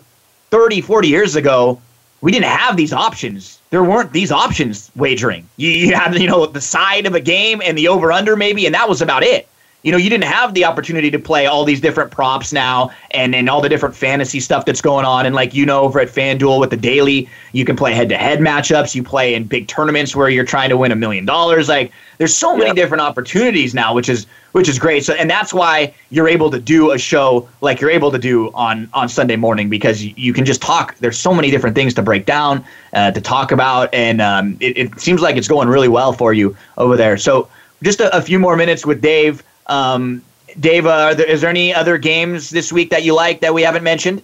30, 0.52 0.82
40 0.82 1.08
years 1.08 1.34
ago, 1.34 1.80
we 2.20 2.30
didn't 2.30 2.44
have 2.44 2.76
these 2.76 2.92
options. 2.92 3.58
There 3.70 3.82
weren't 3.82 4.12
these 4.12 4.30
options 4.30 4.90
wagering. 4.94 5.48
You, 5.56 5.70
you 5.70 5.94
had, 5.94 6.14
you 6.14 6.26
know, 6.26 6.44
the 6.44 6.60
side 6.60 7.06
of 7.06 7.14
a 7.14 7.20
game 7.20 7.62
and 7.64 7.76
the 7.76 7.88
over 7.88 8.12
under 8.12 8.36
maybe, 8.36 8.66
and 8.66 8.74
that 8.74 8.86
was 8.86 9.00
about 9.00 9.22
it. 9.22 9.48
You 9.82 9.90
know, 9.90 9.98
you 9.98 10.08
didn't 10.08 10.24
have 10.24 10.54
the 10.54 10.64
opportunity 10.64 11.10
to 11.10 11.18
play 11.18 11.46
all 11.46 11.64
these 11.64 11.80
different 11.80 12.10
props 12.10 12.52
now 12.52 12.90
and, 13.10 13.34
and 13.34 13.48
all 13.48 13.60
the 13.60 13.68
different 13.68 13.96
fantasy 13.96 14.38
stuff 14.38 14.64
that's 14.64 14.80
going 14.80 15.04
on. 15.04 15.26
And 15.26 15.34
like 15.34 15.54
you 15.54 15.66
know, 15.66 15.82
over 15.82 16.00
at 16.00 16.08
FanDuel 16.08 16.60
with 16.60 16.70
the 16.70 16.76
daily, 16.76 17.28
you 17.52 17.64
can 17.64 17.74
play 17.76 17.92
head 17.92 18.08
to 18.10 18.16
head 18.16 18.38
matchups. 18.38 18.94
You 18.94 19.02
play 19.02 19.34
in 19.34 19.44
big 19.44 19.66
tournaments 19.66 20.14
where 20.14 20.28
you're 20.28 20.44
trying 20.44 20.68
to 20.68 20.76
win 20.76 20.92
a 20.92 20.96
million 20.96 21.24
dollars. 21.24 21.68
Like 21.68 21.90
there's 22.18 22.36
so 22.36 22.56
many 22.56 22.68
yep. 22.68 22.76
different 22.76 23.00
opportunities 23.00 23.74
now, 23.74 23.92
which 23.92 24.08
is 24.08 24.26
which 24.52 24.68
is 24.68 24.78
great. 24.78 25.04
So 25.04 25.14
and 25.14 25.28
that's 25.28 25.52
why 25.52 25.92
you're 26.10 26.28
able 26.28 26.50
to 26.50 26.60
do 26.60 26.92
a 26.92 26.98
show 26.98 27.48
like 27.60 27.80
you're 27.80 27.90
able 27.90 28.12
to 28.12 28.18
do 28.18 28.52
on 28.52 28.88
on 28.94 29.08
Sunday 29.08 29.36
morning 29.36 29.68
because 29.68 30.04
you, 30.04 30.14
you 30.16 30.32
can 30.32 30.44
just 30.44 30.62
talk. 30.62 30.96
There's 30.98 31.18
so 31.18 31.34
many 31.34 31.50
different 31.50 31.74
things 31.74 31.92
to 31.94 32.02
break 32.02 32.24
down, 32.24 32.64
uh, 32.92 33.10
to 33.10 33.20
talk 33.20 33.50
about, 33.50 33.92
and 33.92 34.20
um, 34.20 34.56
it, 34.60 34.78
it 34.78 35.00
seems 35.00 35.20
like 35.20 35.36
it's 35.36 35.48
going 35.48 35.68
really 35.68 35.88
well 35.88 36.12
for 36.12 36.32
you 36.32 36.56
over 36.78 36.96
there. 36.96 37.16
So 37.16 37.48
just 37.82 38.00
a, 38.00 38.16
a 38.16 38.22
few 38.22 38.38
more 38.38 38.56
minutes 38.56 38.86
with 38.86 39.00
Dave. 39.00 39.42
Um, 39.66 40.22
Dave, 40.59 40.87
uh, 40.87 41.14
there, 41.14 41.27
is 41.27 41.40
there 41.40 41.51
any 41.51 41.75
other 41.75 41.98
games 41.98 42.51
this 42.51 42.72
week 42.72 42.90
that 42.90 43.05
you 43.05 43.14
like 43.14 43.40
that 43.40 43.55
we 43.55 43.62
haven't 43.62 43.85
mentioned? 43.85 44.22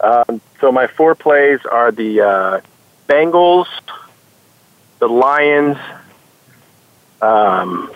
Um, 0.00 0.40
so 0.60 0.72
my 0.72 0.86
four 0.86 1.14
plays 1.14 1.60
are 1.70 1.90
the 1.92 2.20
uh, 2.20 2.60
Bengals, 3.08 3.66
the 4.98 5.08
Lions, 5.08 5.78
um, 7.20 7.90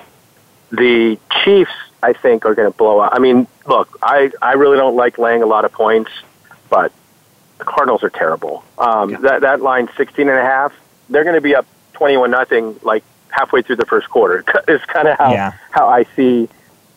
the 0.70 1.18
Chiefs. 1.44 1.72
I 2.00 2.12
think 2.12 2.46
are 2.46 2.54
going 2.54 2.70
to 2.70 2.76
blow 2.76 3.00
out. 3.00 3.12
I 3.12 3.18
mean, 3.18 3.48
look, 3.66 3.98
I 4.00 4.30
I 4.40 4.52
really 4.52 4.76
don't 4.76 4.94
like 4.94 5.18
laying 5.18 5.42
a 5.42 5.46
lot 5.46 5.64
of 5.64 5.72
points, 5.72 6.12
but 6.70 6.92
the 7.58 7.64
Cardinals 7.64 8.04
are 8.04 8.10
terrible. 8.10 8.62
Um, 8.78 9.10
yeah. 9.10 9.18
That 9.18 9.40
that 9.40 9.60
line 9.62 9.88
sixteen 9.96 10.28
and 10.28 10.38
a 10.38 10.42
half. 10.42 10.72
They're 11.10 11.24
going 11.24 11.34
to 11.34 11.40
be 11.40 11.56
up 11.56 11.66
twenty 11.94 12.16
one 12.16 12.30
nothing 12.30 12.78
like 12.82 13.02
halfway 13.38 13.62
through 13.62 13.76
the 13.76 13.86
first 13.86 14.08
quarter. 14.10 14.44
It's 14.68 14.84
kind 14.84 15.08
of 15.08 15.16
how 15.16 15.32
yeah. 15.32 15.52
how 15.70 15.88
I 15.88 16.04
see 16.16 16.48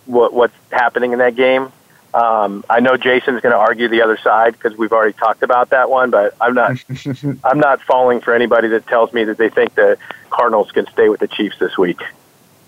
what 0.06 0.34
what's 0.34 0.54
happening 0.72 1.14
in 1.14 1.20
that 1.20 1.36
game. 1.36 1.72
Um, 2.14 2.66
I 2.70 2.82
know 2.82 2.98
Jason's 2.98 3.40
going 3.40 3.54
to 3.54 3.58
argue 3.58 3.88
the 3.88 4.02
other 4.02 4.18
side 4.18 4.54
because 4.54 4.78
we've 4.78 4.92
already 4.92 5.14
talked 5.14 5.44
about 5.44 5.70
that 5.70 5.90
one, 5.90 6.10
but 6.10 6.36
I'm 6.42 6.54
not. 6.54 6.84
I'm 7.44 7.60
not 7.60 7.82
falling 7.82 8.20
for 8.20 8.34
anybody 8.34 8.68
that 8.70 8.86
tells 8.88 9.14
me 9.14 9.24
that 9.24 9.38
they 9.38 9.50
think 9.50 9.76
the 9.76 9.98
Cardinals 10.30 10.72
can 10.72 10.86
stay 10.88 11.08
with 11.08 11.22
the 11.22 11.28
Chiefs 11.28 11.58
this 11.60 11.78
week. 11.78 12.02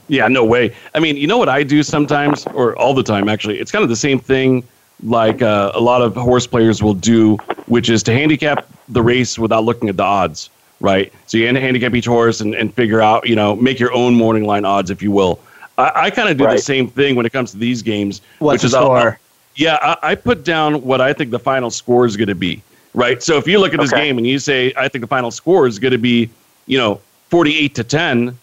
Yeah, 0.08 0.28
no 0.30 0.46
way. 0.46 0.74
I 0.96 1.00
mean, 1.00 1.18
you 1.18 1.28
know 1.28 1.38
what 1.38 1.50
I 1.50 1.64
do 1.64 1.84
sometimes, 1.84 2.46
or 2.48 2.78
all 2.78 2.94
the 2.94 3.04
time 3.04 3.28
actually. 3.28 3.60
It's 3.60 3.72
kind 3.72 3.84
of 3.84 3.90
the 3.90 3.96
same 3.96 4.20
thing 4.20 4.64
like 5.04 5.42
uh, 5.42 5.72
a 5.74 5.82
lot 5.82 6.02
of 6.02 6.16
horse 6.16 6.48
players 6.48 6.82
will 6.82 6.94
do, 6.94 7.36
which 7.68 7.90
is 7.90 8.04
to 8.04 8.14
handicap 8.14 8.68
the 8.88 9.02
race 9.02 9.38
without 9.38 9.64
looking 9.64 9.90
at 9.90 9.98
the 9.98 10.04
odds, 10.04 10.50
right? 10.84 11.12
So 11.28 11.38
you 11.38 11.48
handicap 11.48 11.96
each 11.96 12.06
horse 12.06 12.42
and, 12.42 12.54
and 12.54 12.72
figure 12.72 13.02
out, 13.02 13.28
you 13.28 13.36
know, 13.36 13.56
make 13.56 13.80
your 13.80 13.94
own 13.94 14.14
morning 14.14 14.44
line 14.44 14.66
odds, 14.66 14.92
if 14.92 15.02
you 15.02 15.12
will. 15.12 15.40
I, 15.78 15.92
I 15.96 16.10
kind 16.12 16.30
of 16.30 16.38
do 16.38 16.44
right. 16.44 16.58
the 16.58 16.62
same 16.62 16.90
thing 16.90 17.16
when 17.16 17.26
it 17.26 17.32
comes 17.32 17.52
to 17.52 17.58
these 17.58 17.82
games. 17.82 18.22
What's 18.40 18.62
which 18.62 18.66
is 18.66 18.72
score? 18.74 18.98
Uh, 18.98 19.16
yeah, 19.56 19.78
I, 19.82 20.12
I, 20.12 20.16
put 20.16 20.44
down 20.44 20.82
what 20.84 21.00
I 21.00 21.14
think 21.14 21.32
the 21.32 21.40
final 21.40 21.72
score 21.72 22.06
is 22.06 22.18
going 22.18 22.28
to 22.28 22.36
be. 22.36 22.62
Right. 22.94 23.24
So 23.24 23.38
if 23.38 23.48
you 23.48 23.60
look 23.60 23.74
at 23.74 23.80
this 23.80 23.94
okay. 23.94 24.04
game 24.04 24.18
and 24.18 24.28
you 24.28 24.38
say, 24.40 24.74
I 24.76 24.88
think 24.90 25.02
the 25.02 25.08
final 25.08 25.32
score 25.32 25.66
is 25.68 25.80
going 25.80 25.94
to 25.94 25.98
be, 25.98 26.30
you 26.68 26.78
know, 26.78 27.00
48 27.30 27.74
to 27.76 27.84
10, 27.84 28.38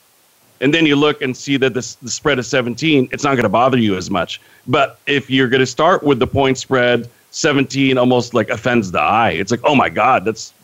and 0.63 0.75
then 0.75 0.87
you 0.87 0.97
look 0.97 1.21
and 1.21 1.37
see 1.37 1.59
that 1.59 1.75
this, 1.75 1.97
the 1.97 2.11
spread 2.11 2.39
is 2.39 2.49
17, 2.49 3.11
it's 3.13 3.23
not 3.23 3.33
going 3.33 3.45
to 3.45 3.51
bother 3.51 3.79
you 3.79 3.97
as 3.97 4.11
much. 4.11 4.41
But 4.67 4.99
if 5.07 5.29
you're 5.29 5.49
going 5.49 5.61
to 5.61 5.67
start 5.67 6.03
with 6.03 6.19
the 6.19 6.27
point 6.27 6.57
spread, 6.57 7.09
17 7.33 7.99
almost 7.99 8.35
like 8.35 8.49
offends 8.49 8.91
the 8.91 9.01
eye. 9.01 9.31
It's 9.31 9.51
like, 9.51 9.61
oh 9.63 9.75
my 9.75 9.91
God, 9.91 10.25
that's 10.25 10.55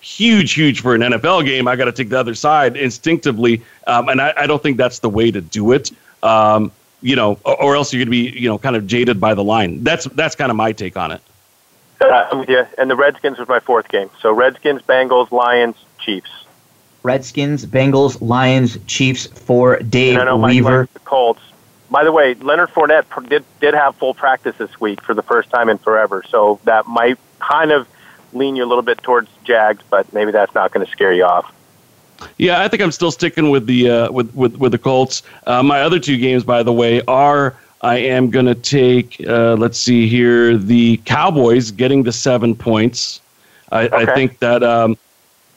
huge, 0.00 0.54
huge 0.54 0.80
for 0.80 0.94
an 0.94 1.02
NFL 1.02 1.44
game. 1.44 1.68
I 1.68 1.76
got 1.76 1.84
to 1.86 1.92
take 1.92 2.08
the 2.08 2.18
other 2.18 2.34
side 2.34 2.76
instinctively. 2.76 3.62
Um, 3.86 4.08
and 4.08 4.20
I, 4.20 4.32
I, 4.36 4.46
don't 4.46 4.62
think 4.62 4.76
that's 4.76 5.00
the 5.00 5.10
way 5.10 5.30
to 5.30 5.40
do 5.40 5.72
it. 5.72 5.92
Um, 6.22 6.72
you 7.02 7.16
know, 7.16 7.38
or, 7.44 7.62
or 7.62 7.76
else 7.76 7.92
you're 7.92 8.04
going 8.04 8.06
to 8.06 8.32
be, 8.32 8.38
you 8.38 8.48
know, 8.48 8.58
kind 8.58 8.76
of 8.76 8.86
jaded 8.86 9.20
by 9.20 9.34
the 9.34 9.44
line. 9.44 9.82
That's 9.84 10.04
that's 10.06 10.34
kind 10.34 10.50
of 10.50 10.56
my 10.56 10.72
take 10.72 10.96
on 10.96 11.12
it. 11.12 11.20
Uh, 12.02 12.46
yeah, 12.48 12.66
and 12.78 12.90
the 12.90 12.96
Redskins 12.96 13.38
was 13.38 13.46
my 13.46 13.60
fourth 13.60 13.86
game. 13.88 14.08
So 14.22 14.32
Redskins, 14.32 14.80
Bengals, 14.80 15.30
Lions, 15.30 15.76
Chiefs. 15.98 16.30
Redskins, 17.02 17.66
Bengals, 17.66 18.22
Lions, 18.22 18.78
Chiefs 18.86 19.26
for 19.26 19.76
Dave 19.80 20.14
no, 20.14 20.24
no, 20.24 20.36
Weaver. 20.38 20.88
the 20.94 20.98
Colts. 21.00 21.42
By 21.90 22.04
the 22.04 22.10
way, 22.10 22.32
Leonard 22.34 22.70
Fournette 22.70 23.28
did 23.28 23.44
did 23.60 23.74
have 23.74 23.96
full 23.96 24.14
practice 24.14 24.56
this 24.56 24.80
week 24.80 25.02
for 25.02 25.12
the 25.12 25.22
first 25.22 25.50
time 25.50 25.68
in 25.68 25.76
forever, 25.76 26.24
so 26.26 26.58
that 26.64 26.86
might 26.86 27.18
kind 27.38 27.70
of 27.70 27.86
lean 28.32 28.56
you 28.56 28.64
a 28.64 28.66
little 28.66 28.82
bit 28.82 29.02
towards 29.02 29.28
Jags, 29.44 29.82
but 29.90 30.12
maybe 30.12 30.32
that's 30.32 30.54
not 30.54 30.72
going 30.72 30.84
to 30.84 30.92
scare 30.92 31.12
you 31.12 31.24
off. 31.24 31.52
Yeah, 32.36 32.60
I 32.60 32.68
think 32.68 32.82
I'm 32.82 32.92
still 32.92 33.10
sticking 33.10 33.50
with 33.50 33.66
the 33.66 33.90
uh, 33.90 34.12
with, 34.12 34.34
with 34.34 34.56
with 34.56 34.72
the 34.72 34.78
Colts. 34.78 35.22
Uh, 35.46 35.62
my 35.62 35.80
other 35.80 35.98
two 35.98 36.18
games, 36.18 36.44
by 36.44 36.62
the 36.62 36.72
way, 36.72 37.00
are 37.08 37.56
I 37.80 37.96
am 37.96 38.30
going 38.30 38.46
to 38.46 38.54
take. 38.54 39.24
Uh, 39.26 39.54
let's 39.54 39.78
see 39.78 40.06
here, 40.06 40.58
the 40.58 40.98
Cowboys 41.06 41.70
getting 41.70 42.02
the 42.02 42.12
seven 42.12 42.54
points. 42.54 43.22
I, 43.72 43.86
okay. 43.86 43.96
I 43.96 44.14
think 44.14 44.38
that 44.40 44.62
um, 44.62 44.98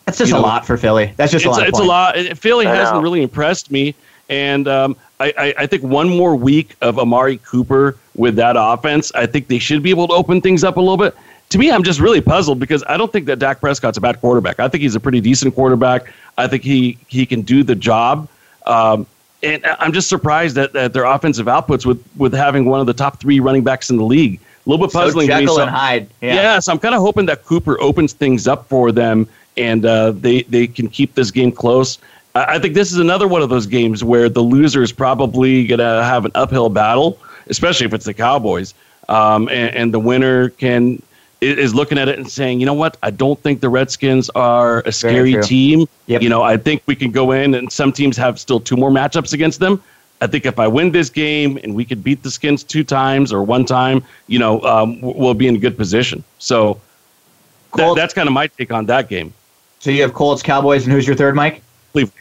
that's 0.06 0.18
just 0.18 0.32
a 0.32 0.36
know, 0.36 0.42
lot 0.42 0.66
for 0.66 0.78
Philly. 0.78 1.14
That's 1.18 1.32
just 1.32 1.46
a 1.46 1.52
lot. 1.52 1.68
It's 1.68 1.80
a 1.80 1.84
lot. 1.84 2.16
Philly 2.38 2.66
hasn't 2.66 3.02
really 3.02 3.22
impressed 3.22 3.72
me, 3.72 3.96
And 4.30 4.68
um, 4.68 4.96
I, 5.20 5.34
I, 5.38 5.54
I 5.60 5.68
think 5.68 5.84
one 5.84 6.10
more 6.10 6.36
week 6.36 6.76
of 6.82 7.00
Amari 7.00 7.38
Cooper 7.38 7.98
with 8.16 8.36
that 8.36 8.56
offense, 8.58 9.12
I 9.14 9.26
think 9.26 9.48
they 9.48 9.60
should 9.60 9.84
be 9.84 9.90
able 9.90 10.08
to 10.08 10.14
open 10.14 10.42
things 10.42 10.64
up 10.64 10.78
a 10.78 10.80
little 10.80 10.98
bit. 10.98 11.16
To 11.54 11.60
me, 11.60 11.70
I'm 11.70 11.84
just 11.84 12.00
really 12.00 12.20
puzzled 12.20 12.60
because 12.60 12.84
I 12.88 12.98
don't 12.98 13.14
think 13.14 13.28
that 13.28 13.38
Dak 13.38 13.62
Prescott's 13.62 14.00
a 14.00 14.02
bad 14.02 14.20
quarterback. 14.20 14.60
I 14.60 14.68
think 14.68 14.82
he's 14.82 14.96
a 14.96 15.00
pretty 15.00 15.22
decent 15.22 15.54
quarterback. 15.54 16.12
I 16.36 16.48
think 16.48 16.64
he 16.64 16.98
he 17.08 17.28
can 17.28 17.44
do 17.44 17.62
the 17.62 17.76
job. 17.76 18.28
Um, 18.66 19.06
and 19.44 19.64
I'm 19.78 19.94
just 19.94 20.10
surprised 20.10 20.56
that, 20.56 20.74
that 20.74 20.94
their 20.94 21.04
offensive 21.04 21.46
outputs 21.46 21.86
with 21.86 22.04
with 22.18 22.34
having 22.34 22.66
one 22.66 22.80
of 22.80 22.88
the 22.88 22.94
top 22.96 23.20
three 23.20 23.40
running 23.40 23.64
backs 23.64 23.92
in 23.92 23.98
the 23.98 24.04
league. 24.04 24.40
A 24.66 24.70
little 24.70 24.84
bit 24.84 24.92
puzzling. 24.92 25.28
So 25.28 25.34
to 25.34 25.40
me. 25.40 25.42
Jekyll 25.42 25.56
So- 25.58 25.62
and 25.62 25.70
Hyde. 25.70 26.10
Yeah. 26.22 26.34
yeah, 26.34 26.60
so 26.60 26.72
I'm 26.72 26.80
kind 26.80 26.96
of 26.96 27.02
hoping 27.02 27.28
that 27.28 27.46
Cooper 27.46 27.80
opens 27.80 28.14
things 28.14 28.48
up 28.48 28.68
for 28.68 28.92
them 28.92 29.28
and 29.56 29.86
uh, 29.86 30.10
they 30.10 30.42
they 30.44 30.66
can 30.66 30.88
keep 30.88 31.14
this 31.14 31.30
game 31.30 31.52
close. 31.52 32.00
I, 32.34 32.56
I 32.56 32.60
think 32.60 32.74
this 32.74 32.92
is 32.92 32.98
another 32.98 33.28
one 33.28 33.44
of 33.44 33.50
those 33.50 33.68
games 33.68 34.04
where 34.04 34.28
the 34.28 34.42
loser 34.42 34.82
is 34.82 34.92
probably 34.92 35.68
gonna 35.68 36.04
have 36.04 36.26
an 36.26 36.32
uphill 36.34 36.70
battle, 36.70 37.20
especially 37.46 37.86
if 37.86 37.94
it's 37.94 38.06
the 38.06 38.14
Cowboys, 38.16 38.74
um, 39.08 39.50
and, 39.50 39.76
and 39.76 39.94
the 39.94 40.00
winner 40.00 40.50
can 40.50 41.00
is 41.44 41.74
looking 41.74 41.98
at 41.98 42.08
it 42.10 42.18
and 42.18 42.30
saying, 42.30 42.60
you 42.60 42.66
know 42.66 42.74
what, 42.74 42.98
I 43.04 43.12
don't 43.12 43.40
think 43.42 43.62
the 43.62 43.70
Redskins 43.70 44.30
are 44.32 44.80
a 44.82 44.92
scary 44.92 45.42
team. 45.42 45.88
Yep. 46.08 46.22
You 46.22 46.30
know, 46.30 46.42
I 46.42 46.58
think 46.58 46.84
we 46.86 46.96
can 46.96 47.12
go 47.12 47.32
in, 47.32 47.54
and 47.56 47.72
some 47.72 47.92
teams 47.92 48.18
have 48.18 48.40
still 48.40 48.60
two 48.60 48.78
more 48.78 48.90
matchups 48.90 49.34
against 49.34 49.60
them. 49.60 49.82
I 50.22 50.28
think 50.28 50.46
if 50.46 50.58
I 50.58 50.68
win 50.68 50.92
this 50.92 51.10
game 51.10 51.60
and 51.64 51.76
we 51.76 51.84
could 51.84 52.04
beat 52.04 52.24
the 52.24 52.32
Skins 52.32 52.64
two 52.64 52.84
times 52.84 53.34
or 53.34 53.44
one 53.44 53.66
time, 53.66 54.04
you 54.28 54.40
know, 54.40 54.62
um, 54.62 55.02
we'll 55.02 55.34
be 55.34 55.48
in 55.48 55.56
a 55.56 55.60
good 55.60 55.76
position. 55.76 56.24
So 56.40 56.80
that, 57.76 57.94
that's 57.96 58.14
kind 58.14 58.28
of 58.28 58.34
my 58.34 58.48
take 58.48 58.72
on 58.72 58.86
that 58.86 59.10
game. 59.10 59.34
So 59.80 59.92
you 59.92 60.02
have 60.02 60.14
Colts, 60.14 60.42
Cowboys, 60.42 60.86
and 60.86 60.94
who's 60.94 61.06
your 61.06 61.18
third, 61.18 61.36
Mike? 61.36 61.62
Cleveland. 61.92 62.20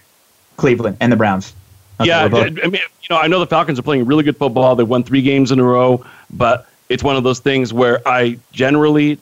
Cleveland 0.56 0.96
and 1.00 1.12
the 1.12 1.16
Browns. 1.16 1.54
Okay, 2.00 2.08
yeah, 2.08 2.22
I 2.22 2.46
I 2.46 2.50
mean, 2.50 2.72
you 2.72 3.08
know, 3.10 3.18
I 3.18 3.28
know 3.28 3.38
the 3.38 3.46
Falcons 3.46 3.78
are 3.78 3.82
playing 3.82 4.06
really 4.06 4.24
good 4.24 4.36
football. 4.36 4.74
They 4.74 4.82
won 4.82 5.04
three 5.04 5.22
games 5.22 5.52
in 5.52 5.60
a 5.60 5.64
row, 5.64 6.04
but 6.30 6.66
it's 6.92 7.02
one 7.02 7.16
of 7.16 7.24
those 7.24 7.38
things 7.38 7.72
where 7.72 8.06
I 8.06 8.38
generally 8.52 9.18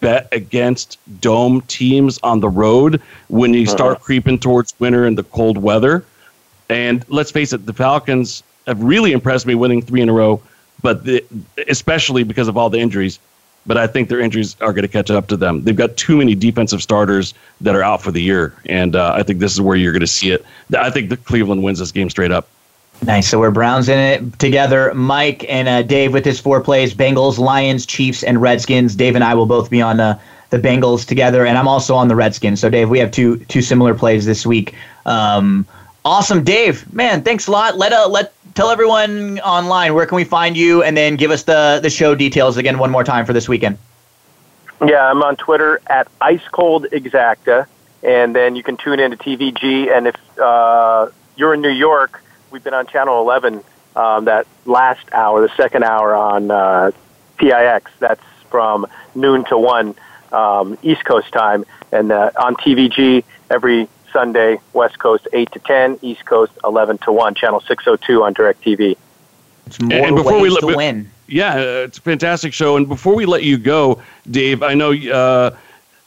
bet 0.00 0.28
against 0.32 0.98
dome 1.20 1.60
teams 1.68 2.18
on 2.22 2.40
the 2.40 2.48
road 2.48 3.00
when 3.28 3.52
you 3.52 3.66
start 3.66 4.00
creeping 4.00 4.38
towards 4.38 4.74
winter 4.80 5.04
and 5.04 5.16
the 5.16 5.22
cold 5.22 5.58
weather. 5.58 6.04
And 6.70 7.04
let's 7.08 7.30
face 7.30 7.52
it, 7.52 7.66
the 7.66 7.74
Falcons 7.74 8.42
have 8.66 8.82
really 8.82 9.12
impressed 9.12 9.46
me 9.46 9.54
winning 9.54 9.82
three 9.82 10.00
in 10.00 10.08
a 10.08 10.12
row, 10.12 10.40
but 10.80 11.04
the, 11.04 11.22
especially 11.68 12.24
because 12.24 12.48
of 12.48 12.56
all 12.56 12.70
the 12.70 12.78
injuries. 12.78 13.18
But 13.66 13.76
I 13.76 13.86
think 13.86 14.08
their 14.08 14.18
injuries 14.18 14.56
are 14.60 14.72
going 14.72 14.82
to 14.82 14.88
catch 14.88 15.10
up 15.10 15.28
to 15.28 15.36
them. 15.36 15.62
They've 15.62 15.76
got 15.76 15.96
too 15.96 16.16
many 16.16 16.34
defensive 16.34 16.82
starters 16.82 17.34
that 17.60 17.76
are 17.76 17.82
out 17.82 18.02
for 18.02 18.10
the 18.10 18.20
year, 18.20 18.54
and 18.66 18.96
uh, 18.96 19.12
I 19.14 19.22
think 19.22 19.38
this 19.38 19.52
is 19.52 19.60
where 19.60 19.76
you're 19.76 19.92
going 19.92 20.00
to 20.00 20.06
see 20.08 20.32
it. 20.32 20.44
I 20.76 20.90
think 20.90 21.10
that 21.10 21.24
Cleveland 21.26 21.62
wins 21.62 21.78
this 21.78 21.92
game 21.92 22.10
straight 22.10 22.32
up. 22.32 22.48
Nice. 23.02 23.28
So 23.28 23.40
we're 23.40 23.50
Browns 23.50 23.88
in 23.88 23.98
it 23.98 24.38
together. 24.38 24.94
Mike 24.94 25.44
and 25.48 25.68
uh, 25.68 25.82
Dave 25.82 26.12
with 26.12 26.24
his 26.24 26.38
four 26.38 26.60
plays: 26.60 26.94
Bengals, 26.94 27.38
Lions, 27.38 27.84
Chiefs, 27.84 28.22
and 28.22 28.40
Redskins. 28.40 28.94
Dave 28.94 29.16
and 29.16 29.24
I 29.24 29.34
will 29.34 29.46
both 29.46 29.70
be 29.70 29.82
on 29.82 29.98
uh, 29.98 30.20
the 30.50 30.58
Bengals 30.58 31.04
together, 31.04 31.44
and 31.44 31.58
I'm 31.58 31.66
also 31.66 31.96
on 31.96 32.08
the 32.08 32.14
Redskins. 32.14 32.60
So 32.60 32.70
Dave, 32.70 32.88
we 32.88 33.00
have 33.00 33.10
two 33.10 33.38
two 33.46 33.60
similar 33.62 33.94
plays 33.94 34.24
this 34.24 34.46
week. 34.46 34.74
Um, 35.04 35.66
awesome, 36.04 36.44
Dave. 36.44 36.92
Man, 36.92 37.22
thanks 37.22 37.48
a 37.48 37.50
lot. 37.50 37.76
Let 37.76 37.92
uh, 37.92 38.08
let 38.08 38.32
tell 38.54 38.70
everyone 38.70 39.40
online 39.40 39.94
where 39.94 40.06
can 40.06 40.16
we 40.16 40.24
find 40.24 40.56
you, 40.56 40.84
and 40.84 40.96
then 40.96 41.16
give 41.16 41.32
us 41.32 41.42
the 41.42 41.80
the 41.82 41.90
show 41.90 42.14
details 42.14 42.56
again 42.56 42.78
one 42.78 42.90
more 42.90 43.02
time 43.02 43.26
for 43.26 43.32
this 43.32 43.48
weekend. 43.48 43.78
Yeah, 44.84 45.10
I'm 45.10 45.22
on 45.22 45.36
Twitter 45.36 45.80
at 45.88 46.06
Ice 46.20 46.46
Cold 46.52 46.86
Exacta, 46.92 47.66
and 48.02 48.34
then 48.34 48.54
you 48.54 48.62
can 48.62 48.76
tune 48.76 49.00
into 49.00 49.16
TVG. 49.16 49.96
And 49.96 50.06
if 50.06 50.38
uh, 50.38 51.08
you're 51.36 51.54
in 51.54 51.62
New 51.62 51.68
York, 51.68 52.21
we've 52.52 52.62
been 52.62 52.74
on 52.74 52.86
Channel 52.86 53.20
11 53.22 53.64
um, 53.96 54.26
that 54.26 54.46
last 54.66 55.04
hour, 55.12 55.40
the 55.40 55.54
second 55.56 55.84
hour 55.84 56.14
on 56.14 56.50
uh, 56.50 56.90
PIX. 57.38 57.90
That's 57.98 58.22
from 58.50 58.86
noon 59.14 59.44
to 59.46 59.58
one 59.58 59.94
um, 60.32 60.78
East 60.82 61.04
Coast 61.04 61.32
time, 61.32 61.64
and 61.90 62.12
uh, 62.12 62.30
on 62.36 62.54
TVG 62.56 63.24
every 63.50 63.88
Sunday, 64.12 64.58
West 64.74 64.98
Coast 64.98 65.26
8 65.32 65.50
to 65.52 65.58
10, 65.58 65.98
East 66.02 66.24
Coast 66.26 66.52
11 66.64 66.98
to 66.98 67.12
1, 67.12 67.34
Channel 67.34 67.60
602 67.60 68.22
on 68.22 68.34
DirecTV. 68.34 68.96
It's 69.66 69.80
more 69.80 70.06
And 70.06 70.16
before 70.16 70.34
we 70.34 70.42
ways 70.42 70.52
let- 70.52 70.60
to 70.70 70.76
win. 70.76 71.10
Yeah, 71.28 71.54
uh, 71.54 71.58
it's 71.86 71.96
a 71.96 72.02
fantastic 72.02 72.52
show. 72.52 72.76
And 72.76 72.86
before 72.86 73.14
we 73.14 73.24
let 73.24 73.42
you 73.42 73.56
go, 73.56 74.02
Dave, 74.30 74.62
I 74.62 74.74
know 74.74 74.92
uh, 74.92 75.56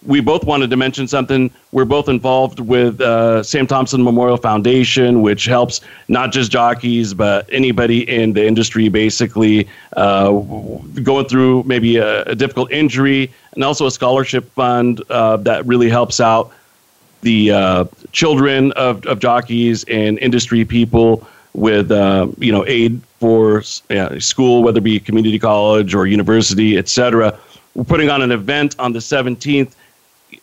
we 0.05 0.21
both 0.21 0.43
wanted 0.43 0.69
to 0.69 0.77
mention 0.77 1.07
something. 1.07 1.51
We're 1.71 1.85
both 1.85 2.07
involved 2.07 2.59
with 2.59 3.01
uh, 3.01 3.43
Sam 3.43 3.67
Thompson 3.67 4.03
Memorial 4.03 4.37
Foundation, 4.37 5.21
which 5.21 5.45
helps 5.45 5.81
not 6.07 6.31
just 6.31 6.51
jockeys, 6.51 7.13
but 7.13 7.47
anybody 7.51 8.07
in 8.09 8.33
the 8.33 8.45
industry 8.45 8.87
basically 8.89 9.67
uh, 9.97 10.31
going 11.03 11.27
through 11.27 11.63
maybe 11.63 11.97
a, 11.97 12.23
a 12.23 12.35
difficult 12.35 12.71
injury, 12.71 13.31
and 13.53 13.63
also 13.63 13.85
a 13.87 13.91
scholarship 13.91 14.49
fund 14.51 15.01
uh, 15.09 15.37
that 15.37 15.65
really 15.65 15.89
helps 15.89 16.19
out 16.19 16.51
the 17.21 17.51
uh, 17.51 17.85
children 18.11 18.71
of, 18.73 19.05
of 19.07 19.19
jockeys 19.19 19.83
and 19.85 20.19
industry 20.19 20.63
people 20.63 21.27
with 21.53 21.89
uh, 21.91 22.27
you 22.37 22.51
know 22.51 22.65
aid 22.67 23.01
for 23.19 23.63
school, 23.63 24.61
whether 24.61 24.77
it 24.77 24.83
be 24.83 24.99
community 24.99 25.39
college 25.39 25.95
or 25.95 26.05
university, 26.05 26.77
et 26.77 26.87
cetera. 26.87 27.37
We're 27.73 27.83
putting 27.83 28.09
on 28.09 28.21
an 28.21 28.31
event 28.31 28.75
on 28.79 28.93
the 28.93 28.99
17th. 28.99 29.73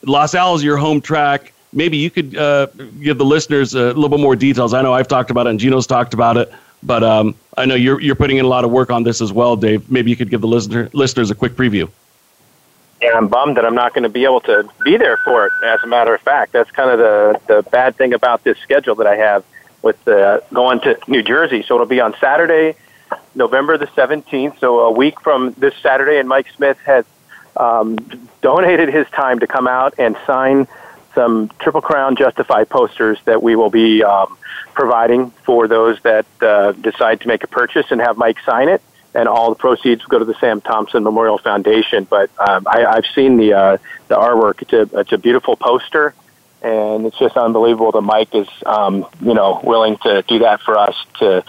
Los 0.04 0.34
is 0.34 0.64
your 0.64 0.76
home 0.76 1.00
track. 1.00 1.52
Maybe 1.72 1.96
you 1.96 2.10
could 2.10 2.36
uh, 2.36 2.66
give 3.00 3.18
the 3.18 3.24
listeners 3.24 3.74
a 3.74 3.86
little 3.86 4.08
bit 4.08 4.20
more 4.20 4.36
details. 4.36 4.74
I 4.74 4.82
know 4.82 4.92
I've 4.92 5.08
talked 5.08 5.30
about 5.30 5.46
it 5.46 5.50
and 5.50 5.60
Gino's 5.60 5.86
talked 5.86 6.12
about 6.12 6.36
it, 6.36 6.52
but 6.82 7.02
um, 7.02 7.34
I 7.56 7.64
know 7.64 7.74
you're 7.74 8.00
you're 8.00 8.14
putting 8.14 8.36
in 8.36 8.44
a 8.44 8.48
lot 8.48 8.64
of 8.64 8.70
work 8.70 8.90
on 8.90 9.04
this 9.04 9.20
as 9.20 9.32
well, 9.32 9.56
Dave. 9.56 9.90
Maybe 9.90 10.10
you 10.10 10.16
could 10.16 10.30
give 10.30 10.40
the 10.40 10.48
listener 10.48 10.90
listeners 10.92 11.30
a 11.30 11.34
quick 11.34 11.52
preview. 11.52 11.88
Yeah, 13.00 13.16
I'm 13.16 13.28
bummed 13.28 13.56
that 13.56 13.64
I'm 13.64 13.74
not 13.74 13.94
going 13.94 14.04
to 14.04 14.08
be 14.08 14.24
able 14.24 14.40
to 14.42 14.68
be 14.84 14.96
there 14.96 15.16
for 15.18 15.46
it. 15.46 15.52
As 15.64 15.80
a 15.82 15.86
matter 15.88 16.14
of 16.14 16.20
fact, 16.20 16.52
that's 16.52 16.70
kind 16.70 16.90
of 16.90 16.98
the 16.98 17.40
the 17.46 17.70
bad 17.70 17.96
thing 17.96 18.12
about 18.12 18.44
this 18.44 18.58
schedule 18.58 18.94
that 18.96 19.06
I 19.06 19.16
have 19.16 19.44
with 19.82 20.06
uh, 20.06 20.40
going 20.52 20.80
to 20.80 20.98
New 21.08 21.22
Jersey. 21.22 21.62
So 21.62 21.74
it'll 21.74 21.86
be 21.86 22.00
on 22.00 22.14
Saturday, 22.20 22.76
November 23.34 23.76
the 23.76 23.88
17th. 23.88 24.58
So 24.60 24.80
a 24.80 24.92
week 24.92 25.20
from 25.20 25.54
this 25.58 25.74
Saturday, 25.82 26.18
and 26.18 26.28
Mike 26.28 26.48
Smith 26.54 26.78
has 26.84 27.04
um, 27.56 27.96
donated 28.40 28.88
his 28.88 29.08
time 29.10 29.40
to 29.40 29.46
come 29.46 29.66
out 29.66 29.94
and 29.98 30.16
sign 30.26 30.66
some 31.14 31.50
Triple 31.58 31.82
Crown 31.82 32.16
Justify 32.16 32.64
posters 32.64 33.18
that 33.24 33.42
we 33.42 33.56
will 33.56 33.70
be 33.70 34.02
um, 34.02 34.36
providing 34.74 35.30
for 35.44 35.68
those 35.68 36.00
that 36.02 36.26
uh, 36.40 36.72
decide 36.72 37.20
to 37.20 37.28
make 37.28 37.44
a 37.44 37.46
purchase 37.46 37.86
and 37.90 38.00
have 38.00 38.16
Mike 38.16 38.38
sign 38.44 38.68
it. 38.68 38.82
And 39.14 39.28
all 39.28 39.50
the 39.50 39.56
proceeds 39.56 40.02
go 40.06 40.18
to 40.18 40.24
the 40.24 40.34
Sam 40.40 40.62
Thompson 40.62 41.04
Memorial 41.04 41.36
Foundation. 41.36 42.04
But 42.04 42.30
um, 42.38 42.66
I, 42.66 42.86
I've 42.86 43.04
seen 43.14 43.36
the 43.36 43.52
uh, 43.52 43.76
the 44.08 44.16
artwork. 44.16 44.62
It's 44.62 44.72
a 44.72 45.00
it's 45.00 45.12
a 45.12 45.18
beautiful 45.18 45.54
poster, 45.54 46.14
and 46.62 47.04
it's 47.04 47.18
just 47.18 47.36
unbelievable 47.36 47.92
that 47.92 48.00
Mike 48.00 48.34
is 48.34 48.48
um, 48.64 49.06
you 49.20 49.34
know 49.34 49.60
willing 49.62 49.98
to 49.98 50.22
do 50.22 50.38
that 50.38 50.62
for 50.62 50.78
us 50.78 50.96
to 51.18 51.44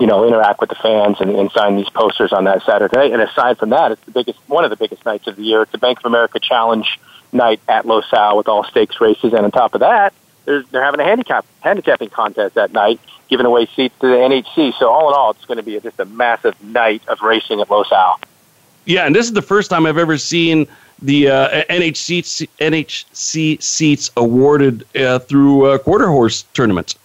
you 0.00 0.06
know 0.06 0.26
interact 0.26 0.60
with 0.60 0.70
the 0.70 0.76
fans 0.76 1.20
and, 1.20 1.30
and 1.30 1.52
sign 1.52 1.76
these 1.76 1.90
posters 1.90 2.32
on 2.32 2.44
that 2.44 2.62
Saturday. 2.64 3.12
And 3.12 3.20
aside 3.22 3.58
from 3.58 3.70
that, 3.70 3.92
it's 3.92 4.04
the 4.04 4.10
biggest 4.10 4.38
one 4.48 4.64
of 4.64 4.70
the 4.70 4.76
biggest 4.76 5.04
nights 5.04 5.26
of 5.26 5.36
the 5.36 5.42
year. 5.42 5.62
It's 5.62 5.72
the 5.72 5.78
Bank 5.78 5.98
of 5.98 6.06
America 6.06 6.40
Challenge 6.40 6.98
night 7.32 7.60
at 7.68 7.86
Los 7.86 8.10
Al 8.12 8.36
with 8.36 8.48
all 8.48 8.64
stakes 8.64 9.00
races, 9.00 9.32
and 9.32 9.44
on 9.44 9.50
top 9.50 9.74
of 9.74 9.80
that, 9.80 10.12
there's, 10.46 10.66
they're 10.70 10.84
having 10.84 11.00
a 11.00 11.04
handicap 11.04 11.44
handicapping 11.60 12.08
contest 12.08 12.54
that 12.54 12.72
night, 12.72 12.98
giving 13.28 13.46
away 13.46 13.66
seats 13.66 13.94
to 14.00 14.08
the 14.08 14.14
NHC. 14.14 14.76
So 14.78 14.90
all 14.90 15.10
in 15.10 15.14
all, 15.14 15.30
it's 15.32 15.44
going 15.44 15.58
to 15.58 15.62
be 15.62 15.78
just 15.78 16.00
a 16.00 16.06
massive 16.06 16.60
night 16.64 17.02
of 17.06 17.20
racing 17.20 17.60
at 17.60 17.70
Los 17.70 17.92
Al. 17.92 18.18
Yeah, 18.86 19.06
and 19.06 19.14
this 19.14 19.26
is 19.26 19.34
the 19.34 19.42
first 19.42 19.70
time 19.70 19.86
I've 19.86 19.98
ever 19.98 20.18
seen 20.18 20.66
the 21.02 21.28
uh, 21.28 21.62
NHC 21.64 22.48
NHC 22.58 23.62
seats 23.62 24.10
awarded 24.16 24.84
uh, 24.96 25.18
through 25.20 25.66
uh, 25.66 25.78
quarter 25.78 26.08
horse 26.08 26.42
tournaments. 26.54 26.96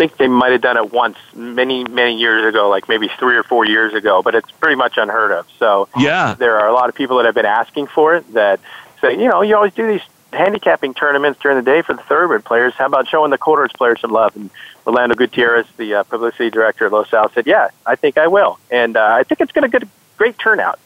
I 0.00 0.04
think 0.04 0.16
they 0.16 0.28
might 0.28 0.52
have 0.52 0.62
done 0.62 0.78
it 0.78 0.94
once 0.94 1.18
many, 1.34 1.84
many 1.84 2.16
years 2.16 2.46
ago, 2.46 2.70
like 2.70 2.88
maybe 2.88 3.10
three 3.18 3.36
or 3.36 3.42
four 3.42 3.66
years 3.66 3.92
ago, 3.92 4.22
but 4.22 4.34
it's 4.34 4.50
pretty 4.52 4.76
much 4.76 4.96
unheard 4.96 5.30
of. 5.30 5.46
So 5.58 5.90
Yeah, 5.94 6.32
there 6.38 6.58
are 6.58 6.66
a 6.66 6.72
lot 6.72 6.88
of 6.88 6.94
people 6.94 7.18
that 7.18 7.26
have 7.26 7.34
been 7.34 7.44
asking 7.44 7.88
for 7.88 8.14
it 8.14 8.32
that 8.32 8.60
say, 9.02 9.12
you 9.12 9.28
know, 9.28 9.42
you 9.42 9.54
always 9.54 9.74
do 9.74 9.86
these 9.86 10.00
handicapping 10.32 10.94
tournaments 10.94 11.38
during 11.42 11.58
the 11.58 11.62
day 11.62 11.82
for 11.82 11.92
the 11.92 12.02
thoroughbred 12.04 12.46
players. 12.46 12.72
How 12.72 12.86
about 12.86 13.08
showing 13.08 13.30
the 13.30 13.36
quarter 13.36 13.60
horse 13.60 13.72
players 13.74 14.00
some 14.00 14.10
love? 14.10 14.34
And 14.36 14.48
Orlando 14.86 15.16
Gutierrez, 15.16 15.66
the 15.76 15.96
uh, 15.96 16.02
publicity 16.04 16.48
director 16.48 16.86
at 16.86 16.92
Los 16.92 17.12
Al, 17.12 17.30
said, 17.32 17.46
yeah, 17.46 17.68
I 17.84 17.94
think 17.94 18.16
I 18.16 18.26
will. 18.26 18.58
And 18.70 18.96
uh, 18.96 19.04
I 19.04 19.24
think 19.24 19.42
it's 19.42 19.52
going 19.52 19.70
to 19.70 19.78
get 19.78 19.82
a 19.82 19.88
great 20.16 20.38
turnout. 20.38 20.78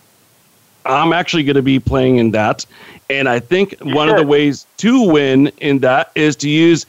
I'm 0.84 1.12
actually 1.12 1.44
going 1.44 1.54
to 1.54 1.62
be 1.62 1.78
playing 1.78 2.16
in 2.16 2.32
that, 2.32 2.66
and 3.08 3.28
I 3.28 3.38
think 3.38 3.76
You 3.80 3.94
one 3.94 4.08
of 4.08 4.16
the 4.16 4.26
ways 4.26 4.66
to 4.78 5.08
win 5.08 5.52
in 5.58 5.78
that 5.78 6.10
is 6.16 6.34
to 6.36 6.50
use 6.50 6.84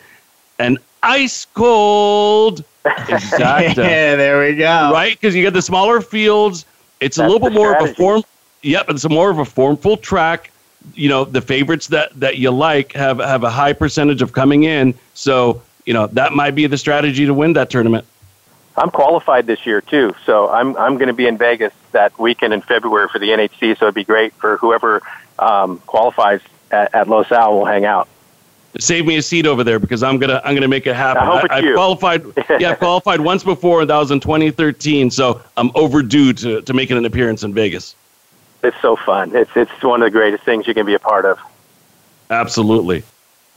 an 0.58 0.80
ice 1.06 1.45
cold 1.45 2.64
exacta, 2.86 3.78
yeah, 3.78 4.16
there 4.16 4.39
we 4.39 4.56
go. 4.56 4.91
right? 4.91 5.20
Because 5.20 5.36
you 5.36 5.43
get 5.43 5.53
the 5.53 5.62
smaller 5.62 6.01
fields. 6.01 6.66
It's 6.99 7.18
a 7.18 7.24
little 7.24 7.39
bit 7.39 7.53
the 7.53 7.60
more 7.60 7.76
of 7.76 7.89
a 7.89 7.93
form. 7.93 8.24
Yep, 8.62 8.89
it's 8.89 9.03
a 9.03 9.10
more 9.10 9.30
of 9.30 9.39
a 9.39 9.45
formful 9.45 9.97
track. 9.97 10.51
You 10.93 11.10
know, 11.10 11.26
the 11.26 11.41
favorites 11.41 11.88
that 11.88 12.18
that 12.20 12.38
you 12.38 12.51
like 12.51 12.93
have 12.93 13.20
have 13.20 13.43
a 13.43 13.49
high 13.49 13.74
percentage 13.74 14.22
of 14.22 14.34
coming 14.34 14.64
in. 14.64 14.93
So 15.14 15.62
you 15.86 15.93
know 15.93 16.08
that 16.08 16.34
might 16.34 16.51
be 16.51 16.68
the 16.68 16.78
strategy 16.78 17.26
to 17.26 17.34
win 17.34 17.53
that 17.53 17.70
tournament. 17.70 18.06
I'm 18.78 18.91
qualified 18.91 19.47
this 19.47 19.66
year 19.66 19.82
too, 19.82 20.16
so 20.26 20.49
I'm 20.49 20.76
I'm 20.78 20.95
going 20.95 21.08
to 21.08 21.14
be 21.14 21.28
in 21.28 21.38
Vegas 21.38 21.74
that 21.91 22.18
weekend 22.20 22.53
in 22.53 22.62
February 22.62 23.08
for 23.10 23.20
the 23.20 23.30
NHC. 23.30 23.78
So 23.78 23.86
it'd 23.86 23.95
be 23.95 24.03
great 24.03 24.34
for 24.34 24.58
whoever 24.58 25.01
um, 25.39 25.80
qualifies 25.80 26.41
at, 26.72 26.93
at 26.93 27.08
Los 27.08 27.32
Al 27.32 27.58
will 27.58 27.66
hang 27.66 27.86
out. 27.86 28.08
Save 28.80 29.06
me 29.06 29.16
a 29.18 29.22
seat 29.22 29.46
over 29.48 29.64
there 29.64 29.80
because 29.80 30.04
I'm 30.04 30.18
gonna 30.18 30.42
I'm 30.44 30.54
gonna 30.54 30.68
make 30.68 30.86
it 30.86 30.96
happen. 30.96 31.24
I 31.24 31.26
hope 31.26 31.46
it's 31.46 31.54
I, 31.54 31.60
you. 31.60 31.74
qualified. 31.76 32.24
yeah, 32.60 32.72
I 32.72 32.76
qualified 32.76 33.22
once 33.22 33.44
before, 33.44 33.82
and 33.82 33.90
that 33.90 33.98
was 33.98 34.12
in 34.12 34.20
2013. 34.20 35.10
So 35.12 35.42
I'm 35.58 35.72
overdue 35.76 36.34
to 36.34 36.62
to 36.62 36.74
making 36.74 36.98
an 36.98 37.06
appearance 37.06 37.44
in 37.44 37.54
Vegas. 37.54 37.96
It's 38.64 38.76
so 38.82 38.96
fun. 38.96 39.36
It's 39.36 39.52
it's 39.56 39.72
one 39.84 40.02
of 40.02 40.08
the 40.08 40.12
greatest 40.12 40.44
things 40.44 40.68
you 40.68 40.74
can 40.74 40.86
be 40.86 40.94
a 40.94 41.00
part 41.00 41.26
of. 41.26 41.40
Absolutely. 42.30 43.04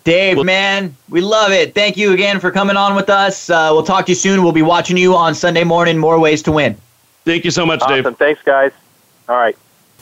Dave, 0.05 0.37
Well- 0.37 0.45
man, 0.45 0.97
we 1.09 1.21
love 1.21 1.51
it. 1.53 1.75
Thank 1.75 1.97
you 1.97 2.13
again 2.13 2.39
for 2.41 2.51
coming 2.51 2.77
on 2.77 2.95
with 2.95 3.11
us. 3.11 3.51
Uh, 3.51 3.71
we'll 3.73 3.83
talk 3.83 4.07
to 4.07 4.13
you 4.13 4.17
soon. 4.17 4.43
We'll 4.43 4.53
be 4.53 4.63
watching 4.63 4.97
you 4.97 5.15
on 5.17 5.35
Sunday 5.35 5.65
morning. 5.65 5.99
More 5.99 6.19
ways 6.19 6.43
to 6.45 6.53
win. 6.53 6.77
Thank 7.25 7.45
you 7.45 7.51
so 7.51 7.67
much, 7.67 7.81
Dave. 7.89 8.07
Thanks, 8.17 8.41
guys. 8.43 8.73
All 9.29 9.37
right. 9.37 9.57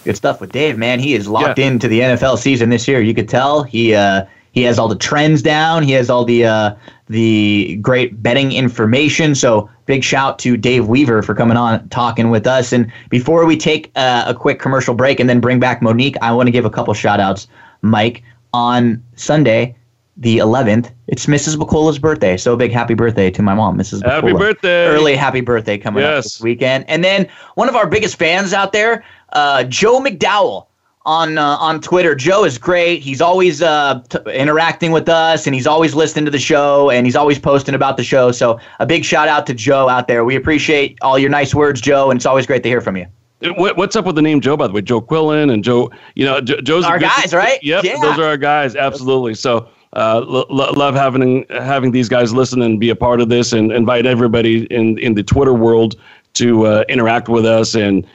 Good 0.05 0.17
stuff 0.17 0.41
with 0.41 0.53
Dave, 0.53 0.79
man. 0.79 1.01
He 1.01 1.15
is 1.15 1.27
locked 1.27 1.59
Yeah. 1.59 1.67
into 1.67 1.89
the 1.89 2.01
NFL 2.03 2.37
season 2.39 2.71
this 2.71 2.87
year. 2.87 3.01
You 3.01 3.15
could 3.15 3.29
tell 3.29 3.65
he 3.65 3.95
uh, 3.95 4.27
he 4.57 4.63
has 4.63 4.79
all 4.79 4.89
the 4.89 4.97
trends 4.97 5.43
down. 5.43 5.83
He 5.83 5.93
has 5.93 6.09
all 6.09 6.25
the 6.25 6.47
uh, 6.47 6.75
the 7.09 7.77
great 7.83 8.23
betting 8.23 8.53
information. 8.53 9.35
So 9.35 9.69
big 9.85 10.03
shout 10.03 10.39
to 10.41 10.57
Dave 10.57 10.89
Weaver 10.89 11.23
for 11.23 11.35
coming 11.35 11.59
on 11.59 11.87
talking 11.91 12.31
with 12.31 12.47
us. 12.47 12.73
And 12.73 12.91
before 13.11 13.45
we 13.45 13.59
take 13.59 13.93
uh, 13.97 14.25
a 14.27 14.35
quick 14.35 14.59
commercial 14.59 14.95
break 14.95 15.21
and 15.21 15.29
then 15.29 15.41
bring 15.41 15.61
back 15.61 15.83
Monique, 15.83 16.17
I 16.23 16.33
want 16.33 16.47
to 16.47 16.51
give 16.51 16.65
a 16.65 16.71
couple 16.71 16.95
shout 16.95 17.21
outs, 17.21 17.47
Mike. 17.83 18.25
On 18.55 19.03
Sunday, 19.17 19.77
the 20.17 20.39
11th, 20.39 20.91
it's 21.09 21.27
Mrs. 21.27 21.57
McCullough's 21.57 21.99
birthday. 21.99 22.39
So 22.39 22.57
big 22.57 22.73
happy 22.73 22.95
birthday 22.95 23.31
to 23.33 23.43
my 23.43 23.53
mom, 23.53 23.77
Mrs. 23.77 24.03
Happy 24.07 24.33
birthday. 24.33 24.87
Early 24.87 25.17
happy 25.17 25.43
birthday 25.43 25.77
coming 25.77 26.03
up 26.03 26.25
this 26.25 26.41
weekend. 26.41 26.87
And 26.89 27.05
then 27.05 27.29
one 27.57 27.69
of 27.69 27.77
our 27.77 27.87
biggest 27.87 28.17
fans 28.17 28.55
out 28.55 28.73
there, 28.73 29.05
uh, 29.35 29.65
Joe 29.65 30.01
McDowell 30.01 30.69
on 31.07 31.39
uh, 31.39 31.57
on 31.59 31.81
Twitter. 31.81 32.15
Joe 32.15 32.45
is 32.45 32.59
great. 32.59 33.01
He's 33.03 33.21
always 33.21 33.63
uh, 33.63 34.03
t- 34.11 34.19
interacting 34.35 34.91
with 34.93 35.09
us, 35.09 35.47
and 35.47 35.55
he's 35.55 35.67
always 35.67 35.95
listening 35.95 36.25
to 36.27 36.31
the 36.31 36.39
show, 36.39 36.91
and 36.91 37.07
he's 37.07 37.17
always 37.17 37.39
posting 37.39 37.75
about 37.75 37.97
the 37.97 38.05
show. 38.05 38.33
So 38.33 38.61
a 38.81 38.87
big 38.87 39.05
shout 39.05 39.29
out 39.29 39.47
to 39.47 39.55
Joe 39.55 39.89
out 39.89 40.09
there. 40.09 40.25
We 40.25 40.37
appreciate 40.37 40.99
all 41.01 41.19
your 41.19 41.31
nice 41.31 41.55
words, 41.55 41.81
Joe, 41.81 42.11
and 42.11 42.19
it's 42.19 42.27
always 42.27 42.45
great 42.47 42.63
to 42.65 42.69
hear 42.69 42.81
from 42.83 42.97
you. 42.97 43.07
What, 43.57 43.77
what's 43.77 43.95
up 43.97 44.05
with 44.07 44.17
the 44.17 44.23
name 44.23 44.41
Joe, 44.41 44.57
by 44.57 44.67
the 44.67 44.73
way? 44.73 44.81
Joe 44.83 45.01
Quillen 45.01 45.53
and 45.53 45.63
Joe, 45.63 45.91
you 46.15 46.25
know, 46.25 46.41
Jo- 46.41 46.61
Joe's 46.61 46.85
Our 46.85 46.99
good- 46.99 47.11
guys, 47.17 47.33
right? 47.35 47.63
Yep, 47.63 47.85
Yeah. 47.85 48.01
those 48.01 48.19
are 48.19 48.25
our 48.25 48.37
guys. 48.39 48.75
Absolutely. 48.75 49.35
So, 49.35 49.69
uh, 49.93 50.25
lo- 50.27 50.47
lo- 50.51 50.73
love 50.73 50.95
having 50.95 51.45
having 51.51 51.93
these 51.93 52.09
guys 52.09 52.33
listen 52.35 52.63
and 52.63 52.81
be 52.81 52.91
a 52.91 52.97
part 52.97 53.21
of 53.21 53.29
this, 53.29 53.53
and 53.53 53.71
invite 53.71 54.07
everybody 54.07 54.65
in 54.75 54.99
in 54.99 55.15
the 55.15 55.23
Twitter 55.23 55.55
world 55.55 55.95
to 56.35 56.67
uh, 56.67 56.85
interact 56.89 57.29
with 57.29 57.47
us 57.47 57.75
and 57.75 58.07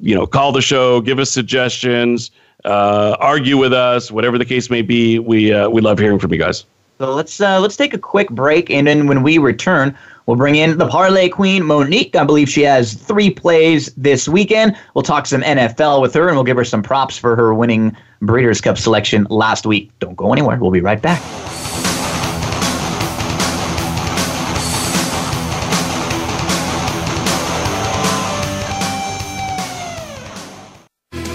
you 0.00 0.14
know 0.14 0.26
call 0.26 0.52
the 0.52 0.62
show, 0.62 1.00
give 1.00 1.18
us 1.18 1.30
suggestions, 1.30 2.30
uh, 2.64 3.16
argue 3.20 3.56
with 3.56 3.72
us, 3.72 4.10
whatever 4.10 4.38
the 4.38 4.44
case 4.44 4.70
may 4.70 4.82
be. 4.82 5.18
We 5.18 5.52
uh, 5.52 5.68
we 5.68 5.80
love 5.80 5.98
hearing 5.98 6.18
from 6.18 6.32
you 6.32 6.38
guys. 6.38 6.64
So 6.98 7.12
let's 7.12 7.40
uh, 7.40 7.60
let's 7.60 7.76
take 7.76 7.94
a 7.94 7.98
quick 7.98 8.30
break, 8.30 8.70
and 8.70 8.86
then 8.86 9.06
when 9.06 9.22
we 9.22 9.38
return, 9.38 9.96
we'll 10.26 10.36
bring 10.36 10.56
in 10.56 10.78
the 10.78 10.86
parlay 10.86 11.28
queen, 11.28 11.64
Monique. 11.64 12.14
I 12.14 12.24
believe 12.24 12.48
she 12.48 12.62
has 12.62 12.94
three 12.94 13.30
plays 13.30 13.92
this 13.96 14.28
weekend. 14.28 14.76
We'll 14.94 15.02
talk 15.02 15.26
some 15.26 15.42
NFL 15.42 16.00
with 16.00 16.14
her, 16.14 16.28
and 16.28 16.36
we'll 16.36 16.44
give 16.44 16.56
her 16.56 16.64
some 16.64 16.82
props 16.82 17.18
for 17.18 17.34
her 17.34 17.52
winning 17.52 17.96
Breeders' 18.20 18.60
Cup 18.60 18.78
selection 18.78 19.26
last 19.28 19.66
week. 19.66 19.90
Don't 19.98 20.16
go 20.16 20.32
anywhere. 20.32 20.56
We'll 20.56 20.70
be 20.70 20.80
right 20.80 21.02
back. 21.02 21.20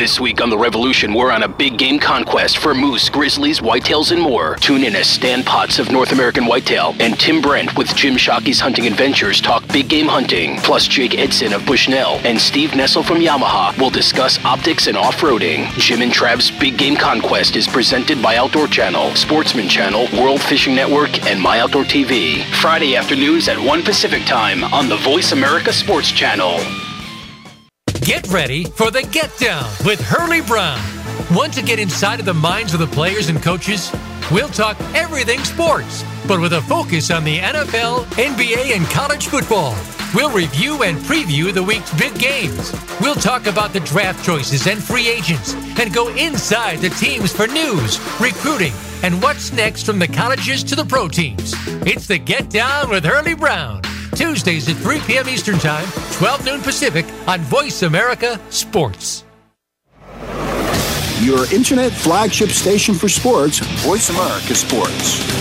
This 0.00 0.18
week 0.18 0.40
on 0.40 0.48
The 0.48 0.56
Revolution, 0.56 1.12
we're 1.12 1.30
on 1.30 1.42
a 1.42 1.48
big 1.48 1.76
game 1.76 1.98
conquest 1.98 2.56
for 2.56 2.74
moose, 2.74 3.10
grizzlies, 3.10 3.60
whitetails, 3.60 4.12
and 4.12 4.22
more. 4.22 4.56
Tune 4.56 4.82
in 4.82 4.96
as 4.96 5.06
Stan 5.06 5.42
Potts 5.42 5.78
of 5.78 5.92
North 5.92 6.10
American 6.10 6.46
Whitetail 6.46 6.96
and 7.00 7.20
Tim 7.20 7.42
Brent 7.42 7.76
with 7.76 7.94
Jim 7.94 8.16
Shockey's 8.16 8.60
Hunting 8.60 8.86
Adventures 8.86 9.42
talk 9.42 9.62
big 9.68 9.90
game 9.90 10.06
hunting. 10.06 10.56
Plus, 10.60 10.88
Jake 10.88 11.18
Edson 11.18 11.52
of 11.52 11.66
Bushnell 11.66 12.18
and 12.24 12.40
Steve 12.40 12.70
Nessel 12.70 13.04
from 13.04 13.18
Yamaha 13.18 13.78
will 13.78 13.90
discuss 13.90 14.42
optics 14.42 14.86
and 14.86 14.96
off 14.96 15.16
roading. 15.16 15.70
Jim 15.72 16.00
and 16.00 16.10
Trav's 16.10 16.50
Big 16.50 16.78
Game 16.78 16.96
Conquest 16.96 17.54
is 17.54 17.68
presented 17.68 18.22
by 18.22 18.36
Outdoor 18.36 18.68
Channel, 18.68 19.14
Sportsman 19.16 19.68
Channel, 19.68 20.08
World 20.18 20.40
Fishing 20.40 20.74
Network, 20.74 21.26
and 21.26 21.38
My 21.38 21.60
Outdoor 21.60 21.84
TV. 21.84 22.42
Friday 22.54 22.96
afternoons 22.96 23.48
at 23.48 23.58
1 23.58 23.82
Pacific 23.82 24.24
Time 24.24 24.64
on 24.72 24.88
the 24.88 24.96
Voice 24.96 25.32
America 25.32 25.74
Sports 25.74 26.10
Channel. 26.10 26.58
Get 28.10 28.26
ready 28.32 28.64
for 28.64 28.90
the 28.90 29.02
Get 29.12 29.30
Down 29.38 29.70
with 29.84 30.00
Hurley 30.00 30.40
Brown. 30.40 30.82
Want 31.32 31.52
to 31.52 31.62
get 31.62 31.78
inside 31.78 32.18
of 32.18 32.26
the 32.26 32.34
minds 32.34 32.74
of 32.74 32.80
the 32.80 32.88
players 32.88 33.28
and 33.28 33.40
coaches? 33.40 33.88
We'll 34.32 34.48
talk 34.48 34.76
everything 34.96 35.38
sports, 35.44 36.04
but 36.26 36.40
with 36.40 36.54
a 36.54 36.62
focus 36.62 37.12
on 37.12 37.22
the 37.22 37.38
NFL, 37.38 38.06
NBA, 38.16 38.76
and 38.76 38.84
college 38.86 39.28
football. 39.28 39.76
We'll 40.12 40.32
review 40.32 40.82
and 40.82 40.98
preview 40.98 41.54
the 41.54 41.62
week's 41.62 41.94
big 41.94 42.18
games. 42.18 42.74
We'll 43.00 43.14
talk 43.14 43.46
about 43.46 43.72
the 43.72 43.78
draft 43.78 44.24
choices 44.26 44.66
and 44.66 44.82
free 44.82 45.08
agents 45.08 45.54
and 45.78 45.94
go 45.94 46.08
inside 46.08 46.80
the 46.80 46.90
teams 46.90 47.32
for 47.32 47.46
news, 47.46 48.00
recruiting, 48.20 48.72
and 49.04 49.22
what's 49.22 49.52
next 49.52 49.84
from 49.84 50.00
the 50.00 50.08
colleges 50.08 50.64
to 50.64 50.74
the 50.74 50.84
pro 50.84 51.06
teams. 51.06 51.54
It's 51.86 52.08
the 52.08 52.18
Get 52.18 52.50
Down 52.50 52.90
with 52.90 53.04
Hurley 53.04 53.34
Brown. 53.34 53.82
Tuesdays 54.14 54.68
at 54.68 54.76
3 54.76 55.00
p.m. 55.00 55.28
Eastern 55.28 55.58
Time, 55.58 55.86
12 56.12 56.44
noon 56.44 56.60
Pacific 56.60 57.06
on 57.26 57.40
Voice 57.40 57.82
America 57.82 58.40
Sports. 58.50 59.24
Your 61.20 61.52
internet 61.52 61.92
flagship 61.92 62.48
station 62.50 62.94
for 62.94 63.08
sports, 63.08 63.58
Voice 63.84 64.08
America 64.10 64.54
Sports. 64.54 65.40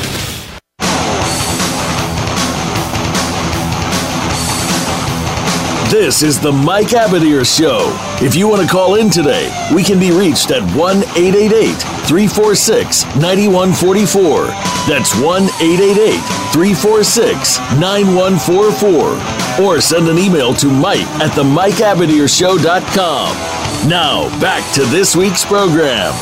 This 5.90 6.22
is 6.22 6.40
the 6.40 6.52
Mike 6.52 6.90
Abadir 6.90 7.44
Show. 7.44 7.92
If 8.24 8.36
you 8.36 8.48
want 8.48 8.62
to 8.62 8.68
call 8.68 8.96
in 8.96 9.10
today, 9.10 9.50
we 9.74 9.84
can 9.84 10.00
be 10.00 10.12
reached 10.12 10.52
at 10.52 10.62
1 10.76 10.98
888 10.98 11.74
346 12.06 13.06
9144. 13.16 14.69
That's 14.88 15.14
1 15.20 15.44
888 15.62 16.20
346 16.54 17.60
9144. 17.80 19.66
Or 19.66 19.82
send 19.82 20.08
an 20.08 20.18
email 20.18 20.54
to 20.56 20.68
Mike 20.68 21.06
at 21.22 21.36
the 21.36 21.44
MikeAbadirshow.com. 21.44 23.90
Now, 23.90 24.30
back 24.40 24.64
to 24.76 24.86
this 24.86 25.16
week's 25.16 25.46
program. 25.46 26.14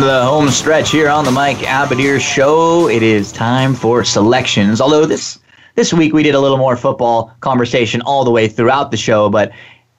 The 0.00 0.24
home 0.24 0.48
stretch 0.48 0.90
here 0.90 1.08
on 1.08 1.24
the 1.24 1.30
Mike 1.30 1.58
Abadir 1.58 2.20
Show. 2.20 2.88
It 2.88 3.02
is 3.04 3.30
time 3.30 3.74
for 3.74 4.02
selections. 4.02 4.80
Although 4.80 5.06
this 5.06 5.38
this 5.76 5.92
week 5.92 6.12
we 6.12 6.22
did 6.22 6.34
a 6.34 6.40
little 6.40 6.56
more 6.56 6.76
football 6.76 7.32
conversation 7.40 8.00
all 8.02 8.24
the 8.24 8.30
way 8.30 8.48
throughout 8.48 8.90
the 8.90 8.96
show, 8.96 9.28
but 9.30 9.52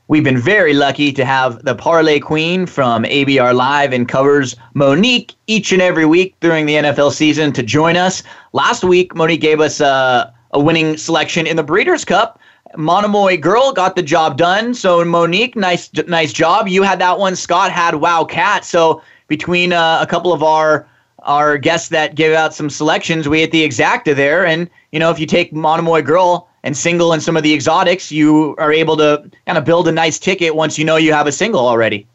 we've 0.08 0.24
been 0.24 0.38
very 0.38 0.74
lucky 0.74 1.12
to 1.12 1.26
have 1.26 1.64
the 1.64 1.76
Parlay 1.76 2.20
Queen 2.20 2.66
from 2.66 3.03
ABR 3.03 3.56
Live 3.56 3.93
and 3.93 4.08
covers 4.08 4.56
Monique 4.74 5.34
each 5.47 5.72
and 5.72 5.82
every 5.82 6.06
week 6.06 6.36
during 6.39 6.66
the 6.66 6.76
NFL 6.76 7.12
season 7.12 7.51
to 7.53 7.64
join 7.64 7.97
us. 7.97 8.24
Last 8.53 8.84
week, 8.84 9.16
Monique 9.16 9.41
gave 9.41 9.60
us 9.60 9.82
uh, 9.82 10.32
a 10.51 10.60
winning 10.60 10.97
selection 10.97 11.47
in 11.47 11.56
the 11.56 11.64
Breeders' 11.64 12.06
Cup. 12.06 12.39
Monomoy 12.78 13.38
girl 13.38 13.72
got 13.72 13.95
the 13.95 14.03
job 14.03 14.38
done. 14.38 14.74
So 14.74 15.03
Monique, 15.06 15.56
nice 15.56 15.89
nice 16.08 16.34
job. 16.34 16.68
You 16.68 16.84
had 16.84 16.99
that 16.99 17.20
one. 17.20 17.36
Scott 17.36 17.72
had 17.72 17.95
Wow 17.95 18.26
Cat. 18.26 18.66
So 18.66 19.01
between 19.28 19.74
uh, 19.74 19.99
a 20.01 20.08
couple 20.08 20.34
of 20.34 20.43
our 20.43 20.88
our 21.26 21.58
guests 21.58 21.89
that 21.89 22.16
give 22.16 22.34
out 22.34 22.53
some 22.53 22.70
selections, 22.70 23.28
we 23.28 23.39
hit 23.39 23.51
the 23.51 23.68
exacta 23.68 24.16
there. 24.16 24.45
And, 24.45 24.70
you 24.91 24.99
know, 24.99 25.10
if 25.10 25.20
you 25.20 25.26
take 25.26 25.51
Monomoy 25.51 26.03
Girl 26.03 26.47
and 26.66 26.76
single 26.76 27.13
and 27.13 27.22
some 27.24 27.38
of 27.38 27.43
the 27.43 27.53
exotics, 27.53 28.11
you 28.11 28.55
are 28.57 28.74
able 28.74 28.97
to 28.97 29.24
kind 29.45 29.57
of 29.57 29.63
build 29.63 29.88
a 29.88 29.91
nice 29.91 30.20
ticket 30.20 30.55
once 30.55 30.78
you 30.78 30.84
know 30.84 30.97
you 30.97 31.13
have 31.13 31.28
a 31.28 31.32
single 31.32 31.66
already. 31.66 32.07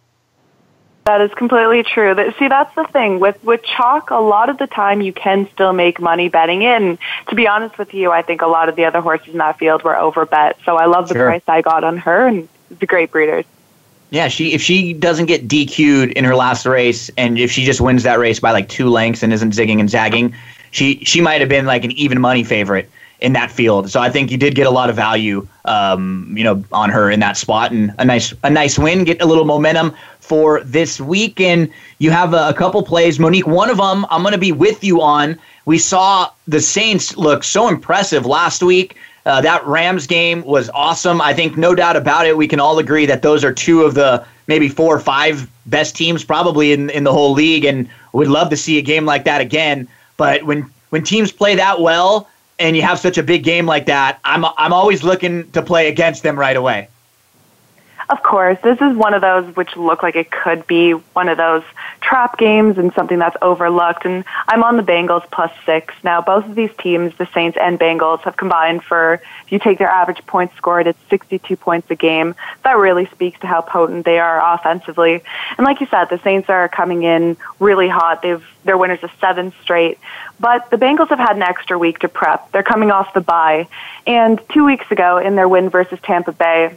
That 1.05 1.21
is 1.23 1.33
completely 1.33 1.83
true. 1.83 2.15
See, 2.39 2.49
that's 2.49 2.75
the 2.75 2.85
thing 2.85 3.21
with 3.21 3.43
with 3.43 3.63
chalk. 3.63 4.11
A 4.11 4.17
lot 4.17 4.51
of 4.51 4.59
the 4.59 4.67
time, 4.67 5.01
you 5.01 5.13
can 5.13 5.49
still 5.51 5.73
make 5.73 5.99
money 5.99 6.29
betting 6.29 6.63
in. 6.63 6.99
To 7.29 7.35
be 7.35 7.49
honest 7.49 7.79
with 7.79 7.95
you, 7.95 8.11
I 8.11 8.23
think 8.23 8.43
a 8.43 8.47
lot 8.47 8.69
of 8.69 8.77
the 8.77 8.85
other 8.85 9.01
horses 9.01 9.29
in 9.29 9.39
that 9.39 9.59
field 9.59 9.83
were 9.83 9.95
overbet. 9.95 10.55
So 10.65 10.77
I 10.77 10.87
love 10.87 11.09
the 11.09 11.15
sure. 11.15 11.27
price 11.27 11.43
I 11.49 11.63
got 11.63 11.85
on 11.85 11.97
her, 11.99 12.27
and 12.27 12.49
the 12.79 12.87
great 12.87 13.11
breeders. 13.13 13.47
Yeah, 14.11 14.29
she 14.29 14.53
if 14.53 14.61
she 14.61 14.93
doesn't 14.93 15.27
get 15.27 15.49
DQ'd 15.49 16.13
in 16.13 16.25
her 16.25 16.37
last 16.37 16.67
race, 16.67 17.09
and 17.17 17.39
if 17.39 17.51
she 17.51 17.65
just 17.65 17.81
wins 17.81 18.03
that 18.03 18.19
race 18.19 18.41
by 18.41 18.51
like 18.51 18.69
two 18.69 18.91
lengths 18.91 19.23
and 19.23 19.33
isn't 19.33 19.53
zigging 19.53 19.81
and 19.81 19.89
zagging, 19.89 20.35
she 20.71 21.03
she 21.05 21.21
might 21.21 21.41
have 21.41 21.49
been 21.49 21.67
like 21.67 21.85
an 21.85 21.93
even 21.93 22.21
money 22.21 22.45
favorite 22.45 22.91
in 23.21 23.33
that 23.35 23.51
field. 23.51 23.91
So 23.91 24.01
I 24.01 24.11
think 24.11 24.31
you 24.31 24.39
did 24.39 24.55
get 24.55 24.67
a 24.67 24.71
lot 24.71 24.91
of 24.91 24.97
value, 24.97 25.47
um, 25.65 26.33
you 26.37 26.45
know, 26.45 26.65
on 26.73 26.91
her 26.91 27.11
in 27.11 27.21
that 27.21 27.37
spot, 27.37 27.71
and 27.71 27.95
a 27.99 28.05
nice 28.05 28.33
a 28.43 28.51
nice 28.51 28.79
win, 28.79 29.05
get 29.05 29.21
a 29.21 29.27
little 29.27 29.45
momentum 29.45 29.95
for 30.21 30.63
this 30.63 31.01
week. 31.01 31.41
And 31.41 31.71
you 31.99 32.11
have 32.11 32.35
a, 32.35 32.49
a 32.49 32.55
couple 32.55 32.83
plays, 32.83 33.19
Monique. 33.19 33.47
One 33.47 33.71
of 33.71 33.77
them 33.77 34.07
I'm 34.11 34.23
going 34.23 34.33
to 34.33 34.39
be 34.39 34.53
with 34.53 34.83
you 34.83 35.03
on. 35.03 35.39
We 35.67 35.79
saw 35.79 36.31
the 36.49 36.61
Saints 36.61 37.17
look 37.17 37.45
so 37.45 37.69
impressive 37.69 38.27
last 38.27 38.63
week. 38.63 38.97
Uh, 39.27 39.41
that 39.43 39.65
Rams 39.67 40.07
game 40.07 40.43
was 40.45 40.71
awesome. 40.71 41.21
I 41.21 41.35
think 41.35 41.57
no 41.59 41.75
doubt 41.75 41.97
about 41.97 42.27
it. 42.27 42.37
We 42.37 42.49
can 42.49 42.59
all 42.59 42.79
agree 42.79 43.05
that 43.07 43.21
those 43.21 43.45
are 43.45 43.53
two 43.53 43.83
of 43.83 43.95
the 43.95 44.25
maybe 44.47 44.69
four 44.69 44.97
or 44.97 45.01
five 45.01 45.49
best 45.67 45.95
teams 45.95 46.25
probably 46.25 46.73
in 46.73 46.89
in 46.91 47.05
the 47.05 47.13
whole 47.13 47.33
league, 47.33 47.65
and 47.67 47.89
would 48.13 48.29
love 48.29 48.49
to 48.51 48.57
see 48.57 48.79
a 48.79 48.83
game 48.83 49.05
like 49.05 49.25
that 49.25 49.43
again. 49.43 49.87
But 50.17 50.45
when 50.45 50.71
when 50.89 51.03
teams 51.05 51.33
play 51.33 51.55
that 51.57 51.81
well 51.81 52.29
and 52.61 52.77
you 52.77 52.83
have 52.83 52.99
such 53.01 53.19
a 53.19 53.23
big 53.23 53.43
game 53.43 53.67
like 53.67 53.87
that, 53.87 54.21
I'm 54.25 54.45
I'm 54.45 54.73
always 54.73 55.03
looking 55.03 55.51
to 55.53 55.63
play 55.63 55.89
against 55.89 56.23
them 56.23 56.39
right 56.39 56.57
away. 56.57 56.89
Of 58.11 58.25
course, 58.25 58.59
this 58.65 58.81
is 58.81 58.97
one 58.97 59.15
of 59.15 59.21
those 59.21 59.55
which 59.55 59.77
look 59.77 60.03
like 60.03 60.17
it 60.17 60.33
could 60.33 60.67
be 60.67 60.91
one 60.91 61.29
of 61.29 61.39
those 61.39 61.63
trap 62.01 62.39
games 62.39 62.77
and 62.77 62.93
something 62.93 63.21
that's 63.21 63.37
overlooked. 63.41 64.05
And 64.05 64.25
I'm 64.49 64.65
on 64.65 64.77
the 64.77 64.83
Bengals 64.83 65.23
plus 65.31 65.53
six. 65.65 65.95
Now, 66.03 66.21
both 66.21 66.45
of 66.45 66.57
these 66.57 66.73
teams, 66.77 67.15
the 67.19 67.29
Saints 67.33 67.57
and 67.57 67.79
Bengals, 67.79 68.23
have 68.23 68.37
combined 68.37 68.83
for, 68.83 69.23
if 69.47 69.53
you 69.53 69.61
take 69.61 69.79
their 69.79 69.89
average 69.89 70.27
points 70.27 70.57
scored, 70.57 70.89
it's 70.89 70.99
62 71.09 71.57
points 71.57 71.89
a 71.93 71.95
game. 71.95 72.35
That 72.65 72.79
really 72.79 73.07
speaks 73.07 73.39
to 73.41 73.47
how 73.47 73.61
potent 73.61 74.05
they 74.05 74.19
are 74.19 74.55
offensively. 74.55 75.23
And 75.57 75.65
like 75.65 75.81
you 75.81 75.87
said, 75.87 76.07
the 76.07 76.19
Saints 76.19 76.51
are 76.51 76.69
coming 76.69 77.05
in 77.05 77.37
really 77.61 77.89
hot. 77.89 78.23
They've, 78.23 78.45
they're 78.65 78.77
winners 78.77 79.05
of 79.05 79.13
seven 79.21 79.53
straight. 79.63 80.01
But 80.41 80.69
the 80.71 80.79
Bengals 80.79 81.11
have 81.11 81.21
had 81.21 81.37
an 81.37 81.45
extra 81.45 81.79
week 81.79 82.01
to 82.01 82.09
prep. 82.09 82.51
They're 82.51 82.65
coming 82.65 82.91
off 82.91 83.15
the 83.15 83.21
bye. 83.21 83.69
And 84.05 84.41
two 84.53 84.65
weeks 84.65 84.91
ago, 84.91 85.19
in 85.19 85.37
their 85.37 85.49
win 85.49 85.71
versus 85.71 86.01
Tampa 86.03 86.33
Bay, 86.33 86.77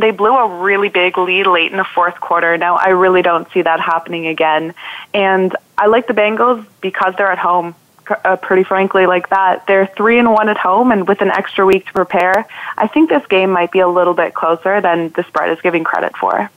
they 0.00 0.10
blew 0.10 0.34
a 0.36 0.62
really 0.62 0.88
big 0.88 1.18
lead 1.18 1.46
late 1.46 1.70
in 1.70 1.78
the 1.78 1.84
fourth 1.84 2.20
quarter. 2.20 2.56
Now, 2.56 2.76
I 2.76 2.88
really 2.88 3.22
don't 3.22 3.50
see 3.52 3.62
that 3.62 3.80
happening 3.80 4.26
again. 4.26 4.74
And 5.14 5.56
I 5.78 5.86
like 5.86 6.06
the 6.06 6.14
Bengals 6.14 6.64
because 6.80 7.14
they're 7.16 7.30
at 7.30 7.38
home. 7.38 7.74
Uh, 8.24 8.36
pretty 8.36 8.62
frankly, 8.62 9.04
like 9.06 9.30
that, 9.30 9.66
they're 9.66 9.88
three 9.96 10.16
and 10.16 10.32
one 10.32 10.48
at 10.48 10.56
home, 10.56 10.92
and 10.92 11.08
with 11.08 11.20
an 11.20 11.30
extra 11.32 11.66
week 11.66 11.84
to 11.86 11.92
prepare, 11.92 12.46
I 12.78 12.86
think 12.86 13.08
this 13.08 13.26
game 13.26 13.50
might 13.50 13.72
be 13.72 13.80
a 13.80 13.88
little 13.88 14.14
bit 14.14 14.32
closer 14.32 14.80
than 14.80 15.08
the 15.16 15.24
spread 15.24 15.50
is 15.50 15.60
giving 15.60 15.82
credit 15.82 16.16
for. 16.16 16.48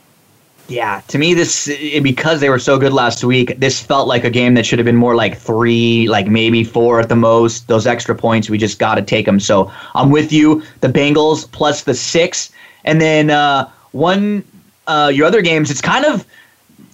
Yeah, 0.70 1.02
to 1.08 1.18
me, 1.18 1.34
this 1.34 1.66
because 2.00 2.38
they 2.38 2.48
were 2.48 2.60
so 2.60 2.78
good 2.78 2.92
last 2.92 3.24
week, 3.24 3.58
this 3.58 3.80
felt 3.80 4.06
like 4.06 4.22
a 4.22 4.30
game 4.30 4.54
that 4.54 4.64
should 4.64 4.78
have 4.78 4.86
been 4.86 4.94
more 4.94 5.16
like 5.16 5.36
three, 5.36 6.08
like 6.08 6.28
maybe 6.28 6.62
four 6.62 7.00
at 7.00 7.08
the 7.08 7.16
most. 7.16 7.66
Those 7.66 7.88
extra 7.88 8.14
points, 8.14 8.48
we 8.48 8.56
just 8.56 8.78
got 8.78 8.94
to 8.94 9.02
take 9.02 9.26
them. 9.26 9.40
So 9.40 9.72
I'm 9.96 10.10
with 10.10 10.32
you. 10.32 10.62
The 10.80 10.88
Bengals 10.88 11.50
plus 11.50 11.82
the 11.82 11.94
six. 11.94 12.52
And 12.84 13.00
then 13.00 13.30
uh, 13.30 13.70
one, 13.92 14.44
uh, 14.86 15.10
your 15.12 15.26
other 15.26 15.42
games, 15.42 15.70
it's 15.70 15.80
kind 15.80 16.04
of, 16.04 16.26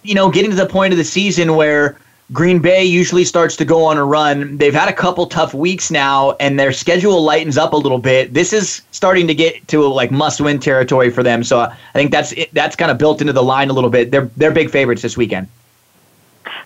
you 0.02 0.14
know, 0.14 0.30
getting 0.30 0.50
to 0.50 0.56
the 0.56 0.66
point 0.66 0.92
of 0.92 0.98
the 0.98 1.04
season 1.04 1.56
where 1.56 1.98
Green 2.32 2.58
Bay 2.58 2.84
usually 2.84 3.24
starts 3.24 3.54
to 3.56 3.64
go 3.64 3.84
on 3.84 3.96
a 3.96 4.04
run. 4.04 4.56
They've 4.56 4.74
had 4.74 4.88
a 4.88 4.92
couple 4.92 5.26
tough 5.26 5.54
weeks 5.54 5.92
now, 5.92 6.32
and 6.40 6.58
their 6.58 6.72
schedule 6.72 7.22
lightens 7.22 7.56
up 7.56 7.72
a 7.72 7.76
little 7.76 7.98
bit. 7.98 8.34
This 8.34 8.52
is 8.52 8.82
starting 8.90 9.28
to 9.28 9.34
get 9.34 9.66
to 9.68 9.86
like 9.86 10.10
must-win 10.10 10.58
territory 10.58 11.10
for 11.10 11.22
them. 11.22 11.44
So 11.44 11.60
I 11.60 11.76
think 11.92 12.10
that's 12.10 12.34
that's 12.52 12.74
kind 12.74 12.90
of 12.90 12.98
built 12.98 13.20
into 13.20 13.32
the 13.32 13.44
line 13.44 13.70
a 13.70 13.72
little 13.72 13.90
bit. 13.90 14.10
They're 14.10 14.28
they're 14.36 14.50
big 14.50 14.70
favorites 14.70 15.02
this 15.02 15.16
weekend. 15.16 15.46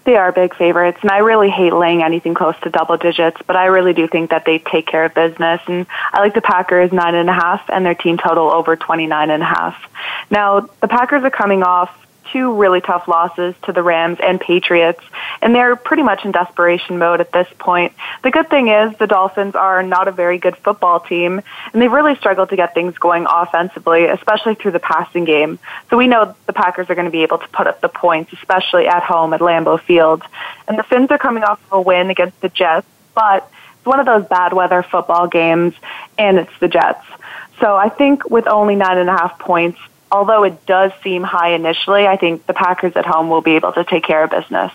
They 0.04 0.16
are 0.16 0.32
big 0.32 0.54
favorites, 0.54 0.98
and 1.02 1.10
I 1.10 1.18
really 1.18 1.50
hate 1.50 1.74
laying 1.74 2.02
anything 2.02 2.34
close 2.34 2.54
to 2.62 2.70
double 2.70 2.96
digits, 2.96 3.36
but 3.46 3.54
I 3.54 3.66
really 3.66 3.92
do 3.92 4.08
think 4.08 4.30
that 4.30 4.44
they 4.46 4.58
take 4.58 4.86
care 4.86 5.04
of 5.04 5.14
business. 5.14 5.60
And 5.66 5.86
I 6.12 6.20
like 6.20 6.34
the 6.34 6.40
Packers 6.40 6.90
nine 6.90 7.14
and 7.14 7.28
a 7.28 7.34
half, 7.34 7.68
and 7.68 7.84
their 7.84 7.94
team 7.94 8.16
total 8.16 8.50
over 8.50 8.76
twenty 8.76 9.06
nine 9.06 9.30
and 9.30 9.42
a 9.42 9.46
half. 9.46 9.76
Now 10.30 10.60
the 10.80 10.88
Packers 10.88 11.22
are 11.22 11.30
coming 11.30 11.62
off 11.62 11.94
two 12.32 12.54
really 12.54 12.80
tough 12.80 13.08
losses 13.08 13.54
to 13.64 13.72
the 13.72 13.82
Rams 13.82 14.18
and 14.22 14.40
Patriots, 14.40 15.02
and 15.42 15.54
they're 15.54 15.76
pretty 15.76 16.02
much 16.02 16.24
in 16.24 16.32
desperation 16.32 16.98
mode 16.98 17.20
at 17.20 17.32
this 17.32 17.48
point. 17.58 17.92
The 18.22 18.30
good 18.30 18.48
thing 18.48 18.68
is 18.68 18.96
the 18.98 19.06
Dolphins 19.06 19.54
are 19.54 19.82
not 19.82 20.08
a 20.08 20.12
very 20.12 20.38
good 20.38 20.56
football 20.56 21.00
team, 21.00 21.40
and 21.72 21.82
they've 21.82 21.90
really 21.90 22.16
struggled 22.16 22.50
to 22.50 22.56
get 22.56 22.74
things 22.74 22.96
going 22.98 23.26
offensively, 23.28 24.04
especially 24.04 24.54
through 24.54 24.72
the 24.72 24.80
passing 24.80 25.24
game. 25.24 25.58
So 25.88 25.96
we 25.96 26.06
know 26.06 26.34
the 26.46 26.52
Packers 26.52 26.90
are 26.90 26.94
going 26.94 27.06
to 27.06 27.10
be 27.10 27.22
able 27.22 27.38
to 27.38 27.48
put 27.48 27.66
up 27.66 27.80
the 27.80 27.88
points, 27.88 28.32
especially 28.32 28.86
at 28.86 29.02
home 29.02 29.32
at 29.32 29.40
Lambeau 29.40 29.80
Field. 29.80 30.22
And 30.68 30.78
the 30.78 30.82
Fins 30.84 31.10
are 31.10 31.18
coming 31.18 31.42
off 31.42 31.60
of 31.66 31.78
a 31.78 31.80
win 31.80 32.10
against 32.10 32.40
the 32.40 32.48
Jets, 32.48 32.86
but 33.14 33.50
it's 33.76 33.86
one 33.86 34.00
of 34.00 34.06
those 34.06 34.26
bad 34.26 34.52
weather 34.52 34.82
football 34.82 35.26
games, 35.26 35.74
and 36.18 36.38
it's 36.38 36.58
the 36.60 36.68
Jets. 36.68 37.04
So 37.60 37.76
I 37.76 37.88
think 37.88 38.28
with 38.28 38.46
only 38.46 38.74
nine 38.74 38.98
and 38.98 39.08
a 39.08 39.12
half 39.12 39.38
points, 39.38 39.78
although 40.12 40.44
it 40.44 40.66
does 40.66 40.92
seem 41.02 41.22
high 41.22 41.50
initially, 41.50 42.06
I 42.06 42.16
think 42.16 42.46
the 42.46 42.54
Packers 42.54 42.96
at 42.96 43.06
home 43.06 43.28
will 43.28 43.40
be 43.40 43.56
able 43.56 43.72
to 43.72 43.84
take 43.84 44.04
care 44.04 44.24
of 44.24 44.30
business. 44.30 44.72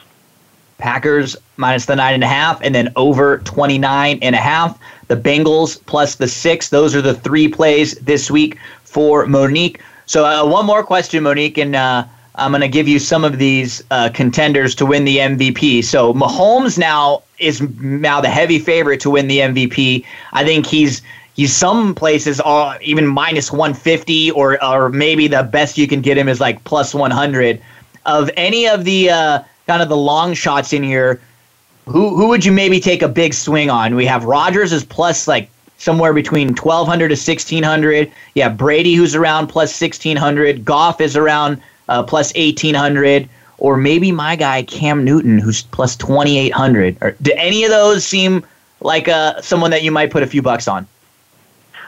Packers 0.78 1.38
minus 1.58 1.86
the 1.86 1.96
nine 1.96 2.14
and 2.14 2.24
a 2.24 2.28
half, 2.28 2.62
and 2.62 2.76
then 2.76 2.92
over 2.96 3.40
29 3.40 4.20
and 4.22 4.36
a 4.36 4.40
half. 4.40 4.78
The 5.08 5.16
Bengals 5.16 5.84
plus 5.86 6.16
the 6.16 6.28
six. 6.28 6.70
Those 6.70 6.96
are 6.96 7.02
the 7.02 7.14
three 7.14 7.48
plays 7.48 7.96
this 8.00 8.30
week 8.30 8.58
for 8.84 9.26
Monique. 9.26 9.82
So, 10.06 10.26
uh, 10.26 10.46
one 10.46 10.66
more 10.66 10.84
question, 10.84 11.24
Monique, 11.24 11.58
and 11.58 11.76
uh, 11.76 12.06
I'm 12.36 12.52
going 12.52 12.62
to 12.62 12.68
give 12.68 12.88
you 12.88 13.00
some 13.00 13.24
of 13.24 13.38
these 13.38 13.84
uh, 13.92 14.10
contenders 14.14 14.76
to 14.76 14.86
win 14.86 15.06
the 15.06 15.18
MVP. 15.18 15.84
So, 15.84 16.14
Mahomes 16.14 16.78
now 16.78 17.24
is 17.40 17.62
now 17.80 18.20
the 18.20 18.30
heavy 18.30 18.60
favorite 18.60 19.00
to 19.02 19.10
win 19.10 19.28
the 19.28 19.40
MVP. 19.40 20.06
I 20.34 20.44
think 20.44 20.66
he's 20.66 21.02
he's 21.36 21.56
some 21.56 21.94
places 21.94 22.40
are 22.42 22.80
even 22.82 23.06
minus 23.06 23.52
150 23.52 24.32
or 24.32 24.64
or 24.64 24.90
maybe 24.90 25.28
the 25.28 25.44
best 25.44 25.78
you 25.78 25.88
can 25.88 26.02
get 26.02 26.18
him 26.18 26.28
is 26.28 26.40
like 26.40 26.64
plus 26.64 26.94
100 26.94 27.62
of 28.06 28.30
any 28.38 28.68
of 28.68 28.84
the 28.84 29.10
uh, 29.10 29.40
kind 29.68 29.82
of 29.82 29.90
the 29.90 29.98
long 29.98 30.34
shots 30.34 30.74
in 30.74 30.84
here 30.84 31.20
who 31.86 32.16
who 32.16 32.28
would 32.28 32.44
you 32.44 32.52
maybe 32.52 32.80
take 32.80 33.02
a 33.02 33.08
big 33.08 33.34
swing 33.34 33.70
on? 33.70 33.96
We 33.96 34.06
have 34.06 34.26
Rodgers 34.26 34.74
is 34.74 34.84
plus 34.84 35.28
like 35.28 35.50
somewhere 35.78 36.14
between 36.14 36.50
1200 36.50 37.10
to 37.10 37.14
1600 37.14 38.12
yeah 38.34 38.50
Brady 38.50 38.96
who's 38.96 39.14
around 39.14 39.48
plus 39.48 39.80
1600 39.80 40.66
Goff 40.66 41.02
is 41.02 41.16
around 41.16 41.62
uh, 41.90 42.02
plus 42.02 42.34
1800 42.36 43.30
or 43.58 43.78
maybe 43.78 44.12
my 44.12 44.36
guy 44.36 44.64
Cam 44.64 45.04
Newton 45.04 45.38
who's 45.38 45.64
plus 45.64 45.96
2800 45.98 46.98
or 47.02 47.12
do 47.22 47.32
any 47.36 47.64
of 47.64 47.70
those 47.70 48.06
seem 48.06 48.44
like 48.82 49.08
uh, 49.08 49.40
someone 49.42 49.72
that 49.72 49.84
you 49.84 49.92
might 49.92 50.12
put 50.12 50.24
a 50.24 50.28
few 50.28 50.42
bucks 50.42 50.68
on 50.68 50.88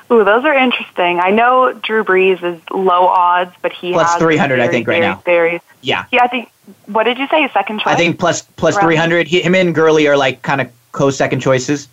Ooh, 0.10 0.24
those 0.24 0.46
are 0.46 0.54
interesting. 0.54 1.20
I 1.20 1.32
know 1.32 1.74
Drew 1.74 2.04
Brees 2.04 2.42
is 2.42 2.62
low 2.72 3.08
odds, 3.08 3.54
but 3.62 3.74
he 3.74 3.92
plus 3.92 4.12
has 4.12 4.20
three 4.20 4.38
hundred. 4.38 4.60
I 4.60 4.68
think 4.70 4.88
right 4.88 5.02
very, 5.02 5.06
now. 5.06 5.22
Very, 5.26 5.62
yeah. 5.82 6.06
Yeah, 6.12 6.24
I 6.24 6.28
think. 6.28 6.52
What 6.86 7.04
did 7.04 7.18
you 7.18 7.28
say? 7.28 7.50
Second 7.54 7.80
choice. 7.80 7.94
I 7.94 7.96
think 7.96 8.20
plus 8.20 8.42
plus 8.42 8.78
three 8.78 8.96
hundred. 8.96 9.28
Him 9.28 9.56
and 9.56 9.76
Gurley 9.76 10.08
are 10.08 10.18
like 10.18 10.42
kind 10.42 10.62
of 10.62 10.72
co-second 10.92 11.42
choices. 11.42 11.88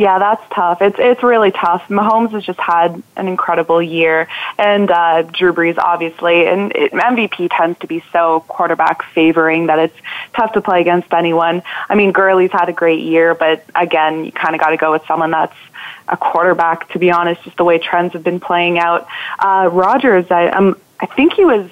Yeah, 0.00 0.18
that's 0.18 0.42
tough. 0.54 0.80
It's 0.80 0.96
it's 0.98 1.22
really 1.22 1.50
tough. 1.50 1.82
Mahomes 1.88 2.30
has 2.30 2.42
just 2.42 2.58
had 2.58 3.02
an 3.16 3.28
incredible 3.28 3.82
year, 3.82 4.28
and 4.56 4.90
uh, 4.90 5.22
Drew 5.22 5.52
Brees 5.52 5.76
obviously, 5.76 6.46
and 6.46 6.72
it, 6.74 6.92
MVP 6.92 7.50
tends 7.54 7.78
to 7.80 7.86
be 7.86 8.02
so 8.10 8.40
quarterback 8.48 9.02
favoring 9.02 9.66
that 9.66 9.78
it's 9.78 9.96
tough 10.34 10.54
to 10.54 10.62
play 10.62 10.80
against 10.80 11.12
anyone. 11.12 11.62
I 11.88 11.96
mean, 11.96 12.12
Gurley's 12.12 12.50
had 12.50 12.70
a 12.70 12.72
great 12.72 13.02
year, 13.02 13.34
but 13.34 13.62
again, 13.74 14.24
you 14.24 14.32
kind 14.32 14.54
of 14.54 14.60
got 14.62 14.70
to 14.70 14.78
go 14.78 14.90
with 14.90 15.02
someone 15.06 15.32
that's 15.32 15.56
a 16.10 16.16
quarterback. 16.16 16.90
To 16.90 16.98
be 16.98 17.10
honest, 17.10 17.42
just 17.44 17.56
the 17.56 17.64
way 17.64 17.78
trends 17.78 18.12
have 18.12 18.22
been 18.22 18.40
playing 18.40 18.78
out. 18.78 19.06
Uh, 19.38 19.70
Rodgers, 19.72 20.30
I 20.30 20.48
um, 20.48 20.78
I 21.00 21.06
think 21.06 21.32
he 21.32 21.44
was 21.44 21.70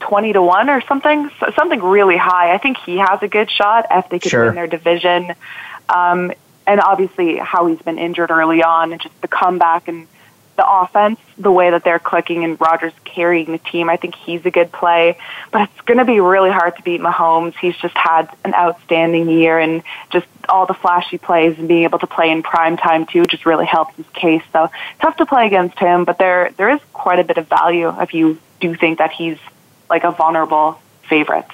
20 0.00 0.34
to 0.34 0.42
1 0.42 0.70
or 0.70 0.80
something, 0.82 1.30
something 1.56 1.82
really 1.82 2.16
high. 2.16 2.52
I 2.52 2.58
think 2.58 2.78
he 2.78 2.98
has 2.98 3.22
a 3.22 3.28
good 3.28 3.50
shot 3.50 3.86
if 3.90 4.08
they 4.08 4.18
could 4.18 4.30
sure. 4.30 4.46
win 4.46 4.54
their 4.54 4.66
division. 4.66 5.34
Um, 5.88 6.32
and 6.66 6.80
obviously 6.80 7.38
how 7.38 7.66
he's 7.66 7.80
been 7.80 7.98
injured 7.98 8.30
early 8.30 8.62
on 8.62 8.92
and 8.92 9.00
just 9.00 9.18
the 9.22 9.28
comeback 9.28 9.88
and 9.88 10.06
the 10.58 10.68
offense, 10.68 11.20
the 11.38 11.52
way 11.52 11.70
that 11.70 11.84
they're 11.84 12.00
clicking 12.00 12.42
and 12.42 12.60
Rodgers 12.60 12.92
carrying 13.04 13.52
the 13.52 13.58
team, 13.58 13.88
I 13.88 13.96
think 13.96 14.16
he's 14.16 14.44
a 14.44 14.50
good 14.50 14.72
play. 14.72 15.16
But 15.52 15.70
it's 15.70 15.80
going 15.82 15.98
to 15.98 16.04
be 16.04 16.18
really 16.18 16.50
hard 16.50 16.76
to 16.76 16.82
beat 16.82 17.00
Mahomes. 17.00 17.56
He's 17.56 17.76
just 17.76 17.96
had 17.96 18.28
an 18.44 18.54
outstanding 18.54 19.30
year 19.30 19.58
and 19.60 19.84
just 20.10 20.26
all 20.48 20.66
the 20.66 20.74
flashy 20.74 21.16
plays 21.16 21.56
and 21.58 21.68
being 21.68 21.84
able 21.84 22.00
to 22.00 22.08
play 22.08 22.30
in 22.30 22.42
prime 22.42 22.76
time 22.76 23.06
too 23.06 23.24
just 23.24 23.46
really 23.46 23.66
helps 23.66 23.96
his 23.96 24.06
case. 24.14 24.42
So 24.52 24.68
tough 25.00 25.16
to 25.18 25.26
play 25.26 25.46
against 25.46 25.78
him, 25.78 26.04
but 26.04 26.18
there 26.18 26.50
there 26.56 26.70
is 26.70 26.80
quite 26.92 27.20
a 27.20 27.24
bit 27.24 27.38
of 27.38 27.46
value 27.46 27.94
if 28.00 28.12
you 28.12 28.38
do 28.60 28.74
think 28.74 28.98
that 28.98 29.12
he's 29.12 29.38
like 29.88 30.02
a 30.02 30.10
vulnerable 30.10 30.80
favorite. 31.08 31.46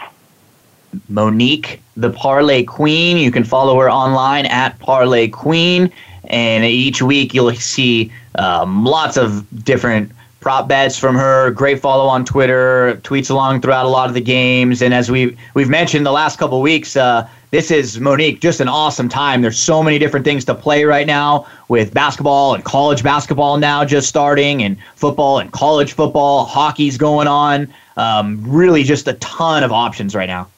Monique, 1.09 1.80
the 1.97 2.11
Parlay 2.11 2.64
Queen. 2.64 3.16
You 3.16 3.30
can 3.30 3.45
follow 3.45 3.78
her 3.80 3.90
online 3.90 4.47
at 4.47 4.78
Parlay 4.78 5.28
Queen. 5.28 5.92
And 6.24 6.64
each 6.64 7.03
week 7.03 7.34
you'll 7.34 7.55
see 7.55 8.11
um, 8.36 8.84
lots 8.84 9.16
of 9.16 9.47
different 9.64 10.11
prop 10.40 10.68
bets 10.68 10.99
from 10.99 11.16
her. 11.16 11.51
Great 11.53 11.80
follow 11.80 12.05
on 12.05 12.24
Twitter, 12.24 13.01
tweets 13.03 13.30
along 13.30 13.62
throughout 13.62 13.86
a 13.86 13.88
lot 13.88 14.09
of 14.09 14.14
the 14.14 14.20
games. 14.20 14.82
And 14.82 14.92
as 14.92 15.11
we 15.11 15.36
we've 15.55 15.70
mentioned 15.70 16.05
the 16.05 16.12
last 16.12 16.38
couple 16.38 16.61
weeks, 16.61 16.97
uh, 16.97 17.26
this 17.51 17.70
is 17.70 17.99
Monique, 17.99 18.40
just 18.40 18.61
an 18.61 18.68
awesome 18.68 19.09
time. 19.09 19.40
There's 19.40 19.59
so 19.59 19.82
many 19.82 19.99
different 19.99 20.24
things 20.24 20.45
to 20.47 20.55
play 20.55 20.84
right 20.84 21.07
now 21.07 21.47
with 21.68 21.95
basketball 21.95 22.53
and 22.53 22.62
college 22.62 23.03
basketball 23.03 23.57
now 23.57 23.84
just 23.84 24.07
starting, 24.07 24.62
and 24.62 24.76
football 24.97 25.38
and 25.38 25.51
college 25.53 25.92
football, 25.92 26.45
hockey's 26.45 26.99
going 26.99 27.26
on. 27.28 27.72
Um, 27.97 28.42
really, 28.45 28.82
just 28.82 29.09
a 29.09 29.14
ton 29.14 29.62
of 29.62 29.72
options 29.72 30.14
right 30.14 30.26
now. 30.26 30.49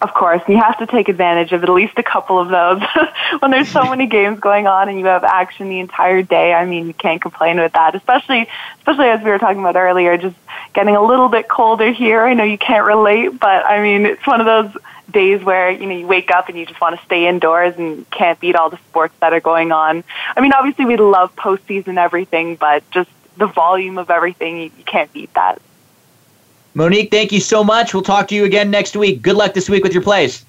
Of 0.00 0.12
course, 0.12 0.42
you 0.48 0.56
have 0.56 0.78
to 0.78 0.86
take 0.86 1.08
advantage 1.08 1.52
of 1.52 1.62
at 1.62 1.68
least 1.68 1.94
a 1.98 2.02
couple 2.02 2.38
of 2.38 2.48
those 2.48 2.82
when 3.38 3.50
there's 3.50 3.68
so 3.68 3.84
many 3.90 4.06
games 4.06 4.40
going 4.40 4.66
on 4.66 4.88
and 4.88 4.98
you 4.98 5.06
have 5.06 5.24
action 5.24 5.68
the 5.68 5.80
entire 5.80 6.22
day. 6.22 6.52
I 6.52 6.64
mean, 6.64 6.86
you 6.86 6.94
can't 6.94 7.22
complain 7.22 7.58
with 7.58 7.72
that, 7.72 7.94
especially 7.94 8.48
especially 8.78 9.08
as 9.08 9.22
we 9.22 9.30
were 9.30 9.38
talking 9.38 9.60
about 9.60 9.76
earlier, 9.76 10.16
just 10.16 10.36
getting 10.74 10.96
a 10.96 11.02
little 11.02 11.28
bit 11.28 11.48
colder 11.48 11.92
here. 11.92 12.22
I 12.22 12.34
know 12.34 12.44
you 12.44 12.58
can't 12.58 12.86
relate, 12.86 13.38
but 13.38 13.64
I 13.64 13.82
mean, 13.82 14.06
it's 14.06 14.26
one 14.26 14.40
of 14.40 14.46
those 14.46 14.82
days 15.10 15.42
where 15.42 15.70
you 15.70 15.86
know 15.86 15.96
you 15.96 16.06
wake 16.06 16.30
up 16.30 16.48
and 16.48 16.58
you 16.58 16.66
just 16.66 16.80
want 16.80 16.98
to 16.98 17.04
stay 17.06 17.26
indoors 17.28 17.74
and 17.78 18.08
can't 18.10 18.38
beat 18.40 18.56
all 18.56 18.70
the 18.70 18.78
sports 18.88 19.14
that 19.20 19.32
are 19.32 19.40
going 19.40 19.72
on. 19.72 20.04
I 20.36 20.40
mean, 20.40 20.52
obviously 20.52 20.84
we 20.84 20.96
love 20.96 21.34
postseason 21.36 21.98
everything, 21.98 22.56
but 22.56 22.88
just 22.90 23.10
the 23.36 23.46
volume 23.46 23.98
of 23.98 24.10
everything, 24.10 24.58
you, 24.58 24.70
you 24.76 24.84
can't 24.84 25.12
beat 25.12 25.32
that. 25.34 25.60
Monique, 26.74 27.10
thank 27.10 27.30
you 27.32 27.40
so 27.40 27.62
much. 27.62 27.94
We'll 27.94 28.02
talk 28.02 28.26
to 28.28 28.34
you 28.34 28.44
again 28.44 28.70
next 28.70 28.96
week. 28.96 29.22
Good 29.22 29.36
luck 29.36 29.54
this 29.54 29.68
week 29.70 29.84
with 29.84 29.92
your 29.92 30.02
plays. 30.02 30.44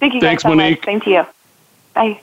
Thank 0.00 0.14
you 0.14 0.20
Thanks, 0.20 0.42
guys 0.42 0.50
so 0.50 0.56
Monique. 0.56 0.78
much. 0.78 0.84
Thank 0.86 1.06
you. 1.06 1.26
Bye. 1.94 2.20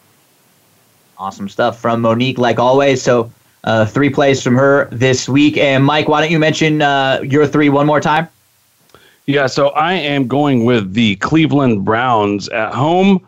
Awesome 1.17 1.47
stuff 1.47 1.80
from 1.80 2.01
Monique, 2.01 2.39
like 2.39 2.57
always. 2.57 3.01
So, 3.01 3.32
uh, 3.63 3.86
three 3.86 4.09
plays 4.09 4.41
from 4.41 4.55
her 4.55 4.89
this 4.91 5.30
week. 5.30 5.55
And 5.57 5.86
Mike, 5.86 6.07
why 6.07 6.19
don't 6.22 6.32
you 6.32 6.39
mention 6.39 6.82
uh, 6.82 7.22
your 7.24 7.45
three 7.45 7.69
one 7.69 7.86
more 7.86 8.01
time? 8.01 8.28
Yeah, 9.28 9.45
so 9.45 9.69
I 9.69 9.93
am 9.93 10.28
going 10.28 10.65
with 10.65 10.93
the 10.93 11.15
Cleveland 11.17 11.86
Browns 11.86 12.49
at 12.49 12.74
home. 12.74 13.26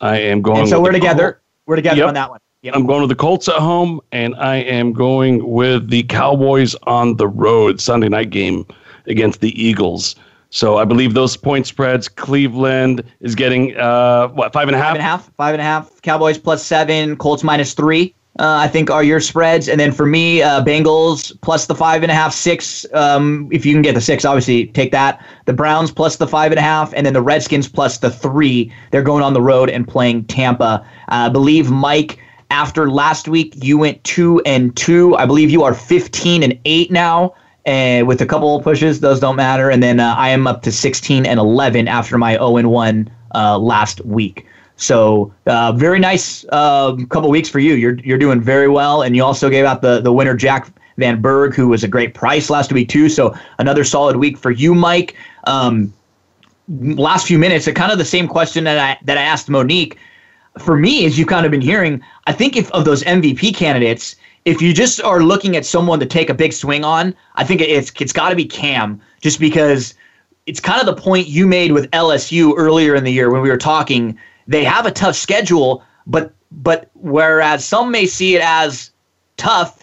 I 0.00 0.18
am 0.18 0.42
going. 0.42 0.60
And 0.62 0.68
so 0.68 0.80
with 0.80 0.88
we're 0.88 0.92
the 0.92 0.98
together. 0.98 1.32
Col- 1.34 1.40
We're 1.66 1.76
together 1.76 1.98
Yep. 1.98 2.08
on 2.08 2.14
that 2.14 2.30
one. 2.30 2.40
Yep. 2.62 2.74
I'm 2.74 2.84
going 2.84 3.00
to 3.02 3.06
the 3.06 3.14
Colts 3.14 3.48
at 3.48 3.54
home, 3.56 4.00
and 4.10 4.34
I 4.36 4.56
am 4.56 4.92
going 4.92 5.48
with 5.48 5.88
the 5.88 6.02
Cowboys 6.02 6.74
on 6.82 7.16
the 7.16 7.28
road 7.28 7.80
Sunday 7.80 8.08
night 8.08 8.30
game 8.30 8.66
against 9.06 9.40
the 9.40 9.50
Eagles. 9.60 10.16
So 10.50 10.78
I 10.78 10.84
believe 10.84 11.14
those 11.14 11.36
point 11.36 11.66
spreads. 11.66 12.08
Cleveland 12.08 13.02
is 13.20 13.34
getting 13.34 13.76
uh, 13.76 14.28
what 14.28 14.52
five 14.52 14.68
and 14.68 14.76
a 14.76 14.78
half. 14.78 14.88
Five 14.88 14.94
and 14.96 15.00
a 15.00 15.04
half. 15.04 15.30
Five 15.36 15.54
and 15.54 15.60
a 15.60 15.64
half. 15.64 16.02
Cowboys 16.02 16.38
plus 16.38 16.64
seven. 16.64 17.16
Colts 17.16 17.42
minus 17.42 17.74
three. 17.74 18.14
Uh, 18.38 18.58
I 18.60 18.68
think 18.68 18.90
are 18.90 19.02
your 19.02 19.20
spreads. 19.20 19.66
And 19.66 19.80
then 19.80 19.92
for 19.92 20.04
me, 20.04 20.42
uh, 20.42 20.62
Bengals 20.62 21.32
plus 21.40 21.66
the 21.66 21.74
five 21.74 22.02
and 22.02 22.12
a 22.12 22.14
half, 22.14 22.34
six. 22.34 22.84
Um, 22.92 23.48
if 23.50 23.64
you 23.64 23.72
can 23.72 23.80
get 23.80 23.94
the 23.94 24.00
six, 24.00 24.26
obviously 24.26 24.66
take 24.68 24.92
that. 24.92 25.24
The 25.46 25.54
Browns 25.54 25.90
plus 25.90 26.16
the 26.16 26.28
five 26.28 26.52
and 26.52 26.58
a 26.58 26.62
half, 26.62 26.92
and 26.94 27.06
then 27.06 27.14
the 27.14 27.22
Redskins 27.22 27.66
plus 27.66 27.98
the 27.98 28.10
three. 28.10 28.70
They're 28.90 29.02
going 29.02 29.22
on 29.22 29.32
the 29.32 29.40
road 29.40 29.70
and 29.70 29.88
playing 29.88 30.24
Tampa. 30.26 30.64
Uh, 30.64 30.82
I 31.08 31.28
believe 31.28 31.70
Mike. 31.70 32.18
After 32.50 32.88
last 32.88 33.26
week, 33.26 33.54
you 33.64 33.76
went 33.76 34.04
two 34.04 34.40
and 34.46 34.76
two. 34.76 35.16
I 35.16 35.26
believe 35.26 35.50
you 35.50 35.64
are 35.64 35.74
fifteen 35.74 36.42
and 36.44 36.56
eight 36.64 36.92
now 36.92 37.34
and 37.66 38.06
with 38.06 38.22
a 38.22 38.26
couple 38.26 38.62
pushes, 38.62 39.00
those 39.00 39.18
don't 39.18 39.36
matter. 39.36 39.68
And 39.68 39.82
then 39.82 39.98
uh, 39.98 40.14
I 40.16 40.30
am 40.30 40.46
up 40.46 40.62
to 40.62 40.72
16 40.72 41.26
and 41.26 41.38
11 41.38 41.88
after 41.88 42.16
my 42.16 42.34
0 42.34 42.56
and 42.56 42.70
1 42.70 43.10
uh, 43.34 43.58
last 43.58 44.00
week. 44.06 44.46
So 44.76 45.34
uh, 45.46 45.72
very 45.72 45.98
nice 45.98 46.44
um, 46.52 47.06
couple 47.08 47.28
weeks 47.28 47.48
for 47.48 47.58
you. 47.58 47.74
You're 47.74 47.98
you're 48.00 48.18
doing 48.18 48.40
very 48.40 48.68
well, 48.68 49.02
and 49.02 49.16
you 49.16 49.24
also 49.24 49.48
gave 49.48 49.64
out 49.64 49.82
the 49.82 50.00
the 50.00 50.12
winner 50.12 50.36
Jack 50.36 50.70
Van 50.98 51.20
Berg, 51.20 51.54
who 51.54 51.68
was 51.68 51.82
a 51.82 51.88
great 51.88 52.14
price 52.14 52.50
last 52.50 52.72
week 52.72 52.88
too. 52.88 53.08
So 53.08 53.34
another 53.58 53.84
solid 53.84 54.16
week 54.16 54.36
for 54.36 54.50
you, 54.50 54.74
Mike. 54.74 55.16
Um, 55.44 55.92
last 56.68 57.26
few 57.26 57.38
minutes, 57.38 57.70
kind 57.72 57.90
of 57.90 57.96
the 57.96 58.04
same 58.04 58.28
question 58.28 58.64
that 58.64 58.78
I 58.78 59.02
that 59.06 59.16
I 59.16 59.22
asked 59.22 59.48
Monique. 59.48 59.96
For 60.58 60.76
me, 60.76 61.06
as 61.06 61.18
you've 61.18 61.28
kind 61.28 61.44
of 61.46 61.50
been 61.50 61.62
hearing, 61.62 62.02
I 62.26 62.32
think 62.32 62.56
if 62.56 62.70
of 62.72 62.84
those 62.84 63.02
MVP 63.04 63.54
candidates, 63.54 64.16
if 64.46 64.62
you 64.62 64.72
just 64.72 65.02
are 65.02 65.22
looking 65.22 65.56
at 65.56 65.66
someone 65.66 65.98
to 66.00 66.06
take 66.06 66.30
a 66.30 66.34
big 66.34 66.52
swing 66.52 66.84
on, 66.84 67.14
I 67.34 67.44
think 67.44 67.60
it's 67.60 67.92
it's 68.00 68.12
got 68.12 68.30
to 68.30 68.36
be 68.36 68.46
Cam, 68.46 69.02
just 69.20 69.40
because 69.40 69.94
it's 70.46 70.60
kind 70.60 70.80
of 70.80 70.86
the 70.86 71.02
point 71.02 71.26
you 71.26 71.46
made 71.48 71.72
with 71.72 71.90
LSU 71.90 72.54
earlier 72.56 72.94
in 72.94 73.02
the 73.02 73.12
year 73.12 73.30
when 73.30 73.42
we 73.42 73.50
were 73.50 73.58
talking. 73.58 74.16
They 74.46 74.62
have 74.62 74.86
a 74.86 74.92
tough 74.92 75.16
schedule, 75.16 75.82
but 76.06 76.32
but 76.52 76.90
whereas 76.94 77.64
some 77.64 77.90
may 77.90 78.06
see 78.06 78.36
it 78.36 78.42
as 78.42 78.92
tough, 79.36 79.82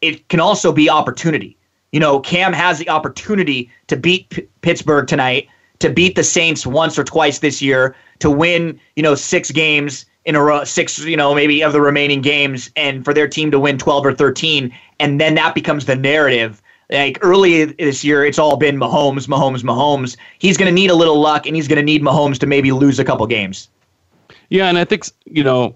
it 0.00 0.28
can 0.28 0.40
also 0.40 0.72
be 0.72 0.90
opportunity. 0.90 1.56
You 1.92 2.00
know, 2.00 2.18
Cam 2.18 2.52
has 2.52 2.80
the 2.80 2.88
opportunity 2.88 3.70
to 3.86 3.96
beat 3.96 4.28
P- 4.30 4.48
Pittsburgh 4.62 5.06
tonight, 5.06 5.46
to 5.78 5.88
beat 5.90 6.16
the 6.16 6.24
Saints 6.24 6.66
once 6.66 6.98
or 6.98 7.04
twice 7.04 7.38
this 7.38 7.62
year, 7.62 7.94
to 8.18 8.30
win, 8.30 8.80
you 8.96 9.02
know, 9.02 9.14
six 9.14 9.52
games 9.52 10.06
in 10.24 10.34
a 10.34 10.42
row, 10.42 10.64
six, 10.64 10.98
you 10.98 11.16
know, 11.16 11.34
maybe 11.34 11.62
of 11.62 11.72
the 11.72 11.80
remaining 11.80 12.20
games, 12.20 12.70
and 12.76 13.04
for 13.04 13.12
their 13.12 13.28
team 13.28 13.50
to 13.50 13.58
win 13.58 13.78
12 13.78 14.06
or 14.06 14.14
13. 14.14 14.72
And 15.00 15.20
then 15.20 15.34
that 15.34 15.54
becomes 15.54 15.86
the 15.86 15.96
narrative. 15.96 16.62
Like 16.90 17.18
early 17.22 17.64
this 17.64 18.04
year, 18.04 18.24
it's 18.24 18.38
all 18.38 18.56
been 18.56 18.76
Mahomes, 18.76 19.26
Mahomes, 19.26 19.62
Mahomes. 19.62 20.16
He's 20.38 20.56
going 20.56 20.66
to 20.66 20.74
need 20.74 20.90
a 20.90 20.94
little 20.94 21.20
luck, 21.20 21.46
and 21.46 21.56
he's 21.56 21.66
going 21.66 21.78
to 21.78 21.82
need 21.82 22.02
Mahomes 22.02 22.38
to 22.40 22.46
maybe 22.46 22.70
lose 22.72 22.98
a 22.98 23.04
couple 23.04 23.26
games. 23.26 23.68
Yeah, 24.50 24.68
and 24.68 24.76
I 24.76 24.84
think 24.84 25.06
you 25.24 25.42
know, 25.42 25.74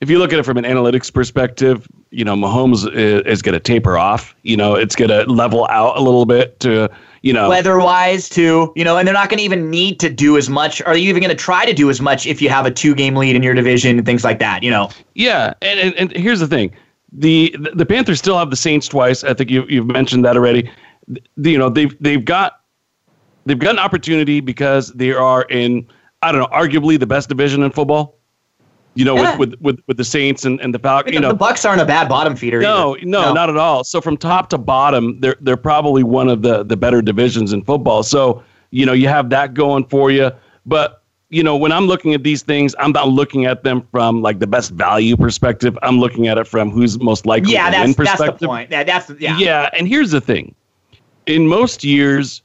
if 0.00 0.08
you 0.08 0.18
look 0.18 0.32
at 0.32 0.38
it 0.38 0.44
from 0.44 0.56
an 0.56 0.64
analytics 0.64 1.12
perspective, 1.12 1.88
you 2.10 2.24
know, 2.24 2.36
Mahomes 2.36 2.88
is, 2.94 3.22
is 3.22 3.42
going 3.42 3.54
to 3.54 3.60
taper 3.60 3.98
off. 3.98 4.36
You 4.42 4.56
know, 4.56 4.74
it's 4.74 4.94
going 4.94 5.10
to 5.10 5.24
level 5.24 5.66
out 5.68 5.98
a 5.98 6.00
little 6.00 6.26
bit 6.26 6.60
to 6.60 6.88
you 7.22 7.32
know 7.32 7.48
weather-wise 7.48 8.28
too. 8.28 8.72
You 8.76 8.84
know, 8.84 8.98
and 8.98 9.06
they're 9.06 9.14
not 9.14 9.30
going 9.30 9.38
to 9.38 9.44
even 9.44 9.70
need 9.70 9.98
to 10.00 10.10
do 10.10 10.36
as 10.36 10.48
much. 10.48 10.82
Are 10.82 10.96
you 10.96 11.08
even 11.08 11.22
going 11.22 11.36
to 11.36 11.42
try 11.42 11.64
to 11.64 11.72
do 11.72 11.88
as 11.88 12.00
much 12.00 12.26
if 12.26 12.42
you 12.42 12.48
have 12.48 12.66
a 12.66 12.70
two-game 12.70 13.16
lead 13.16 13.34
in 13.34 13.42
your 13.42 13.54
division 13.54 13.96
and 13.96 14.06
things 14.06 14.24
like 14.24 14.38
that? 14.40 14.62
You 14.62 14.70
know. 14.70 14.90
Yeah, 15.14 15.54
and, 15.62 15.80
and, 15.80 15.94
and 15.94 16.12
here's 16.16 16.40
the 16.40 16.48
thing: 16.48 16.72
the 17.12 17.54
the 17.74 17.86
Panthers 17.86 18.18
still 18.18 18.38
have 18.38 18.50
the 18.50 18.56
Saints 18.56 18.88
twice. 18.88 19.24
I 19.24 19.34
think 19.34 19.50
you 19.50 19.64
you've 19.68 19.86
mentioned 19.86 20.24
that 20.24 20.36
already. 20.36 20.70
The, 21.36 21.50
you 21.50 21.58
know 21.58 21.68
they've 21.68 21.96
they've 22.00 22.24
got 22.24 22.60
they've 23.46 23.58
got 23.58 23.72
an 23.72 23.78
opportunity 23.78 24.40
because 24.40 24.92
they 24.92 25.12
are 25.12 25.42
in 25.42 25.86
I 26.22 26.32
don't 26.32 26.40
know 26.40 26.56
arguably 26.56 26.98
the 26.98 27.06
best 27.06 27.28
division 27.28 27.62
in 27.62 27.70
football. 27.72 28.18
You 28.94 29.04
know, 29.06 29.16
Yeah. 29.16 29.36
with, 29.38 29.50
with 29.52 29.60
with 29.60 29.80
with 29.86 29.96
the 29.96 30.04
Saints 30.04 30.44
and, 30.44 30.60
and 30.60 30.74
the 30.74 30.78
Falcons. 30.78 31.14
You 31.14 31.20
know, 31.20 31.32
the 31.32 31.38
Bucs 31.38 31.66
aren't 31.68 31.80
a 31.80 31.86
bad 31.86 32.08
bottom 32.08 32.36
feeder. 32.36 32.60
no, 32.60 32.96
either. 32.96 33.06
no, 33.06 33.32
not 33.32 33.48
at 33.48 33.56
all. 33.56 33.84
So 33.84 34.00
from 34.00 34.16
top 34.18 34.50
to 34.50 34.58
bottom, 34.58 35.18
they're 35.20 35.36
they're 35.40 35.56
probably 35.56 36.02
one 36.02 36.28
of 36.28 36.42
the 36.42 36.62
the 36.62 36.76
better 36.76 37.00
divisions 37.00 37.52
in 37.52 37.62
football. 37.64 38.02
So 38.02 38.42
you 38.70 38.84
know 38.84 38.92
you 38.92 39.08
have 39.08 39.30
that 39.30 39.54
going 39.54 39.84
for 39.86 40.10
you. 40.10 40.30
But 40.66 41.02
you 41.30 41.42
know 41.42 41.56
when 41.56 41.72
I'm 41.72 41.86
looking 41.86 42.12
at 42.12 42.22
these 42.22 42.42
things, 42.42 42.74
I'm 42.78 42.92
not 42.92 43.08
looking 43.08 43.46
at 43.46 43.64
them 43.64 43.86
from 43.90 44.20
like 44.20 44.40
the 44.40 44.46
best 44.46 44.72
value 44.72 45.16
perspective. 45.16 45.78
I'm 45.82 45.98
looking 45.98 46.28
at 46.28 46.36
it 46.36 46.46
from 46.46 46.70
who's 46.70 46.98
most 47.00 47.24
likely 47.24 47.54
Yeah, 47.54 47.70
to 47.70 47.78
win 47.80 47.92
that's 47.92 48.18
that's 48.20 48.40
the 48.40 48.46
point. 48.46 48.70
Yeah, 48.70 48.84
that's 48.84 49.10
yeah. 49.18 49.38
Yeah, 49.38 49.70
and 49.72 49.88
here's 49.88 50.10
the 50.10 50.20
thing. 50.20 50.54
In 51.24 51.46
most 51.46 51.82
years, 51.82 52.42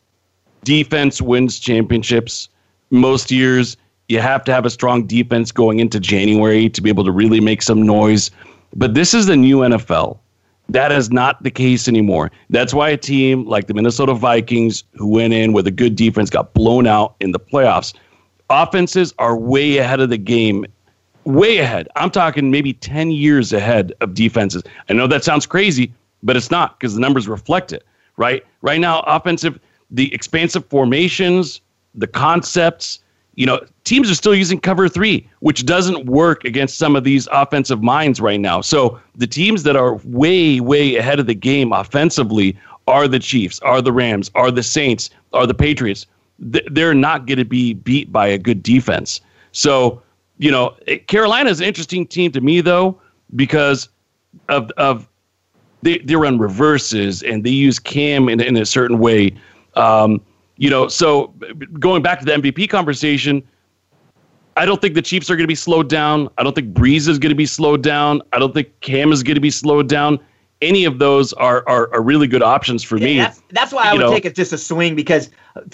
defense 0.63 1.21
wins 1.21 1.59
championships. 1.59 2.47
Most 2.89 3.31
years, 3.31 3.75
you 4.10 4.20
have 4.20 4.43
to 4.45 4.53
have 4.53 4.66
a 4.66 4.70
strong 4.70 5.05
defense 5.05 5.51
going 5.51 5.80
into 5.80 5.99
January 5.99 6.70
to 6.70 6.82
be 6.82 6.89
able 6.89 7.03
to 7.03 7.12
really 7.12 7.39
make 7.39 7.62
some 7.62 7.82
noise. 7.82 8.32
But 8.76 8.93
this 8.93 9.14
is 9.14 9.26
the 9.26 9.36
new 9.36 9.60
NFL. 9.60 10.18
That 10.70 10.91
is 10.91 11.12
not 11.12 11.41
the 11.43 11.51
case 11.51 11.88
anymore. 11.88 12.32
That's 12.49 12.74
why 12.74 12.89
a 12.89 12.97
team 12.97 13.45
like 13.45 13.68
the 13.68 13.74
Minnesota 13.74 14.14
Vikings, 14.14 14.84
who 14.93 15.08
went 15.08 15.34
in 15.34 15.53
with 15.53 15.68
a 15.68 15.72
good 15.72 15.95
defense, 15.95 16.30
got 16.30 16.53
blown 16.53 16.88
out 16.88 17.16
in 17.20 17.32
the 17.32 17.39
playoffs. 17.39 17.93
Offenses 18.49 19.14
are 19.18 19.38
way 19.38 19.78
ahead 19.78 19.99
of 19.99 20.10
the 20.10 20.18
game 20.18 20.66
way 21.28 21.58
ahead. 21.58 21.89
I'm 21.97 22.10
talking 22.10 22.49
maybe 22.49 22.74
10 22.74 23.12
years 23.12 23.51
ahead 23.51 23.91
of 23.99 24.14
defenses. 24.14 24.64
I 24.89 24.93
know 24.93 25.08
that 25.08 25.26
sounds 25.26 25.45
crazy, 25.45 25.93
but 26.24 26.38
it's 26.38 26.49
not 26.49 26.80
because 26.80 26.93
the 26.95 27.01
numbers 27.01 27.28
reflect 27.28 27.74
it, 27.74 27.86
right? 28.16 28.45
Right 28.62 28.80
now, 28.80 29.01
offensive, 29.01 29.60
the 29.91 30.14
expansive 30.14 30.66
formations, 30.68 31.60
the 31.95 32.08
concepts, 32.08 32.99
you 33.38 33.45
know, 33.45 33.63
teams 33.83 34.09
are 34.09 34.15
still 34.15 34.33
using 34.33 34.59
cover 34.59 34.89
three, 34.89 35.29
which 35.41 35.63
doesn't 35.63 36.07
work 36.07 36.43
against 36.43 36.79
some 36.79 36.95
of 36.95 37.03
these 37.03 37.27
offensive 37.31 37.83
minds 37.83 38.19
right 38.19 38.39
now. 38.39 38.61
So 38.61 38.99
the 39.15 39.27
teams 39.27 39.61
that 39.61 39.75
are 39.75 39.95
way, 40.05 40.59
way 40.59 40.95
ahead 40.95 41.19
of 41.19 41.27
the 41.27 41.35
game 41.35 41.71
offensively 41.71 42.57
are 42.88 43.07
the 43.07 43.19
Chiefs, 43.19 43.59
are 43.59 43.79
the 43.79 43.93
Rams, 43.93 44.31
are 44.33 44.49
the 44.49 44.63
Saints, 44.63 45.11
are 45.33 45.45
the 45.45 45.53
Patriots. 45.53 46.07
They're 46.39 46.95
not 46.95 47.27
going 47.27 47.38
to 47.38 47.45
be 47.45 47.75
beat 47.75 48.11
by 48.11 48.25
a 48.25 48.39
good 48.39 48.63
defense. 48.63 49.21
So, 49.51 50.01
you 50.39 50.49
know, 50.49 50.75
Carolina 51.05 51.51
is 51.51 51.59
an 51.59 51.67
interesting 51.67 52.07
team 52.07 52.31
to 52.31 52.41
me, 52.41 52.61
though, 52.61 52.99
because 53.35 53.89
of, 54.49 54.71
of 54.77 55.07
they, 55.83 55.99
they 55.99 56.15
run 56.15 56.39
reverses 56.39 57.21
and 57.21 57.43
they 57.43 57.51
use 57.51 57.77
Cam 57.77 58.29
in, 58.29 58.41
in 58.41 58.57
a 58.57 58.65
certain 58.65 58.97
way. 58.97 59.35
Um, 59.75 60.21
you 60.58 60.70
know, 60.70 60.88
so 60.88 61.34
going 61.80 62.01
back 62.01 62.20
to 62.20 62.26
the 62.26 62.34
MVP 62.34 62.70
conversation, 62.70 63.43
I 64.58 64.66
don't 64.66 64.82
think 64.82 64.95
the 64.95 65.01
Chiefs 65.01 65.30
are 65.30 65.36
going 65.36 65.43
to 65.43 65.47
be 65.47 65.55
slowed 65.55 65.88
down. 65.88 66.30
I 66.38 66.43
don't 66.43 66.53
think 66.53 66.74
Brees 66.74 67.08
is 67.08 67.20
going 67.20 67.30
to 67.30 67.36
be 67.36 67.45
slowed 67.45 67.84
down. 67.84 68.22
I 68.34 68.39
don't 68.39 68.53
think 68.53 68.80
Cam 68.82 69.12
is 69.12 69.22
going 69.22 69.36
to 69.36 69.41
be 69.41 69.51
slowed 69.51 69.88
down. 69.88 70.20
Any 70.62 70.86
of 70.86 70.97
those 70.97 71.34
are 71.34 71.64
are, 71.68 71.93
are 71.93 72.01
really 72.01 72.26
good 72.26 72.41
options 72.41 72.84
for 72.84 72.95
me. 72.95 73.18
That's, 73.18 73.43
that's 73.51 73.72
why 73.72 73.84
I 73.84 73.93
would 73.93 73.99
know. 73.99 74.12
take 74.12 74.26
it 74.26 74.34
just 74.34 74.51
a 74.51 74.58
swing 74.58 74.95
because 74.95 75.30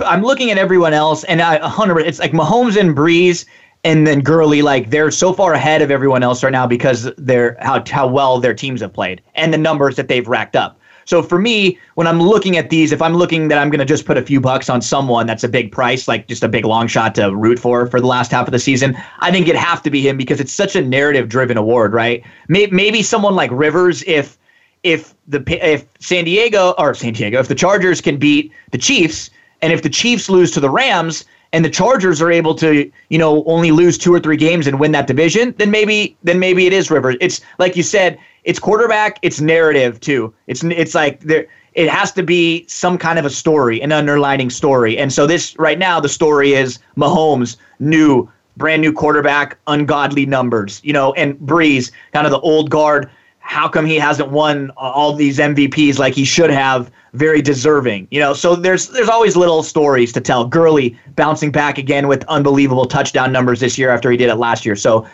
I'm 0.05 0.21
looking 0.21 0.51
at 0.51 0.57
everyone 0.57 0.93
else 0.93 1.23
and 1.23 1.41
I 1.41 1.61
100. 1.61 2.01
It's 2.01 2.19
like 2.19 2.33
Mahomes 2.33 2.77
and 2.77 2.95
Brees 2.95 3.45
and 3.85 4.05
then 4.05 4.19
Gurley. 4.19 4.61
Like 4.61 4.89
they're 4.89 5.11
so 5.11 5.31
far 5.31 5.53
ahead 5.53 5.81
of 5.81 5.89
everyone 5.89 6.21
else 6.21 6.43
right 6.43 6.51
now 6.51 6.67
because 6.67 7.09
they're 7.17 7.55
how 7.61 7.81
how 7.89 8.07
well 8.07 8.39
their 8.39 8.53
teams 8.53 8.81
have 8.81 8.91
played 8.91 9.21
and 9.35 9.53
the 9.53 9.57
numbers 9.57 9.95
that 9.95 10.09
they've 10.09 10.27
racked 10.27 10.57
up. 10.57 10.77
So 11.05 11.21
for 11.21 11.39
me, 11.39 11.77
when 11.95 12.07
I'm 12.07 12.21
looking 12.21 12.57
at 12.57 12.69
these, 12.69 12.91
if 12.91 13.01
I'm 13.01 13.15
looking 13.15 13.47
that 13.49 13.57
I'm 13.57 13.69
going 13.69 13.79
to 13.79 13.85
just 13.85 14.05
put 14.05 14.17
a 14.17 14.21
few 14.21 14.39
bucks 14.39 14.69
on 14.69 14.81
someone 14.81 15.27
that's 15.27 15.43
a 15.43 15.49
big 15.49 15.71
price, 15.71 16.07
like 16.07 16.27
just 16.27 16.43
a 16.43 16.47
big 16.47 16.65
long 16.65 16.87
shot 16.87 17.15
to 17.15 17.35
root 17.35 17.59
for 17.59 17.87
for 17.87 17.99
the 17.99 18.07
last 18.07 18.31
half 18.31 18.47
of 18.47 18.51
the 18.51 18.59
season, 18.59 18.97
I 19.19 19.31
think 19.31 19.47
it'd 19.47 19.59
have 19.59 19.81
to 19.83 19.89
be 19.89 20.07
him 20.07 20.17
because 20.17 20.39
it's 20.39 20.53
such 20.53 20.75
a 20.75 20.81
narrative 20.81 21.29
driven 21.29 21.57
award, 21.57 21.93
right? 21.93 22.23
Maybe 22.47 23.01
someone 23.01 23.35
like 23.35 23.51
Rivers, 23.51 24.03
if 24.07 24.37
if 24.83 25.15
the 25.27 25.43
if 25.65 25.85
San 25.99 26.25
Diego 26.25 26.73
or 26.77 26.93
San 26.93 27.13
Diego, 27.13 27.39
if 27.39 27.47
the 27.47 27.55
Chargers 27.55 28.01
can 28.01 28.17
beat 28.17 28.51
the 28.71 28.77
Chiefs, 28.77 29.29
and 29.61 29.71
if 29.71 29.81
the 29.81 29.89
Chiefs 29.89 30.29
lose 30.29 30.51
to 30.51 30.59
the 30.59 30.69
Rams, 30.69 31.25
and 31.53 31.63
the 31.63 31.69
Chargers 31.69 32.21
are 32.21 32.31
able 32.31 32.55
to, 32.55 32.91
you 33.09 33.17
know, 33.17 33.43
only 33.45 33.71
lose 33.71 33.97
two 33.97 34.13
or 34.13 34.19
three 34.19 34.35
games 34.35 34.65
and 34.67 34.79
win 34.79 34.91
that 34.91 35.07
division, 35.07 35.53
then 35.59 35.71
maybe 35.71 36.17
then 36.23 36.39
maybe 36.39 36.65
it 36.65 36.73
is 36.73 36.91
Rivers. 36.91 37.15
It's 37.21 37.39
like 37.59 37.77
you 37.77 37.83
said, 37.83 38.17
it's 38.43 38.59
quarterback, 38.59 39.19
it's 39.21 39.39
narrative 39.39 39.99
too. 39.99 40.33
It's 40.47 40.63
it's 40.63 40.95
like 40.95 41.21
there 41.21 41.45
it 41.75 41.89
has 41.89 42.11
to 42.13 42.23
be 42.23 42.65
some 42.67 42.97
kind 42.97 43.17
of 43.17 43.25
a 43.25 43.29
story, 43.29 43.81
an 43.81 43.91
underlining 43.91 44.49
story. 44.49 44.97
And 44.97 45.13
so 45.13 45.25
this 45.25 45.57
right 45.57 45.79
now 45.79 45.99
the 45.99 46.09
story 46.09 46.53
is 46.53 46.79
Mahomes, 46.97 47.55
new 47.79 48.29
brand 48.57 48.81
new 48.81 48.93
quarterback, 48.93 49.57
ungodly 49.67 50.25
numbers, 50.25 50.81
you 50.83 50.93
know, 50.93 51.13
and 51.13 51.37
Brees, 51.39 51.91
kind 52.13 52.25
of 52.25 52.31
the 52.31 52.39
old 52.39 52.69
guard. 52.69 53.09
How 53.43 53.67
come 53.67 53.85
he 53.85 53.97
hasn't 53.97 54.29
won 54.29 54.71
all 54.77 55.13
these 55.13 55.37
MVPs 55.37 55.99
like 55.99 56.13
he 56.13 56.23
should 56.23 56.49
have? 56.49 56.89
Very 57.11 57.41
deserving, 57.41 58.07
you 58.09 58.19
know. 58.19 58.33
So 58.33 58.55
there's 58.55 58.87
there's 58.89 59.09
always 59.09 59.35
little 59.35 59.61
stories 59.61 60.11
to 60.13 60.21
tell. 60.21 60.45
Gurley 60.45 60.97
bouncing 61.15 61.51
back 61.51 61.77
again 61.77 62.07
with 62.07 62.23
unbelievable 62.25 62.85
touchdown 62.85 63.31
numbers 63.31 63.59
this 63.59 63.77
year 63.77 63.91
after 63.91 64.09
he 64.09 64.17
did 64.17 64.29
it 64.29 64.35
last 64.35 64.65
year. 64.65 64.75
So 64.75 65.05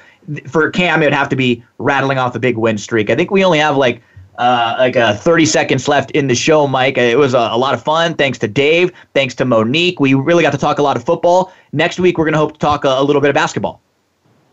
for 0.48 0.70
Cam, 0.70 1.02
it 1.02 1.08
would 1.08 1.14
have 1.14 1.28
to 1.30 1.36
be 1.36 1.64
rattling 1.80 2.18
off 2.18 2.36
a 2.36 2.40
big 2.40 2.56
win 2.56 2.78
streak. 2.78 3.10
I 3.10 3.16
think 3.16 3.32
we 3.32 3.44
only 3.44 3.60
have 3.60 3.76
like 3.76 4.02
uh, 4.38 4.76
like 4.78 4.96
uh, 4.96 5.16
30 5.16 5.46
seconds 5.46 5.88
left 5.88 6.12
in 6.12 6.28
the 6.28 6.36
show, 6.36 6.66
Mike. 6.66 6.98
It 6.98 7.18
was 7.18 7.34
a, 7.34 7.50
a, 7.52 7.58
lot 7.58 7.74
of 7.74 7.84
fun. 7.84 8.16
Thanks 8.16 8.38
to 8.38 8.48
Dave. 8.48 8.94
Thanks 9.14 9.36
to 9.36 9.44
Monique. 9.44 10.00
We 10.00 10.14
really 10.14 10.44
got 10.44 10.52
to 10.52 10.58
talk 10.58 10.80
a 10.80 10.84
lot 10.84 10.96
of 10.96 11.04
football. 11.04 11.52
Next 11.74 12.00
week, 12.00 12.18
we're 12.18 12.24
going 12.24 12.34
to 12.34 12.40
hope 12.40 12.54
to 12.54 12.60
talk 12.60 12.86
a, 12.86 12.90
a 12.90 13.04
little 13.04 13.22
bit 13.22 13.30
of 13.30 13.34
basketball. 13.34 13.82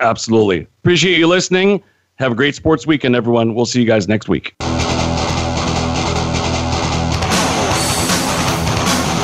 Absolutely. 0.01 0.67
Appreciate 0.83 1.19
you 1.19 1.29
listening. 1.29 1.85
Have 2.19 2.33
a 2.33 2.35
great 2.35 2.55
sports 2.55 2.87
weekend, 2.87 3.15
everyone. 3.15 3.55
We'll 3.55 3.67
see 3.67 3.81
you 3.81 3.87
guys 3.87 4.09
next 4.09 4.29
week. 4.29 4.55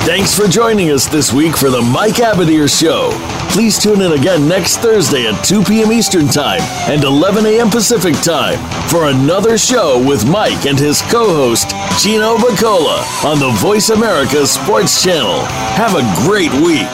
Thanks 0.05 0.37
for 0.37 0.47
joining 0.47 0.91
us 0.91 1.07
this 1.07 1.33
week 1.33 1.57
for 1.57 1.71
the 1.71 1.81
Mike 1.81 2.17
Abadir 2.17 2.69
Show. 2.69 3.13
Please 3.51 3.79
tune 3.79 4.03
in 4.03 4.13
again 4.13 4.47
next 4.47 4.79
Thursday 4.79 5.27
at 5.27 5.43
2 5.45 5.63
p.m. 5.63 5.93
Eastern 5.93 6.27
Time 6.27 6.61
and 6.91 7.03
11 7.05 7.47
a.m. 7.47 7.71
Pacific 7.71 8.15
Time 8.17 8.59
for 8.89 9.07
another 9.09 9.57
show 9.57 10.05
with 10.07 10.29
Mike 10.29 10.67
and 10.67 10.79
his 10.79 11.01
co 11.03 11.29
host, 11.33 11.71
Gino 12.03 12.37
Bacola, 12.37 13.05
on 13.25 13.39
the 13.39 13.51
Voice 13.59 13.89
America 13.91 14.47
Sports 14.47 15.03
Channel. 15.03 15.45
Have 15.77 15.95
a 15.95 16.27
great 16.27 16.53
week. 16.63 16.89